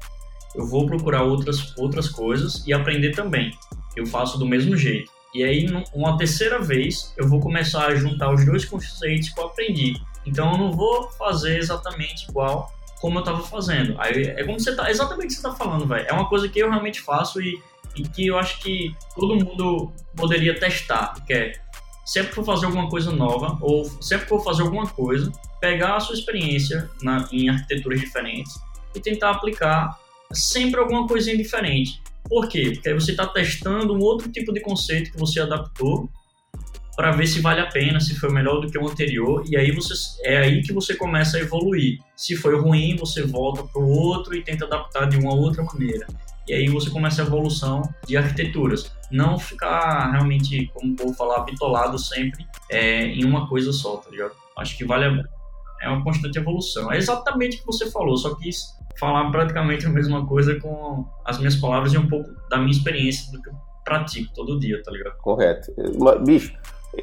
eu 0.54 0.66
vou 0.66 0.86
procurar 0.86 1.22
outras, 1.22 1.74
outras 1.78 2.08
coisas 2.08 2.66
e 2.66 2.72
aprender 2.72 3.12
também. 3.12 3.50
Eu 3.96 4.06
faço 4.06 4.38
do 4.38 4.46
mesmo 4.46 4.76
jeito. 4.76 5.10
E 5.32 5.44
aí, 5.44 5.66
uma 5.94 6.18
terceira 6.18 6.58
vez, 6.60 7.14
eu 7.16 7.28
vou 7.28 7.38
começar 7.38 7.86
a 7.86 7.94
juntar 7.94 8.34
os 8.34 8.44
dois 8.44 8.64
conceitos 8.64 9.28
que 9.28 9.40
eu 9.40 9.46
aprendi. 9.46 9.94
Então, 10.26 10.52
eu 10.52 10.58
não 10.58 10.72
vou 10.72 11.08
fazer 11.12 11.58
exatamente 11.58 12.28
igual 12.28 12.68
como 13.00 13.18
eu 13.18 13.24
tava 13.24 13.42
fazendo. 13.42 13.96
Aí 13.98 14.24
é 14.24 14.44
como 14.44 14.60
você 14.60 14.74
tá, 14.76 14.90
exatamente 14.90 15.26
o 15.26 15.28
que 15.28 15.34
você 15.34 15.42
tá 15.42 15.54
falando, 15.54 15.86
velho. 15.86 16.06
É 16.08 16.12
uma 16.12 16.28
coisa 16.28 16.48
que 16.48 16.58
eu 16.58 16.68
realmente 16.68 17.00
faço 17.00 17.40
e, 17.40 17.60
e 17.96 18.02
que 18.02 18.26
eu 18.26 18.38
acho 18.38 18.60
que 18.60 18.94
todo 19.16 19.34
mundo 19.34 19.90
poderia 20.14 20.58
testar, 20.58 21.14
que 21.26 21.32
é 21.32 21.52
sempre 22.04 22.30
que 22.30 22.34
for 22.34 22.44
fazer 22.44 22.66
alguma 22.66 22.88
coisa 22.88 23.10
nova 23.10 23.56
ou 23.60 23.84
sempre 24.02 24.24
que 24.24 24.28
for 24.28 24.44
fazer 24.44 24.62
alguma 24.62 24.86
coisa, 24.86 25.32
pegar 25.60 25.96
a 25.96 26.00
sua 26.00 26.14
experiência 26.14 26.90
na, 27.02 27.26
em 27.32 27.48
arquiteturas 27.48 28.00
diferentes 28.00 28.52
e 28.94 29.00
tentar 29.00 29.30
aplicar 29.30 29.98
sempre 30.32 30.80
alguma 30.80 31.06
coisinha 31.06 31.36
diferente. 31.36 32.02
Por 32.28 32.48
quê? 32.48 32.72
Porque 32.74 32.88
aí 32.88 32.94
você 32.94 33.12
está 33.12 33.26
testando 33.26 33.94
um 33.94 34.00
outro 34.00 34.30
tipo 34.30 34.52
de 34.52 34.60
conceito 34.60 35.12
que 35.12 35.18
você 35.18 35.40
adaptou 35.40 36.10
para 37.00 37.12
ver 37.12 37.26
se 37.26 37.40
vale 37.40 37.62
a 37.62 37.66
pena, 37.66 37.98
se 37.98 38.14
foi 38.14 38.30
melhor 38.30 38.60
do 38.60 38.70
que 38.70 38.76
o 38.76 38.86
anterior, 38.86 39.42
e 39.48 39.56
aí 39.56 39.70
você 39.70 39.94
é 40.22 40.36
aí 40.36 40.60
que 40.60 40.70
você 40.70 40.94
começa 40.94 41.38
a 41.38 41.40
evoluir. 41.40 41.98
Se 42.14 42.36
foi 42.36 42.60
ruim, 42.60 42.94
você 42.94 43.22
volta 43.22 43.62
para 43.62 43.80
o 43.80 43.88
outro 43.88 44.34
e 44.34 44.44
tenta 44.44 44.66
adaptar 44.66 45.08
de 45.08 45.16
uma 45.16 45.32
outra 45.32 45.62
maneira. 45.62 46.06
E 46.46 46.52
aí 46.52 46.68
você 46.68 46.90
começa 46.90 47.22
a 47.22 47.24
evolução 47.24 47.80
de 48.06 48.18
arquiteturas. 48.18 48.92
Não 49.10 49.38
ficar 49.38 50.10
realmente, 50.10 50.70
como 50.74 50.94
vou 50.94 51.14
falar, 51.14 51.44
bitolado 51.44 51.98
sempre 51.98 52.44
é, 52.70 53.06
em 53.06 53.24
uma 53.24 53.48
coisa 53.48 53.72
só, 53.72 53.96
tá 53.96 54.10
ligado? 54.10 54.32
Acho 54.58 54.76
que 54.76 54.84
vale 54.84 55.06
a 55.06 55.24
é 55.80 55.88
uma 55.88 56.04
constante 56.04 56.38
evolução. 56.38 56.92
É 56.92 56.98
exatamente 56.98 57.56
o 57.56 57.60
que 57.60 57.66
você 57.66 57.90
falou, 57.90 58.14
só 58.18 58.34
quis 58.34 58.76
falar 58.98 59.30
praticamente 59.30 59.86
a 59.86 59.88
mesma 59.88 60.26
coisa 60.26 60.60
com 60.60 61.06
as 61.24 61.38
minhas 61.38 61.56
palavras 61.56 61.94
e 61.94 61.96
um 61.96 62.06
pouco 62.06 62.28
da 62.50 62.58
minha 62.58 62.72
experiência 62.72 63.32
do 63.32 63.40
que 63.40 63.48
eu 63.48 63.54
pratico 63.86 64.34
todo 64.34 64.60
dia, 64.60 64.82
tá 64.82 64.90
ligado? 64.90 65.16
Correto. 65.16 65.72
Bicho, 66.26 66.52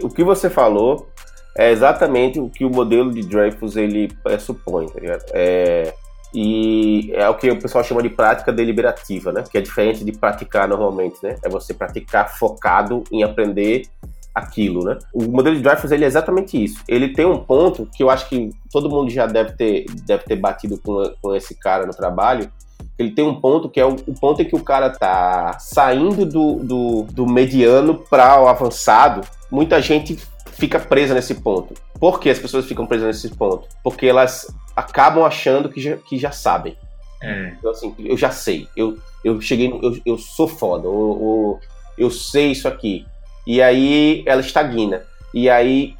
o 0.02 0.10
que 0.10 0.24
você 0.24 0.50
falou 0.50 1.08
é 1.56 1.72
exatamente 1.72 2.40
o 2.40 2.50
que 2.50 2.64
o 2.64 2.70
modelo 2.70 3.12
de 3.12 3.22
Dreyfus 3.22 3.76
ele 3.76 4.10
pressupõe, 4.24 4.88
tá 4.88 5.00
ligado? 5.00 5.24
É, 5.34 5.94
e 6.34 7.12
é 7.14 7.28
o 7.30 7.36
que 7.36 7.50
o 7.50 7.60
pessoal 7.60 7.84
chama 7.84 8.04
de 8.04 8.10
prática 8.10 8.52
deliberativa, 8.52 9.32
né? 9.32 9.44
Que 9.50 9.58
é 9.58 9.62
diferente 9.62 10.04
de 10.04 10.12
praticar 10.12 10.68
normalmente, 10.68 11.18
né? 11.24 11.38
É 11.44 11.50
você 11.50 11.74
praticar 11.74 12.38
focado 12.38 13.04
em 13.12 13.24
aprender 13.24 13.88
aquilo, 14.36 14.84
né? 14.84 15.00
O 15.12 15.24
modelo 15.24 15.56
de 15.56 15.64
Dreyfus 15.64 15.92
ele 15.92 16.04
é 16.04 16.08
exatamente 16.08 16.64
isso. 16.64 16.84
Ele 16.88 17.10
tem 17.10 17.26
um 17.26 17.40
ponto 17.40 17.88
que 17.88 18.04
eu 18.04 18.10
acho 18.10 18.30
que 18.30 18.52
todo 18.72 18.90
mundo 18.90 19.10
já 19.10 19.26
deve 19.26 19.54
ter, 19.54 19.86
deve 20.06 20.26
ter 20.26 20.36
batido 20.36 20.78
com, 20.78 21.12
com 21.22 21.36
esse 21.36 21.56
cara 21.56 21.88
no 21.88 21.94
trabalho. 21.94 22.52
Ele 22.98 23.12
tem 23.12 23.24
um 23.24 23.40
ponto 23.40 23.70
que 23.70 23.80
é 23.80 23.86
o, 23.86 23.96
o 24.08 24.14
ponto 24.14 24.42
em 24.42 24.46
que 24.46 24.56
o 24.56 24.64
cara 24.64 24.90
tá 24.90 25.58
saindo 25.60 26.26
do, 26.26 26.56
do, 26.56 27.04
do 27.04 27.28
mediano 27.28 28.04
para 28.10 28.42
o 28.42 28.48
avançado. 28.48 29.22
Muita 29.52 29.82
gente 29.82 30.18
fica 30.54 30.80
presa 30.80 31.14
nesse 31.14 31.36
ponto. 31.36 31.76
Por 32.00 32.20
que 32.20 32.30
as 32.30 32.40
pessoas 32.40 32.66
ficam 32.66 32.88
presas 32.88 33.08
nesse 33.08 33.36
ponto? 33.36 33.68
Porque 33.84 34.08
elas 34.08 34.48
acabam 34.76 35.24
achando 35.24 35.70
que 35.70 35.80
já, 35.80 35.98
que 35.98 36.18
já 36.18 36.32
sabem. 36.32 36.76
É. 37.22 37.54
Então, 37.58 37.72
assim, 37.72 37.94
eu 38.00 38.18
já 38.18 38.32
sei. 38.32 38.68
Eu, 38.76 38.98
eu 39.24 39.40
cheguei, 39.42 39.72
eu, 39.72 40.00
eu 40.06 40.18
sou 40.18 40.48
foda. 40.48 40.88
Eu, 40.88 41.60
eu, 41.98 42.06
eu 42.06 42.12
sei 42.12 42.52
isso 42.52 42.68
aqui. 42.68 43.06
E 43.46 43.62
aí 43.62 44.24
ela 44.26 44.42
estagna. 44.42 45.04
E 45.34 45.50
aí, 45.50 45.96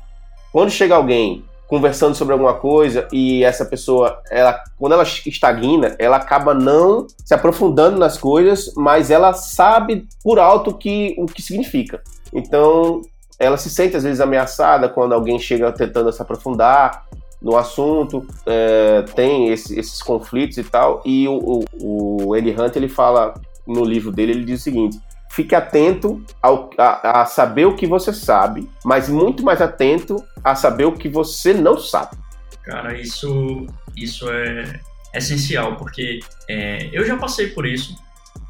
quando 0.52 0.72
chega 0.72 0.96
alguém 0.96 1.44
conversando 1.68 2.16
sobre 2.16 2.34
alguma 2.34 2.54
coisa 2.54 3.08
e 3.12 3.44
essa 3.44 3.66
pessoa, 3.66 4.22
ela, 4.32 4.62
quando 4.78 4.94
ela 4.94 5.04
estagna, 5.04 5.96
ela 6.00 6.18
acaba 6.18 6.54
não 6.54 7.06
se 7.26 7.34
aprofundando 7.34 7.98
nas 7.98 8.18
coisas, 8.18 8.74
mas 8.76 9.12
ela 9.12 9.34
sabe 9.34 10.08
por 10.24 10.40
alto 10.40 10.74
que, 10.74 11.16
o 11.18 11.26
que 11.26 11.42
significa. 11.42 12.02
Então, 12.34 13.02
ela 13.38 13.58
se 13.58 13.70
sente 13.70 13.98
às 13.98 14.04
vezes 14.04 14.22
ameaçada 14.22 14.90
quando 14.90 15.14
alguém 15.14 15.38
chega 15.38 15.72
tentando 15.72 16.12
se 16.12 16.22
aprofundar 16.22 17.06
no 17.42 17.56
assunto, 17.56 18.26
é, 18.46 19.04
tem 19.14 19.50
esse, 19.50 19.78
esses 19.80 20.02
conflitos 20.02 20.58
e 20.58 20.64
tal. 20.64 21.02
E 21.06 21.28
o, 21.28 21.64
o, 21.80 22.30
o 22.30 22.34
Hunt 22.34 22.76
ele 22.76 22.90
fala 22.90 23.34
no 23.66 23.84
livro 23.84 24.12
dele, 24.12 24.32
ele 24.32 24.46
diz 24.46 24.62
o 24.62 24.64
seguinte: 24.64 25.00
fique 25.38 25.54
atento 25.54 26.26
ao, 26.42 26.72
a, 26.80 27.22
a, 27.22 27.26
saber 27.28 27.66
o 27.66 27.76
que 27.76 27.86
você 27.86 28.12
sabe, 28.12 28.68
mas 28.84 29.08
muito 29.08 29.44
mais 29.44 29.62
atento 29.62 30.26
a 30.44 30.56
saber 30.56 30.86
o 30.86 30.94
que 30.94 31.08
você 31.08 31.54
não 31.54 31.78
sabe. 31.78 32.18
Cara, 32.64 33.00
isso, 33.00 33.68
isso 33.96 34.28
é 34.32 34.82
essencial, 35.14 35.76
porque 35.76 36.22
é, 36.50 36.90
eu 36.92 37.06
já 37.06 37.16
passei 37.18 37.52
por 37.52 37.68
isso. 37.68 37.96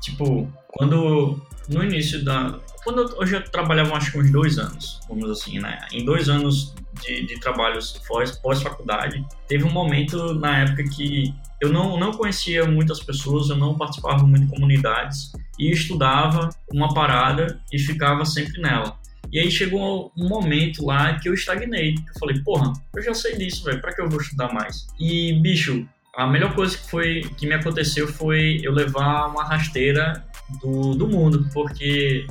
Tipo, 0.01 0.49
quando 0.69 1.37
no 1.67 1.83
início 1.83 2.23
da. 2.23 2.57
Quando 2.85 3.01
eu, 3.01 3.19
eu 3.19 3.27
já 3.27 3.41
trabalhava 3.41 3.93
acho 3.97 4.13
que 4.13 4.19
uns 4.19 4.31
dois 4.31 4.57
anos, 4.57 5.01
vamos 5.09 5.29
assim, 5.29 5.59
né? 5.59 5.79
Em 5.91 6.05
dois 6.05 6.29
anos 6.29 6.73
de, 7.01 7.25
de 7.25 7.37
trabalhos 7.41 8.01
pós-faculdade, 8.41 9.25
teve 9.45 9.65
um 9.65 9.71
momento 9.71 10.33
na 10.35 10.59
época 10.59 10.85
que 10.95 11.33
eu 11.61 11.69
não, 11.69 11.99
não 11.99 12.11
conhecia 12.11 12.65
muitas 12.65 12.99
pessoas, 12.99 13.49
eu 13.49 13.55
não 13.55 13.77
participava 13.77 14.25
muito 14.25 14.45
de 14.45 14.51
comunidades 14.51 15.31
e 15.57 15.71
estudava 15.71 16.49
uma 16.71 16.93
parada 16.93 17.59
e 17.71 17.79
ficava 17.79 18.25
sempre 18.25 18.61
nela. 18.61 18.97
E 19.31 19.39
aí 19.39 19.51
chegou 19.51 20.11
um 20.17 20.29
momento 20.29 20.85
lá 20.85 21.19
que 21.19 21.27
eu 21.27 21.33
estagnei. 21.33 21.95
Eu 21.95 22.19
falei, 22.19 22.39
porra, 22.43 22.71
eu 22.95 23.03
já 23.03 23.13
sei 23.13 23.37
disso, 23.37 23.63
velho, 23.65 23.81
pra 23.81 23.93
que 23.93 24.01
eu 24.01 24.09
vou 24.09 24.21
estudar 24.21 24.53
mais? 24.53 24.87
E, 24.99 25.33
bicho, 25.41 25.87
a 26.15 26.25
melhor 26.25 26.55
coisa 26.55 26.77
que 26.77 26.89
foi 26.89 27.21
que 27.37 27.45
me 27.45 27.53
aconteceu 27.53 28.07
foi 28.07 28.59
eu 28.63 28.71
levar 28.71 29.27
uma 29.27 29.43
rasteira 29.43 30.25
do, 30.61 30.95
do 30.95 31.07
mundo, 31.07 31.49
porque 31.53 32.25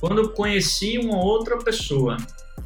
quando 0.00 0.18
eu 0.18 0.28
conheci 0.30 0.98
uma 0.98 1.16
outra 1.16 1.56
pessoa 1.58 2.16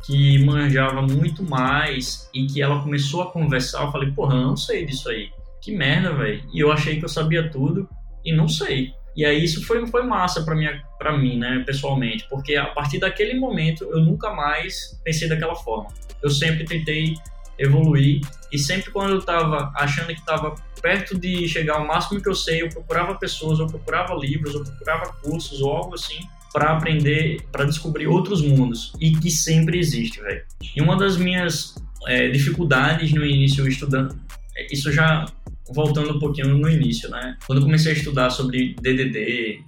que 0.04 0.44
manjava 0.44 1.02
muito 1.02 1.42
mais 1.42 2.28
e 2.34 2.46
que 2.46 2.61
ela 2.61 2.82
começou 2.82 3.22
a 3.22 3.30
conversar, 3.30 3.84
eu 3.84 3.92
falei, 3.92 4.11
porra, 4.11 4.34
eu 4.34 4.42
não 4.42 4.56
sei 4.56 4.84
disso 4.84 5.09
aí. 5.09 5.30
Que 5.68 5.76
merda, 5.76 6.14
velho. 6.14 6.42
E 6.50 6.60
eu 6.60 6.72
achei 6.72 6.98
que 6.98 7.04
eu 7.04 7.10
sabia 7.10 7.50
tudo 7.50 7.86
e 8.24 8.34
não 8.34 8.48
sei. 8.48 8.94
E 9.14 9.22
aí 9.22 9.44
isso 9.44 9.66
foi, 9.66 9.86
foi 9.88 10.02
massa 10.02 10.42
para 10.42 10.54
mim, 10.54 10.64
pra 10.98 11.14
mim, 11.14 11.38
né, 11.38 11.62
pessoalmente, 11.66 12.26
porque 12.30 12.56
a 12.56 12.68
partir 12.68 12.98
daquele 12.98 13.38
momento 13.38 13.84
eu 13.84 14.00
nunca 14.00 14.32
mais 14.32 14.98
pensei 15.04 15.28
daquela 15.28 15.54
forma. 15.54 15.90
Eu 16.22 16.30
sempre 16.30 16.64
tentei 16.64 17.12
evoluir 17.58 18.22
e 18.50 18.58
sempre 18.58 18.90
quando 18.90 19.10
eu 19.10 19.18
estava 19.18 19.70
achando 19.76 20.06
que 20.06 20.12
estava 20.14 20.54
perto 20.80 21.18
de 21.18 21.46
chegar 21.46 21.74
ao 21.74 21.86
máximo 21.86 22.22
que 22.22 22.30
eu 22.30 22.34
sei, 22.34 22.62
eu 22.62 22.70
procurava 22.70 23.14
pessoas, 23.16 23.58
eu 23.58 23.66
procurava 23.66 24.14
livros, 24.14 24.54
eu 24.54 24.64
procurava 24.64 25.12
cursos 25.22 25.60
ou 25.60 25.70
algo 25.70 25.96
assim 25.96 26.20
para 26.50 26.72
aprender, 26.72 27.42
para 27.52 27.66
descobrir 27.66 28.06
outros 28.06 28.40
mundos 28.40 28.94
e 28.98 29.12
que 29.12 29.30
sempre 29.30 29.78
existe, 29.78 30.18
velho. 30.22 30.42
E 30.74 30.80
uma 30.80 30.96
das 30.96 31.18
minhas 31.18 31.74
é, 32.06 32.28
dificuldades 32.28 33.12
no 33.12 33.22
início 33.22 33.68
estudando, 33.68 34.18
é, 34.56 34.72
isso 34.72 34.90
já 34.90 35.26
voltando 35.74 36.16
um 36.16 36.18
pouquinho 36.18 36.56
no 36.56 36.68
início, 36.68 37.08
né? 37.10 37.36
Quando 37.46 37.60
eu 37.60 37.64
comecei 37.64 37.92
a 37.92 37.94
estudar 37.94 38.30
sobre 38.30 38.74
DDD, 38.80 39.64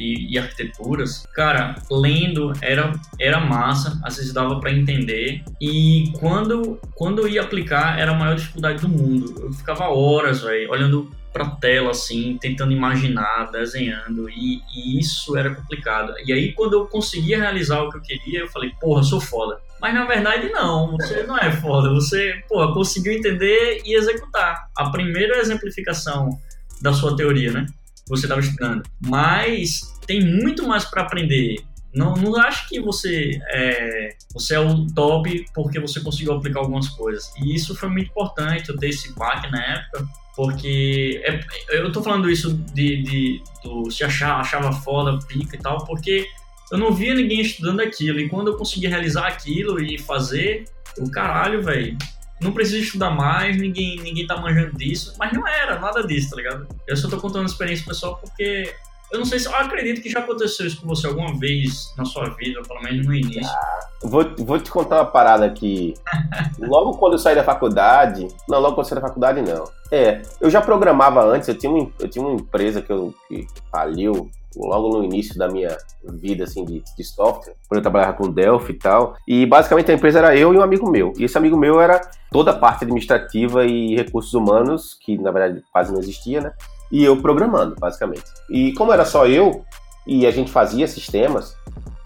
e, 0.00 0.32
e, 0.32 0.38
arquiteturas, 0.38 1.26
cara, 1.34 1.76
lendo 1.90 2.52
era, 2.62 2.92
era 3.18 3.38
massa, 3.38 4.00
às 4.02 4.16
vezes 4.16 4.32
dava 4.32 4.58
para 4.58 4.72
entender. 4.72 5.44
E 5.60 6.10
quando, 6.18 6.80
quando 6.94 7.20
eu 7.20 7.28
ia 7.28 7.42
aplicar, 7.42 7.98
era 7.98 8.12
a 8.12 8.14
maior 8.14 8.34
dificuldade 8.34 8.80
do 8.80 8.88
mundo. 8.88 9.34
Eu 9.38 9.52
ficava 9.52 9.88
horas, 9.88 10.40
velho, 10.40 10.70
olhando 10.70 11.10
pra 11.32 11.50
tela, 11.50 11.90
assim, 11.90 12.38
tentando 12.40 12.72
imaginar, 12.72 13.50
desenhando, 13.52 14.28
e, 14.28 14.62
e, 14.74 14.98
isso 14.98 15.36
era 15.36 15.54
complicado. 15.54 16.14
E 16.24 16.32
aí, 16.32 16.52
quando 16.52 16.72
eu 16.72 16.86
conseguia 16.86 17.38
realizar 17.38 17.82
o 17.82 17.90
que 17.90 17.98
eu 17.98 18.02
queria, 18.02 18.40
eu 18.40 18.48
falei, 18.48 18.72
porra, 18.80 19.02
sou 19.02 19.20
foda. 19.20 19.60
Mas 19.80 19.94
na 19.94 20.04
verdade, 20.04 20.50
não, 20.50 20.92
você 20.92 21.22
não 21.22 21.38
é 21.38 21.50
foda, 21.52 21.88
você, 21.90 22.42
porra, 22.48 22.72
conseguiu 22.74 23.12
entender 23.12 23.82
e 23.84 23.94
executar. 23.94 24.68
A 24.76 24.90
primeira 24.90 25.38
exemplificação 25.38 26.38
da 26.82 26.92
sua 26.92 27.16
teoria, 27.16 27.52
né? 27.52 27.66
você 28.10 28.26
estava 28.26 28.40
estudando. 28.40 28.82
Mas 29.00 29.80
tem 30.06 30.20
muito 30.20 30.66
mais 30.66 30.84
para 30.84 31.02
aprender. 31.02 31.56
Não, 31.94 32.14
não 32.14 32.36
acho 32.36 32.68
que 32.68 32.80
você 32.80 33.40
é, 33.48 34.16
você 34.32 34.54
é 34.54 34.60
o 34.60 34.86
top 34.88 35.44
porque 35.54 35.80
você 35.80 36.00
conseguiu 36.00 36.34
aplicar 36.34 36.60
algumas 36.60 36.88
coisas. 36.88 37.32
E 37.38 37.54
isso 37.54 37.74
foi 37.74 37.88
muito 37.88 38.10
importante, 38.10 38.68
eu 38.68 38.76
ter 38.76 38.88
esse 38.88 39.14
back 39.14 39.50
na 39.50 39.64
época, 39.64 40.06
porque 40.36 41.22
é, 41.24 41.40
eu 41.78 41.90
tô 41.90 42.02
falando 42.02 42.30
isso 42.30 42.52
de, 42.52 43.02
de 43.02 43.42
do, 43.62 43.90
se 43.90 44.04
achar, 44.04 44.40
achava 44.40 44.72
foda, 44.72 45.18
pica 45.26 45.56
e 45.56 45.58
tal, 45.58 45.84
porque 45.84 46.26
eu 46.70 46.78
não 46.78 46.92
via 46.92 47.14
ninguém 47.14 47.40
estudando 47.40 47.80
aquilo. 47.80 48.20
E 48.20 48.28
quando 48.28 48.48
eu 48.48 48.56
consegui 48.56 48.86
realizar 48.86 49.26
aquilo 49.26 49.82
e 49.82 49.98
fazer, 49.98 50.64
o 50.98 51.10
caralho, 51.10 51.62
velho, 51.62 51.96
não 52.40 52.52
precisa 52.52 52.78
estudar 52.78 53.10
mais, 53.10 53.56
ninguém, 53.56 53.96
ninguém 53.96 54.26
tá 54.26 54.40
manjando 54.40 54.76
disso, 54.76 55.14
mas 55.18 55.32
não 55.32 55.46
era 55.46 55.78
nada 55.78 56.06
disso, 56.06 56.30
tá 56.30 56.36
ligado? 56.36 56.66
Eu 56.86 56.96
só 56.96 57.08
tô 57.08 57.18
contando 57.18 57.46
experiência 57.46 57.84
pessoal 57.84 58.16
porque 58.16 58.74
eu 59.12 59.18
não 59.18 59.26
sei 59.26 59.38
se 59.38 59.46
eu 59.46 59.54
acredito 59.54 60.00
que 60.00 60.08
já 60.08 60.20
aconteceu 60.20 60.66
isso 60.66 60.80
com 60.80 60.86
você 60.86 61.06
alguma 61.06 61.36
vez 61.38 61.92
na 61.96 62.04
sua 62.04 62.30
vida, 62.30 62.62
pelo 62.62 62.82
menos 62.82 63.06
no 63.06 63.14
início. 63.14 63.44
Ah, 63.44 63.80
vou, 64.02 64.24
vou 64.38 64.58
te 64.58 64.70
contar 64.70 64.96
uma 64.96 65.06
parada 65.06 65.44
aqui. 65.44 65.94
logo 66.58 66.96
quando 66.96 67.14
eu 67.14 67.18
saí 67.18 67.34
da 67.34 67.42
faculdade. 67.42 68.28
Não, 68.48 68.60
logo 68.60 68.74
quando 68.74 68.86
eu 68.86 68.88
saí 68.88 69.00
da 69.00 69.06
faculdade, 69.08 69.42
não. 69.42 69.64
É, 69.90 70.22
eu 70.40 70.48
já 70.48 70.60
programava 70.60 71.24
antes, 71.24 71.48
eu 71.48 71.56
tinha, 71.56 71.72
um, 71.72 71.90
eu 71.98 72.08
tinha 72.08 72.24
uma 72.24 72.34
empresa 72.34 72.80
que, 72.80 72.92
eu, 72.92 73.12
que 73.28 73.46
faliu 73.70 74.30
logo 74.56 74.98
no 74.98 75.04
início 75.04 75.36
da 75.36 75.48
minha 75.48 75.76
vida 76.04 76.44
assim 76.44 76.64
de, 76.64 76.82
de 76.96 77.04
software, 77.04 77.54
quando 77.68 77.78
eu 77.78 77.82
trabalhava 77.82 78.16
com 78.16 78.30
Delphi 78.30 78.72
e 78.72 78.78
tal. 78.78 79.16
E 79.26 79.46
basicamente 79.46 79.90
a 79.90 79.94
empresa 79.94 80.18
era 80.20 80.36
eu 80.36 80.54
e 80.54 80.56
um 80.56 80.62
amigo 80.62 80.88
meu. 80.88 81.12
E 81.18 81.24
esse 81.24 81.36
amigo 81.36 81.56
meu 81.56 81.80
era 81.80 82.00
toda 82.30 82.52
a 82.52 82.56
parte 82.56 82.84
administrativa 82.84 83.64
e 83.64 83.96
recursos 83.96 84.34
humanos, 84.34 84.96
que 85.00 85.18
na 85.18 85.30
verdade 85.30 85.62
quase 85.72 85.92
não 85.92 86.00
existia, 86.00 86.40
né? 86.40 86.52
E 86.90 87.04
eu 87.04 87.16
programando, 87.20 87.76
basicamente. 87.78 88.24
E 88.48 88.72
como 88.72 88.92
era 88.92 89.04
só 89.04 89.26
eu 89.26 89.64
e 90.06 90.26
a 90.26 90.30
gente 90.30 90.50
fazia 90.50 90.86
sistemas, 90.88 91.56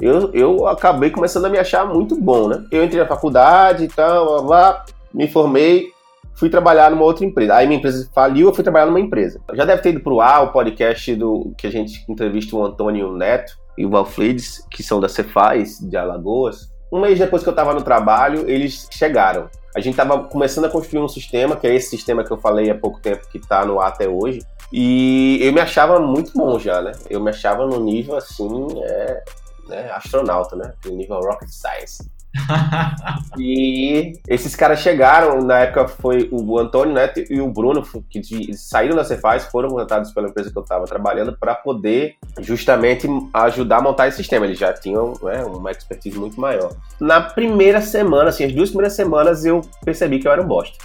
eu, 0.00 0.30
eu 0.32 0.66
acabei 0.66 1.10
começando 1.10 1.46
a 1.46 1.48
me 1.48 1.58
achar 1.58 1.86
muito 1.86 2.16
bom, 2.20 2.48
né? 2.48 2.64
Eu 2.70 2.84
entrei 2.84 3.00
na 3.00 3.08
faculdade 3.08 3.84
e 3.84 3.88
tal, 3.88 4.44
lá, 4.44 4.84
me 5.12 5.28
formei, 5.28 5.88
fui 6.34 6.50
trabalhar 6.50 6.90
numa 6.90 7.04
outra 7.04 7.24
empresa. 7.24 7.54
Aí 7.54 7.66
minha 7.66 7.78
empresa 7.78 8.08
faliu, 8.14 8.48
eu 8.48 8.54
fui 8.54 8.64
trabalhar 8.64 8.86
numa 8.86 9.00
empresa. 9.00 9.40
Já 9.54 9.64
deve 9.64 9.82
ter 9.82 9.90
ido 9.90 10.00
pro 10.00 10.20
ar 10.20 10.44
o 10.44 10.52
podcast 10.52 11.14
do 11.14 11.54
que 11.56 11.66
a 11.66 11.70
gente 11.70 12.04
entrevista 12.08 12.56
o 12.56 12.64
Antônio 12.64 13.16
Neto 13.16 13.56
e 13.78 13.86
o 13.86 13.90
Valflides, 13.90 14.64
que 14.70 14.82
são 14.82 15.00
da 15.00 15.08
Cefaz, 15.08 15.78
de 15.78 15.96
Alagoas. 15.96 16.72
Um 16.92 17.00
mês 17.00 17.18
depois 17.18 17.42
que 17.42 17.48
eu 17.48 17.52
estava 17.52 17.72
no 17.72 17.82
trabalho, 17.82 18.48
eles 18.48 18.88
chegaram. 18.90 19.48
A 19.74 19.80
gente 19.80 19.94
estava 19.94 20.22
começando 20.24 20.66
a 20.66 20.68
construir 20.68 21.02
um 21.02 21.08
sistema, 21.08 21.56
que 21.56 21.66
é 21.66 21.74
esse 21.74 21.90
sistema 21.90 22.22
que 22.22 22.30
eu 22.30 22.38
falei 22.38 22.70
há 22.70 22.74
pouco 22.74 23.00
tempo, 23.00 23.28
que 23.28 23.38
está 23.38 23.64
no 23.64 23.80
ar 23.80 23.88
até 23.88 24.08
hoje. 24.08 24.40
E 24.76 25.38
eu 25.40 25.52
me 25.52 25.60
achava 25.60 26.00
muito 26.00 26.32
bom 26.36 26.58
já, 26.58 26.82
né? 26.82 26.90
Eu 27.08 27.20
me 27.20 27.30
achava 27.30 27.64
no 27.64 27.78
nível 27.78 28.16
assim, 28.16 28.66
é, 28.82 29.22
né, 29.68 29.90
astronauta, 29.92 30.56
né? 30.56 30.72
No 30.84 30.96
nível 30.96 31.20
rocket 31.20 31.48
science. 31.48 32.10
e 33.38 34.14
esses 34.26 34.56
caras 34.56 34.80
chegaram, 34.80 35.40
na 35.42 35.60
época 35.60 35.86
foi 35.86 36.28
o 36.32 36.58
Antônio 36.58 36.92
Neto 36.92 37.20
e 37.30 37.40
o 37.40 37.52
Bruno, 37.52 37.86
que 38.10 38.52
saíram 38.56 38.96
da 38.96 39.04
Cefaz, 39.04 39.44
foram 39.44 39.68
contratados 39.68 40.10
pela 40.12 40.26
empresa 40.26 40.50
que 40.50 40.58
eu 40.58 40.62
estava 40.62 40.86
trabalhando 40.86 41.38
para 41.38 41.54
poder 41.54 42.16
justamente 42.40 43.06
ajudar 43.32 43.76
a 43.76 43.82
montar 43.82 44.08
esse 44.08 44.16
sistema. 44.16 44.44
Eles 44.44 44.58
já 44.58 44.72
tinham 44.72 45.12
né, 45.22 45.44
uma 45.44 45.70
expertise 45.70 46.18
muito 46.18 46.40
maior. 46.40 46.74
Na 46.98 47.20
primeira 47.20 47.80
semana, 47.80 48.30
assim, 48.30 48.42
as 48.42 48.52
duas 48.52 48.70
primeiras 48.70 48.94
semanas 48.96 49.44
eu 49.44 49.60
percebi 49.84 50.18
que 50.18 50.26
eu 50.26 50.32
era 50.32 50.42
um 50.42 50.48
bosta. 50.48 50.76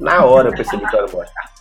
Na 0.00 0.24
hora 0.24 0.48
eu 0.48 0.52
percebi 0.52 0.84
que 0.84 0.96
eu 0.96 0.98
era 0.98 1.08
um 1.08 1.12
bosta. 1.12 1.55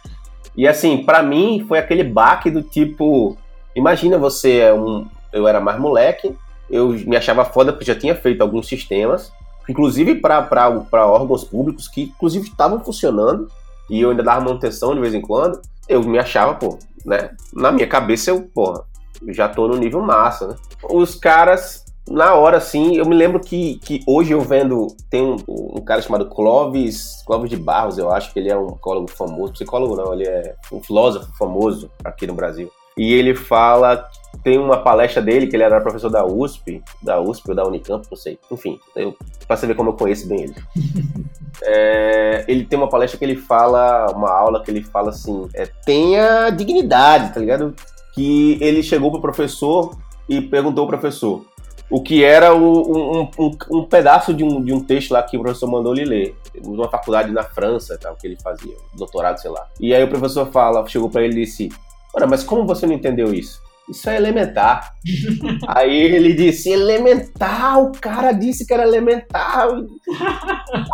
E 0.58 0.68
assim, 0.68 1.04
para 1.04 1.22
mim 1.22 1.66
foi 1.68 1.80
aquele 1.80 2.04
baque 2.04 2.50
do 2.50 2.62
tipo, 2.62 3.38
imagina 3.76 4.18
você 4.18 4.60
é 4.60 4.74
um, 4.74 5.06
eu 5.34 5.48
era 5.48 5.60
mais 5.60 5.80
moleque, 5.80 6.36
eu 6.70 6.90
me 6.90 7.16
achava 7.16 7.46
foda 7.46 7.72
porque 7.72 7.86
já 7.86 7.96
tinha 7.96 8.16
feito 8.16 8.42
alguns 8.42 8.68
sistemas, 8.68 9.32
inclusive 9.68 10.16
para 10.16 11.08
órgãos 11.08 11.44
públicos 11.44 11.88
que 11.88 12.04
inclusive 12.04 12.48
estavam 12.48 12.80
funcionando 12.80 13.50
e 13.90 14.02
eu 14.02 14.10
ainda 14.12 14.24
dava 14.24 14.42
manutenção 14.42 14.94
de 14.94 15.02
vez 15.02 15.14
em 15.14 15.22
quando. 15.22 15.62
Eu 15.88 16.02
me 16.04 16.18
achava, 16.18 16.56
pô, 16.56 16.80
né? 17.06 17.32
Na 17.54 17.72
minha 17.72 17.86
cabeça 17.86 18.32
eu, 18.32 18.42
porra, 18.42 18.84
já 19.28 19.48
tô 19.48 19.68
no 19.68 19.78
nível 19.78 20.02
massa, 20.02 20.48
né? 20.48 20.56
Os 20.90 21.16
caras, 21.16 21.85
na 22.10 22.36
hora, 22.36 22.58
assim, 22.58 22.98
eu 22.98 23.06
me 23.06 23.16
lembro 23.16 23.40
que, 23.40 23.80
que 23.80 24.02
hoje 24.08 24.32
eu 24.32 24.42
vendo, 24.42 24.88
tem 25.10 25.22
um, 25.22 25.38
um 25.48 25.82
cara 25.82 26.02
chamado 26.02 26.28
Clóvis, 26.28 27.24
Clóvis 27.26 27.50
de 27.50 27.58
Barros, 27.58 27.98
eu 27.98 28.12
acho 28.12 28.32
que 28.32 28.40
ele 28.40 28.52
é 28.52 28.58
um 28.58 28.72
psicólogo 28.72 29.10
famoso, 29.10 29.54
psicólogo 29.54 29.96
não, 29.96 30.14
ele 30.14 30.28
é 30.28 30.56
um 30.72 30.82
filósofo 30.82 31.32
famoso 31.38 31.90
aqui 32.04 32.28
no 32.28 32.34
Brasil. 32.34 32.72
E 32.98 33.14
ele 33.14 33.36
fala, 33.36 34.08
tem 34.42 34.58
uma 34.58 34.78
palestra 34.78 35.22
dele, 35.22 35.48
que 35.48 35.56
ele 35.56 35.64
era 35.64 35.82
professor 35.82 36.10
da 36.10 36.26
USP, 36.26 36.82
da 37.04 37.20
USP 37.20 37.50
ou 37.50 37.56
da 37.56 37.68
Unicamp, 37.68 38.08
não 38.10 38.18
sei. 38.18 38.40
Enfim, 38.50 38.80
eu, 38.96 39.14
pra 39.46 39.58
você 39.58 39.68
ver 39.68 39.76
como 39.76 39.90
eu 39.90 39.94
conheço 39.96 40.28
bem 40.30 40.44
ele. 40.44 40.56
é, 41.62 42.46
ele 42.48 42.64
tem 42.64 42.80
uma 42.80 42.88
palestra 42.88 43.20
que 43.20 43.26
ele 43.26 43.36
fala, 43.36 44.06
uma 44.14 44.32
aula 44.32 44.64
que 44.64 44.72
ele 44.72 44.82
fala 44.82 45.10
assim, 45.10 45.50
é, 45.54 45.66
tenha 45.86 46.50
dignidade, 46.52 47.34
tá 47.34 47.40
ligado? 47.42 47.76
que 48.16 48.58
ele 48.62 48.82
chegou 48.82 49.12
pro 49.12 49.20
professor 49.20 49.96
e 50.28 50.40
perguntou 50.40 50.84
ao 50.84 50.88
professor 50.88 51.46
o 51.90 52.02
que 52.02 52.24
era 52.24 52.54
o, 52.54 53.22
um, 53.22 53.30
um, 53.38 53.58
um, 53.72 53.84
pedaço 53.84 54.34
de 54.34 54.44
um, 54.44 54.64
de 54.64 54.74
um 54.74 54.80
texto 54.80 55.12
lá 55.12 55.22
que 55.22 55.38
o 55.38 55.42
professor 55.42 55.70
mandou 55.70 55.94
ele 55.94 56.06
ler, 56.06 56.36
numa 56.64 56.90
faculdade 56.90 57.32
na 57.32 57.44
França, 57.44 57.98
tal, 58.02 58.16
que 58.16 58.26
ele 58.26 58.38
fazia, 58.42 58.76
doutorado, 58.96 59.40
sei 59.40 59.52
lá. 59.52 59.68
E 59.80 59.94
aí 59.94 60.04
o 60.04 60.08
professor 60.08 60.48
fala, 60.52 60.88
chegou 60.88 61.10
para 61.10 61.24
ele 61.24 61.42
e 61.42 61.46
disse: 61.46 61.70
Ora, 62.14 62.26
mas 62.26 62.44
como 62.44 62.66
você 62.66 62.88
não 62.88 62.94
entendeu 62.94 63.34
isso? 63.34 63.62
Isso 63.88 64.10
é 64.10 64.16
elementar. 64.16 64.94
aí 65.68 65.96
ele 65.96 66.34
disse: 66.34 66.70
elementar, 66.70 67.80
o 67.80 67.92
cara 67.92 68.32
disse 68.32 68.66
que 68.66 68.74
era 68.74 68.84
elementar. 68.84 69.68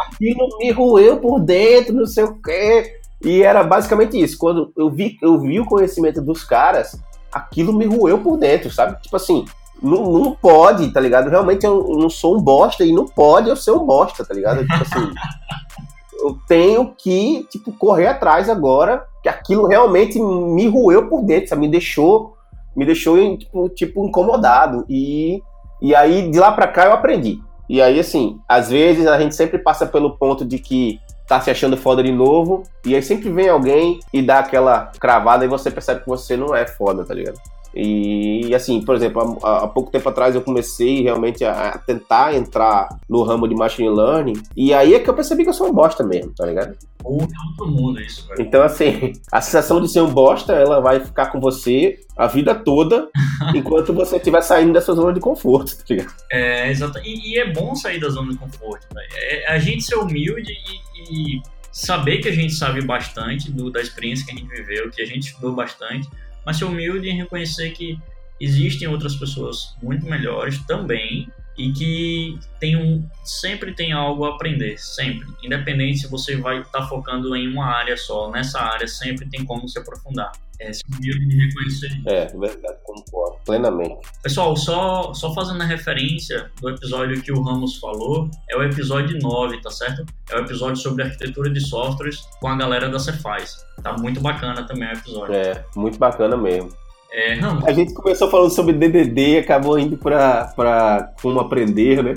Aquilo 0.08 0.58
me 0.60 0.72
roeu 0.72 1.18
por 1.18 1.40
dentro, 1.40 1.94
não 1.94 2.06
sei 2.06 2.26
o 2.26 2.42
quê. 2.42 3.00
E 3.24 3.44
era 3.44 3.64
basicamente 3.64 4.20
isso. 4.20 4.38
Quando 4.38 4.74
eu 4.76 4.90
vi, 4.90 5.18
eu 5.22 5.40
vi 5.40 5.60
o 5.60 5.66
conhecimento 5.66 6.22
dos 6.22 6.44
caras, 6.44 7.00
aquilo 7.32 7.72
me 7.72 7.86
roeu 7.86 8.20
por 8.20 8.38
dentro, 8.38 8.72
sabe? 8.72 9.02
Tipo 9.02 9.16
assim, 9.16 9.46
não, 9.82 10.12
não 10.12 10.32
pode, 10.36 10.92
tá 10.92 11.00
ligado? 11.00 11.30
Realmente 11.30 11.66
eu 11.66 11.84
não 11.98 12.10
sou 12.10 12.38
um 12.38 12.42
bosta 12.42 12.84
e 12.84 12.94
não 12.94 13.06
pode 13.06 13.50
eu 13.50 13.56
ser 13.56 13.72
um 13.72 13.86
bosta, 13.86 14.24
tá 14.24 14.34
ligado? 14.34 14.62
Tipo 14.62 14.84
assim, 14.84 15.12
eu 16.24 16.38
tenho 16.48 16.94
que, 16.96 17.48
tipo, 17.50 17.72
correr 17.74 18.08
atrás 18.08 18.50
agora, 18.50 19.06
que 19.24 19.30
aquilo 19.30 19.68
realmente 19.68 20.20
me 20.20 20.68
roeu 20.68 21.08
por 21.10 21.24
dentro, 21.24 21.50
sabe? 21.50 21.62
Me 21.62 21.68
deixou, 21.68 22.36
me 22.76 22.86
deixou, 22.86 23.38
tipo, 23.38 23.70
tipo 23.70 24.06
incomodado. 24.06 24.86
E, 24.88 25.42
e 25.82 25.96
aí, 25.96 26.30
de 26.30 26.40
lá 26.40 26.52
pra 26.52 26.68
cá, 26.68 26.86
eu 26.86 26.94
aprendi. 26.94 27.40
E 27.68 27.82
aí, 27.82 28.00
assim, 28.00 28.40
às 28.48 28.70
vezes 28.70 29.08
a 29.08 29.20
gente 29.20 29.36
sempre 29.36 29.58
passa 29.58 29.86
pelo 29.86 30.18
ponto 30.18 30.46
de 30.46 30.60
que 30.60 31.00
tá 31.28 31.40
se 31.40 31.50
achando 31.50 31.78
foda 31.78 32.04
de 32.04 32.12
novo, 32.12 32.64
e 32.86 32.94
aí 32.94 33.02
sempre 33.02 33.30
vem 33.30 33.48
alguém 33.48 34.02
e 34.12 34.22
dá 34.22 34.40
aquela 34.40 34.92
cravada 35.00 35.46
e 35.46 35.48
você 35.48 35.72
percebe 35.72 36.02
que 36.02 36.10
você 36.10 36.36
não 36.36 36.54
é 36.54 36.68
foda, 36.68 37.06
tá 37.06 37.14
ligado? 37.14 37.40
E 37.74 38.54
assim, 38.54 38.82
por 38.84 38.96
exemplo, 38.96 39.40
há, 39.44 39.64
há, 39.64 39.68
pouco 39.68 39.92
tempo 39.92 40.08
atrás 40.10 40.36
eu 40.36 40.42
comecei 40.42 41.02
realmente 41.02 41.44
a, 41.44 41.70
a, 41.70 41.78
tentar 41.78 42.36
entrar 42.36 42.90
no 43.10 43.24
ramo 43.24 43.48
de 43.48 43.56
machine 43.56 43.90
learning, 43.90 44.42
e 44.56 44.74
aí 44.74 44.94
é 44.94 45.00
que 45.00 45.10
eu 45.10 45.14
percebi 45.14 45.44
que 45.44 45.50
eu 45.50 45.54
sou 45.54 45.70
um 45.70 45.74
bosta 45.74 46.04
mesmo, 46.04 46.34
tá 46.36 46.46
ligado? 46.46 46.76
Ou 47.04 47.28
todo 47.58 47.72
mundo 47.72 48.00
isso, 48.00 48.28
velho. 48.28 48.42
Então, 48.42 48.62
assim, 48.62 49.14
a 49.32 49.42
sensação 49.42 49.82
de 49.82 49.88
ser 49.88 50.02
um 50.02 50.12
bosta, 50.12 50.54
ela 50.54 50.80
vai 50.80 51.00
ficar 51.00 51.28
com 51.28 51.40
você 51.40 52.00
a 52.18 52.28
vida 52.28 52.54
toda, 52.54 53.10
enquanto 53.56 53.94
você 53.94 54.18
estiver 54.18 54.42
saindo 54.42 54.74
dessa 54.74 54.94
zona 54.94 55.14
de 55.14 55.20
conforto, 55.20 55.78
tá 55.78 55.84
ligado? 55.90 56.14
É, 56.32 56.70
exato. 56.70 57.00
E, 57.00 57.34
e 57.34 57.40
é 57.40 57.52
bom 57.52 57.74
sair 57.76 58.00
da 58.00 58.10
zona 58.10 58.32
de 58.32 58.38
conforto, 58.38 58.86
velho. 58.94 59.10
É, 59.16 59.52
a 59.52 59.58
gente 59.58 59.84
ser 59.84 59.96
humilde 59.96 60.52
e 60.52 60.92
e 61.10 61.42
saber 61.72 62.20
que 62.20 62.28
a 62.28 62.32
gente 62.32 62.54
sabe 62.54 62.82
bastante 62.82 63.52
do, 63.52 63.70
da 63.70 63.82
experiência 63.82 64.26
que 64.26 64.32
a 64.32 64.36
gente 64.36 64.50
viveu, 64.50 64.90
que 64.90 65.02
a 65.02 65.06
gente 65.06 65.28
estudou 65.28 65.54
bastante, 65.54 66.08
mas 66.46 66.58
ser 66.58 66.66
humilde 66.66 67.10
em 67.10 67.18
reconhecer 67.18 67.72
que 67.72 67.98
existem 68.40 68.88
outras 68.88 69.16
pessoas 69.16 69.76
muito 69.82 70.06
melhores 70.06 70.58
também 70.66 71.28
e 71.58 71.72
que 71.72 72.40
tem 72.60 72.76
um, 72.76 73.08
sempre 73.24 73.74
tem 73.74 73.92
algo 73.92 74.26
a 74.26 74.30
aprender, 74.30 74.78
sempre. 74.80 75.28
Independente 75.44 76.00
se 76.00 76.08
você 76.08 76.36
vai 76.38 76.62
estar 76.62 76.82
tá 76.82 76.88
focando 76.88 77.36
em 77.36 77.48
uma 77.48 77.66
área 77.66 77.96
só, 77.98 78.32
nessa 78.32 78.60
área 78.60 78.88
sempre 78.88 79.30
tem 79.30 79.46
como 79.46 79.68
se 79.68 79.78
aprofundar. 79.78 80.32
É, 80.62 80.72
se 80.72 80.84
me 80.90 81.48
reconhecer. 81.48 81.90
É, 82.06 82.28
verdade, 82.28 82.78
concordo 82.84 83.38
plenamente. 83.46 83.98
Pessoal, 84.22 84.56
só, 84.56 85.12
só 85.12 85.34
fazendo 85.34 85.64
a 85.64 85.66
referência 85.66 86.52
do 86.62 86.70
episódio 86.70 87.20
que 87.22 87.32
o 87.32 87.42
Ramos 87.42 87.78
falou, 87.78 88.30
é 88.48 88.56
o 88.56 88.64
episódio 88.64 89.18
9, 89.20 89.60
tá 89.60 89.72
certo? 89.72 90.06
É 90.30 90.36
o 90.36 90.42
episódio 90.42 90.76
sobre 90.76 91.04
arquitetura 91.04 91.50
de 91.50 91.60
softwares 91.62 92.18
com 92.40 92.48
a 92.48 92.56
galera 92.56 92.90
da 92.90 93.00
Cefaz. 93.00 93.66
Tá 93.82 93.98
muito 93.98 94.22
bacana 94.22 94.64
também 94.68 94.88
o 94.90 94.94
episódio. 94.94 95.34
É, 95.34 95.66
muito 95.76 95.98
bacana 95.98 96.38
mesmo. 96.38 96.72
É, 97.14 97.36
não. 97.36 97.60
A 97.66 97.74
gente 97.74 97.94
começou 97.94 98.30
falando 98.30 98.52
sobre 98.52 98.74
DDD 98.74 99.34
e 99.34 99.38
acabou 99.40 99.78
indo 99.78 99.98
pra, 99.98 100.46
pra 100.56 101.14
como 101.22 101.42
aprender, 101.42 102.02
né? 102.02 102.14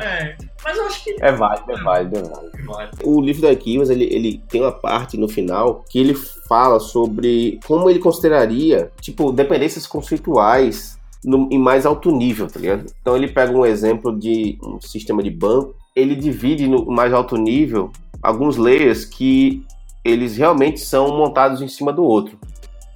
É, 0.00 0.36
mas 0.64 0.78
eu 0.78 0.86
acho 0.86 1.04
que. 1.04 1.16
É 1.20 1.30
válido, 1.30 1.70
é 1.70 1.82
válido, 1.82 2.18
é 2.18 2.62
válido. 2.62 2.96
O 3.04 3.20
livro 3.20 3.42
da 3.42 3.50
Arquivos, 3.50 3.90
ele, 3.90 4.04
ele 4.04 4.42
tem 4.48 4.62
uma 4.62 4.72
parte 4.72 5.18
no 5.18 5.28
final 5.28 5.84
que 5.90 5.98
ele 5.98 6.14
fala 6.48 6.80
sobre 6.80 7.60
como 7.66 7.90
ele 7.90 7.98
consideraria, 7.98 8.90
tipo, 9.02 9.30
dependências 9.30 9.86
conceituais 9.86 10.98
no, 11.22 11.46
em 11.52 11.58
mais 11.58 11.84
alto 11.84 12.10
nível, 12.10 12.46
tá 12.46 12.58
ligado? 12.58 12.86
Então 13.02 13.14
ele 13.14 13.28
pega 13.28 13.52
um 13.52 13.66
exemplo 13.66 14.18
de 14.18 14.58
um 14.62 14.80
sistema 14.80 15.22
de 15.22 15.30
banco, 15.30 15.74
ele 15.94 16.16
divide 16.16 16.66
no 16.66 16.86
mais 16.86 17.12
alto 17.12 17.36
nível 17.36 17.92
alguns 18.22 18.56
layers 18.56 19.04
que 19.04 19.62
eles 20.02 20.38
realmente 20.38 20.80
são 20.80 21.08
montados 21.16 21.60
em 21.60 21.68
cima 21.68 21.92
do 21.92 22.02
outro 22.02 22.38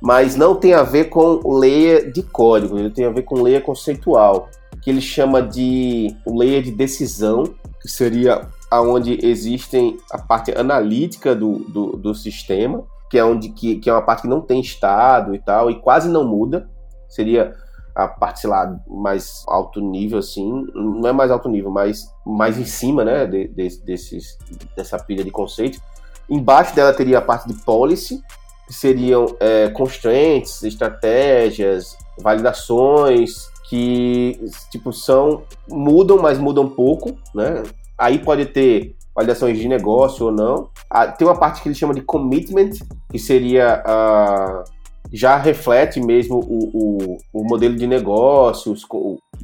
mas 0.01 0.37
não 0.37 0.55
tem 0.55 0.75
a 0.75 0.83
ver 0.83 1.07
com 1.07 1.41
layer 1.59 2.13
de 2.13 2.23
código, 2.23 2.79
ele 2.79 2.91
tem 2.91 3.05
a 3.05 3.11
ver 3.11 3.23
com 3.23 3.43
layer 3.43 3.63
conceitual, 3.63 4.49
que 4.83 4.91
ele 4.91 5.01
chama 5.01 5.43
de 5.43 6.15
layer 6.27 6.63
de 6.63 6.71
decisão, 6.71 7.45
que 7.81 7.89
seria 7.89 8.47
aonde 8.71 9.19
existem 9.25 9.97
a 10.11 10.19
parte 10.19 10.53
analítica 10.57 11.35
do, 11.35 11.59
do, 11.61 11.97
do 11.97 12.15
sistema, 12.15 12.85
que 13.11 13.19
é 13.19 13.25
onde 13.25 13.49
que, 13.49 13.77
que 13.77 13.89
é 13.89 13.93
uma 13.93 14.03
parte 14.03 14.23
que 14.23 14.29
não 14.29 14.41
tem 14.41 14.61
estado 14.61 15.35
e 15.35 15.39
tal, 15.39 15.71
e 15.71 15.81
quase 15.81 16.09
não 16.09 16.25
muda. 16.25 16.69
Seria 17.09 17.55
a 17.95 18.07
parte, 18.07 18.41
sei 18.41 18.51
lá, 18.51 18.79
mais 18.87 19.43
alto 19.49 19.81
nível, 19.81 20.19
assim, 20.19 20.67
não 20.75 21.09
é 21.09 21.13
mais 21.13 21.31
alto 21.31 21.49
nível, 21.49 21.71
mas 21.71 22.07
mais 22.25 22.59
em 22.59 22.65
cima, 22.65 23.05
né, 23.05 23.27
de, 23.27 23.49
de, 23.49 23.83
desses, 23.85 24.39
dessa 24.77 24.99
pilha 24.99 25.25
de 25.25 25.31
conceitos. 25.31 25.81
Embaixo 26.29 26.75
dela 26.77 26.93
teria 26.93 27.19
a 27.19 27.23
parte 27.23 27.49
de 27.49 27.55
policy, 27.65 28.23
que 28.69 28.75
seriam 28.75 29.35
é, 29.41 29.69
constraints, 29.71 30.63
estratégias, 30.63 31.97
validações 32.21 33.49
que 33.69 34.39
tipo 34.71 34.93
são 34.93 35.43
mudam, 35.69 36.19
mas 36.19 36.39
mudam 36.39 36.69
pouco, 36.69 37.17
né? 37.35 37.63
Aí 37.99 38.19
pode 38.19 38.47
ter 38.47 38.95
validações 39.15 39.59
de 39.59 39.67
negócio 39.67 40.27
ou 40.27 40.33
não. 40.33 40.69
Ah, 40.89 41.09
tem 41.09 41.27
uma 41.27 41.37
parte 41.37 41.61
que 41.61 41.69
ele 41.69 41.75
chama 41.75 41.93
de 41.93 42.03
commitment, 42.03 42.71
que 43.11 43.19
seria 43.19 43.83
uh, 43.85 44.65
já 45.13 45.37
reflete 45.37 46.01
mesmo 46.01 46.39
o, 46.39 46.71
o, 46.73 47.19
o, 47.33 47.45
modelo 47.45 47.75
de 47.75 47.87
negócios, 47.87 48.87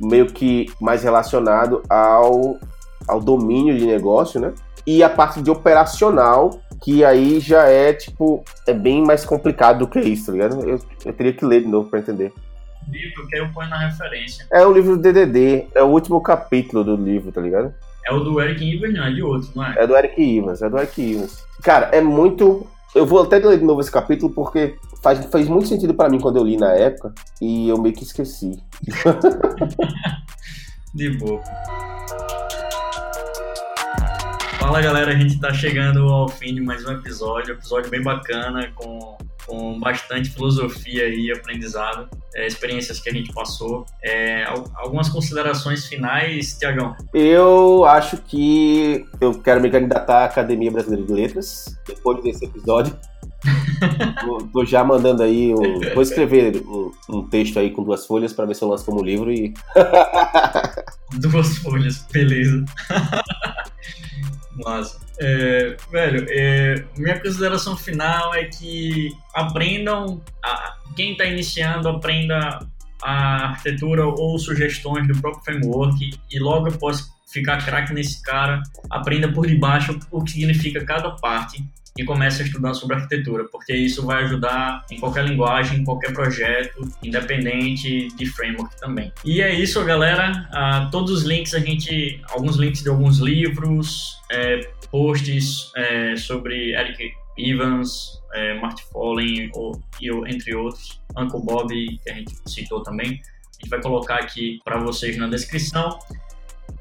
meio 0.01 0.27
que 0.27 0.67
mais 0.81 1.03
relacionado 1.03 1.83
ao, 1.89 2.57
ao 3.09 3.21
domínio 3.21 3.77
de 3.77 3.87
negócio, 3.87 4.41
né? 4.41 4.55
E 4.87 5.03
a 5.03 5.09
parte 5.09 5.41
de 5.41 5.51
operacional, 5.51 6.51
que 6.85 7.03
aí 7.03 7.41
já 7.41 7.67
é, 7.67 7.95
tipo, 7.95 8.45
é 8.67 8.75
bem 8.75 9.03
mais 9.03 9.25
complicado 9.25 9.79
do 9.79 9.89
que 9.89 9.99
isso, 9.99 10.27
tá 10.27 10.33
ligado? 10.33 10.69
Eu, 10.69 10.79
eu 11.07 11.13
teria 11.15 11.33
que 11.33 11.43
ler 11.43 11.63
de 11.63 11.69
novo 11.69 11.89
pra 11.89 11.99
entender. 11.99 12.31
Livro 12.87 13.27
que 13.27 13.39
eu 13.39 13.51
ponho 13.55 13.71
na 13.71 13.89
referência. 13.89 14.47
É 14.53 14.67
o 14.67 14.71
livro 14.71 14.99
do 14.99 15.03
DDD, 15.03 15.69
é 15.75 15.83
o 15.83 15.87
último 15.87 16.21
capítulo 16.21 16.85
do 16.85 16.95
livro, 16.95 17.33
tá 17.33 17.41
ligado? 17.41 17.73
É 18.07 18.13
o 18.13 18.21
do 18.21 18.39
Eric 18.39 18.63
Ivers, 18.63 18.93
não, 18.93 19.03
é 19.03 19.13
de 19.13 19.23
outro, 19.23 19.49
não 19.55 19.65
é? 19.65 19.75
É 19.79 19.87
do 19.87 19.97
Eric 19.97 20.23
Ivers, 20.23 20.61
é 20.61 20.69
do 20.69 20.77
Eric 20.77 21.01
Ivers. 21.01 21.43
Cara, 21.63 21.87
é 21.87 22.03
muito. 22.03 22.67
Eu 22.95 23.07
vou 23.07 23.23
até 23.23 23.39
ler 23.39 23.59
de 23.59 23.65
novo 23.65 23.81
esse 23.81 23.91
capítulo 23.91 24.31
porque 24.35 24.77
faz, 25.03 25.25
faz 25.25 25.49
muito 25.49 25.69
sentido 25.69 25.95
para 25.95 26.11
mim 26.11 26.21
quando 26.21 26.37
eu 26.37 26.45
li 26.45 26.59
na 26.59 26.73
época 26.73 27.15
e 27.41 27.67
eu 27.67 27.81
meio 27.81 27.95
que 27.95 28.05
esqueci. 28.05 28.63
de 30.95 31.17
boa. 31.17 31.41
Fala 34.65 34.81
galera, 34.81 35.13
a 35.13 35.15
gente 35.15 35.39
tá 35.39 35.53
chegando 35.53 36.09
ao 36.09 36.27
fim 36.27 36.55
de 36.55 36.61
mais 36.63 36.87
um 36.87 36.93
episódio, 36.93 37.53
episódio 37.53 37.91
bem 37.91 38.03
bacana 38.03 38.73
com 38.75 39.15
com 39.47 39.79
bastante 39.79 40.31
filosofia 40.31 41.07
e 41.07 41.31
aprendizado, 41.31 42.09
é, 42.35 42.47
experiências 42.47 42.99
que 42.99 43.11
a 43.11 43.13
gente 43.13 43.31
passou. 43.35 43.85
É, 44.03 44.45
algumas 44.75 45.11
considerações 45.11 45.85
finais, 45.85 46.57
Tiagão? 46.59 46.97
Eu 47.13 47.85
acho 47.85 48.17
que 48.17 49.05
eu 49.21 49.39
quero 49.39 49.61
me 49.61 49.71
candidatar 49.71 50.21
à 50.21 50.25
Academia 50.25 50.71
Brasileira 50.71 51.05
de 51.05 51.13
Letras, 51.13 51.79
depois 51.87 52.25
desse 52.25 52.47
episódio. 52.47 52.99
tô, 54.51 54.65
já 54.65 54.83
mandando 54.83 55.23
aí 55.23 55.53
um. 55.53 55.93
Vou 55.93 56.03
escrever 56.03 56.57
um, 56.67 56.91
um 57.11 57.29
texto 57.29 57.59
aí 57.59 57.71
com 57.71 57.85
duas 57.85 58.07
folhas 58.07 58.33
para 58.33 58.47
ver 58.47 58.55
se 58.55 58.63
eu 58.63 58.69
lanço 58.69 58.87
como 58.87 59.05
livro 59.05 59.31
e. 59.31 59.53
duas 61.21 61.59
folhas, 61.59 62.07
beleza. 62.11 62.65
Massa. 64.57 65.01
É, 65.19 65.77
velho, 65.91 66.27
é, 66.29 66.85
minha 66.97 67.19
consideração 67.19 67.77
final 67.77 68.35
é 68.35 68.45
que 68.45 69.11
aprendam, 69.35 70.23
a, 70.45 70.77
quem 70.97 71.13
está 71.13 71.25
iniciando, 71.25 71.89
aprenda 71.89 72.59
a 73.03 73.49
arquitetura 73.49 74.07
ou 74.07 74.39
sugestões 74.39 75.07
do 75.07 75.21
próprio 75.21 75.45
framework 75.45 76.11
e 76.31 76.39
logo 76.39 76.69
após 76.69 77.13
ficar 77.33 77.65
craque 77.65 77.93
nesse 77.93 78.23
cara, 78.23 78.63
aprenda 78.91 79.31
por 79.31 79.47
debaixo 79.47 79.99
o 80.11 80.23
que 80.23 80.33
significa 80.33 80.85
cada 80.85 81.11
parte 81.17 81.65
e 81.97 82.05
comece 82.05 82.43
a 82.43 82.45
estudar 82.45 82.75
sobre 82.75 82.97
arquitetura, 82.97 83.45
porque 83.45 83.75
isso 83.75 84.05
vai 84.05 84.25
ajudar 84.25 84.85
em 84.91 84.99
qualquer 84.99 85.25
linguagem, 85.25 85.81
em 85.81 85.85
qualquer 85.85 86.13
projeto, 86.13 86.89
independente 87.03 88.09
de 88.09 88.27
framework 88.27 88.77
também. 88.81 89.13
E 89.25 89.41
é 89.41 89.55
isso, 89.55 89.83
galera. 89.85 90.49
Uh, 90.51 90.91
todos 90.91 91.11
os 91.11 91.23
links 91.23 91.55
a 91.55 91.61
gente, 91.61 92.21
alguns 92.31 92.57
links 92.57 92.83
de 92.83 92.89
alguns 92.89 93.19
livros, 93.19 94.19
é, 94.31 94.69
posts 94.91 95.71
é, 95.77 96.17
sobre 96.17 96.73
Eric 96.73 97.13
Evans, 97.37 98.21
é, 98.33 98.55
Marty 98.61 98.85
Follen, 98.93 99.51
ou, 99.55 99.81
entre 100.27 100.55
outros, 100.55 101.01
Uncle 101.17 101.43
Bob, 101.43 101.99
que 102.03 102.11
a 102.11 102.15
gente 102.15 102.35
citou 102.47 102.83
também. 102.83 103.09
A 103.09 103.61
gente 103.61 103.71
vai 103.71 103.81
colocar 103.81 104.17
aqui 104.17 104.61
para 104.65 104.79
vocês 104.79 105.17
na 105.17 105.29
descrição. 105.29 105.99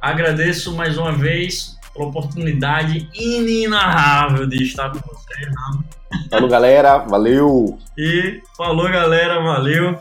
Agradeço 0.01 0.75
mais 0.75 0.97
uma 0.97 1.13
vez 1.13 1.72
pela 1.93 2.07
oportunidade 2.07 3.09
inenarrável 3.13 4.47
de 4.47 4.63
estar 4.63 4.89
com 4.91 4.99
vocês. 4.99 5.47
Falou, 6.29 6.49
galera. 6.49 6.97
Valeu. 6.99 7.77
E 7.97 8.41
falou, 8.57 8.89
galera. 8.89 9.41
Valeu. 9.41 9.97